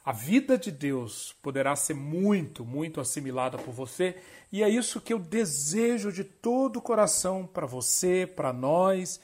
a 0.05 0.12
vida 0.12 0.57
de 0.57 0.70
Deus 0.70 1.34
poderá 1.42 1.76
ser 1.76 1.94
muito, 1.94 2.64
muito 2.64 3.01
assimilada 3.01 3.59
por 3.59 3.72
você, 3.72 4.16
e 4.51 4.62
é 4.62 4.68
isso 4.68 5.01
que 5.01 5.12
eu 5.12 5.18
desejo 5.18 6.12
de 6.12 6.24
todo 6.24 6.76
o 6.78 6.82
coração 6.82 7.46
para 7.46 7.66
você, 7.66 8.26
para 8.26 8.53
nós, 8.53 9.20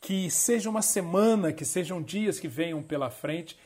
que 0.00 0.30
seja 0.30 0.70
uma 0.70 0.82
semana, 0.82 1.52
que 1.52 1.64
sejam 1.64 2.02
dias 2.02 2.40
que 2.40 2.48
venham 2.48 2.82
pela 2.82 3.10
frente 3.10 3.58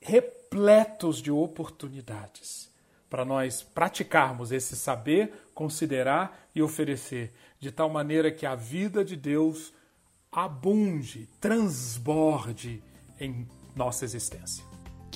repletos 0.00 1.20
de 1.20 1.30
oportunidades 1.30 2.68
para 3.08 3.24
nós 3.24 3.62
praticarmos 3.62 4.52
esse 4.52 4.76
saber, 4.76 5.32
considerar 5.54 6.48
e 6.54 6.62
oferecer, 6.62 7.32
de 7.58 7.72
tal 7.72 7.88
maneira 7.88 8.30
que 8.30 8.46
a 8.46 8.54
vida 8.54 9.04
de 9.04 9.16
Deus 9.16 9.72
abunde, 10.30 11.28
transborde 11.40 12.82
em 13.18 13.48
nossa 13.74 14.04
existência. 14.04 14.67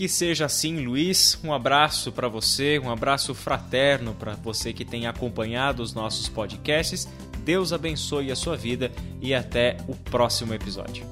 Que 0.03 0.09
seja 0.09 0.47
assim, 0.47 0.85
Luiz. 0.85 1.39
Um 1.45 1.53
abraço 1.53 2.11
para 2.11 2.27
você, 2.27 2.77
um 2.77 2.91
abraço 2.91 3.37
fraterno 3.37 4.13
para 4.15 4.35
você 4.35 4.73
que 4.73 4.85
tem 4.85 5.07
acompanhado 5.07 5.81
os 5.81 5.95
nossos 5.95 6.29
podcasts. 6.29 7.07
Deus 7.45 7.73
abençoe 7.73 8.33
a 8.33 8.35
sua 8.35 8.57
vida 8.57 8.91
e 9.21 9.33
até 9.33 9.77
o 9.87 9.95
próximo 9.95 10.55
episódio. 10.55 11.07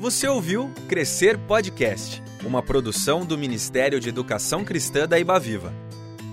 Você 0.00 0.26
ouviu 0.26 0.68
Crescer 0.88 1.38
Podcast, 1.38 2.20
uma 2.44 2.60
produção 2.60 3.24
do 3.24 3.38
Ministério 3.38 4.00
de 4.00 4.08
Educação 4.08 4.64
Cristã 4.64 5.06
da 5.06 5.16
Ibaviva. 5.16 5.72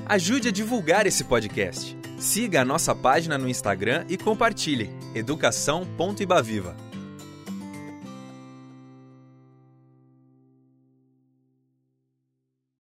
Ajude 0.08 0.48
a 0.48 0.52
divulgar 0.52 1.06
esse 1.06 1.26
podcast. 1.26 1.96
Siga 2.18 2.62
a 2.62 2.66
nossa 2.66 2.96
página 2.96 3.38
no 3.38 3.48
Instagram 3.48 4.06
e 4.10 4.18
compartilhe 4.18 4.90
educação.ibaviva. 5.14 6.87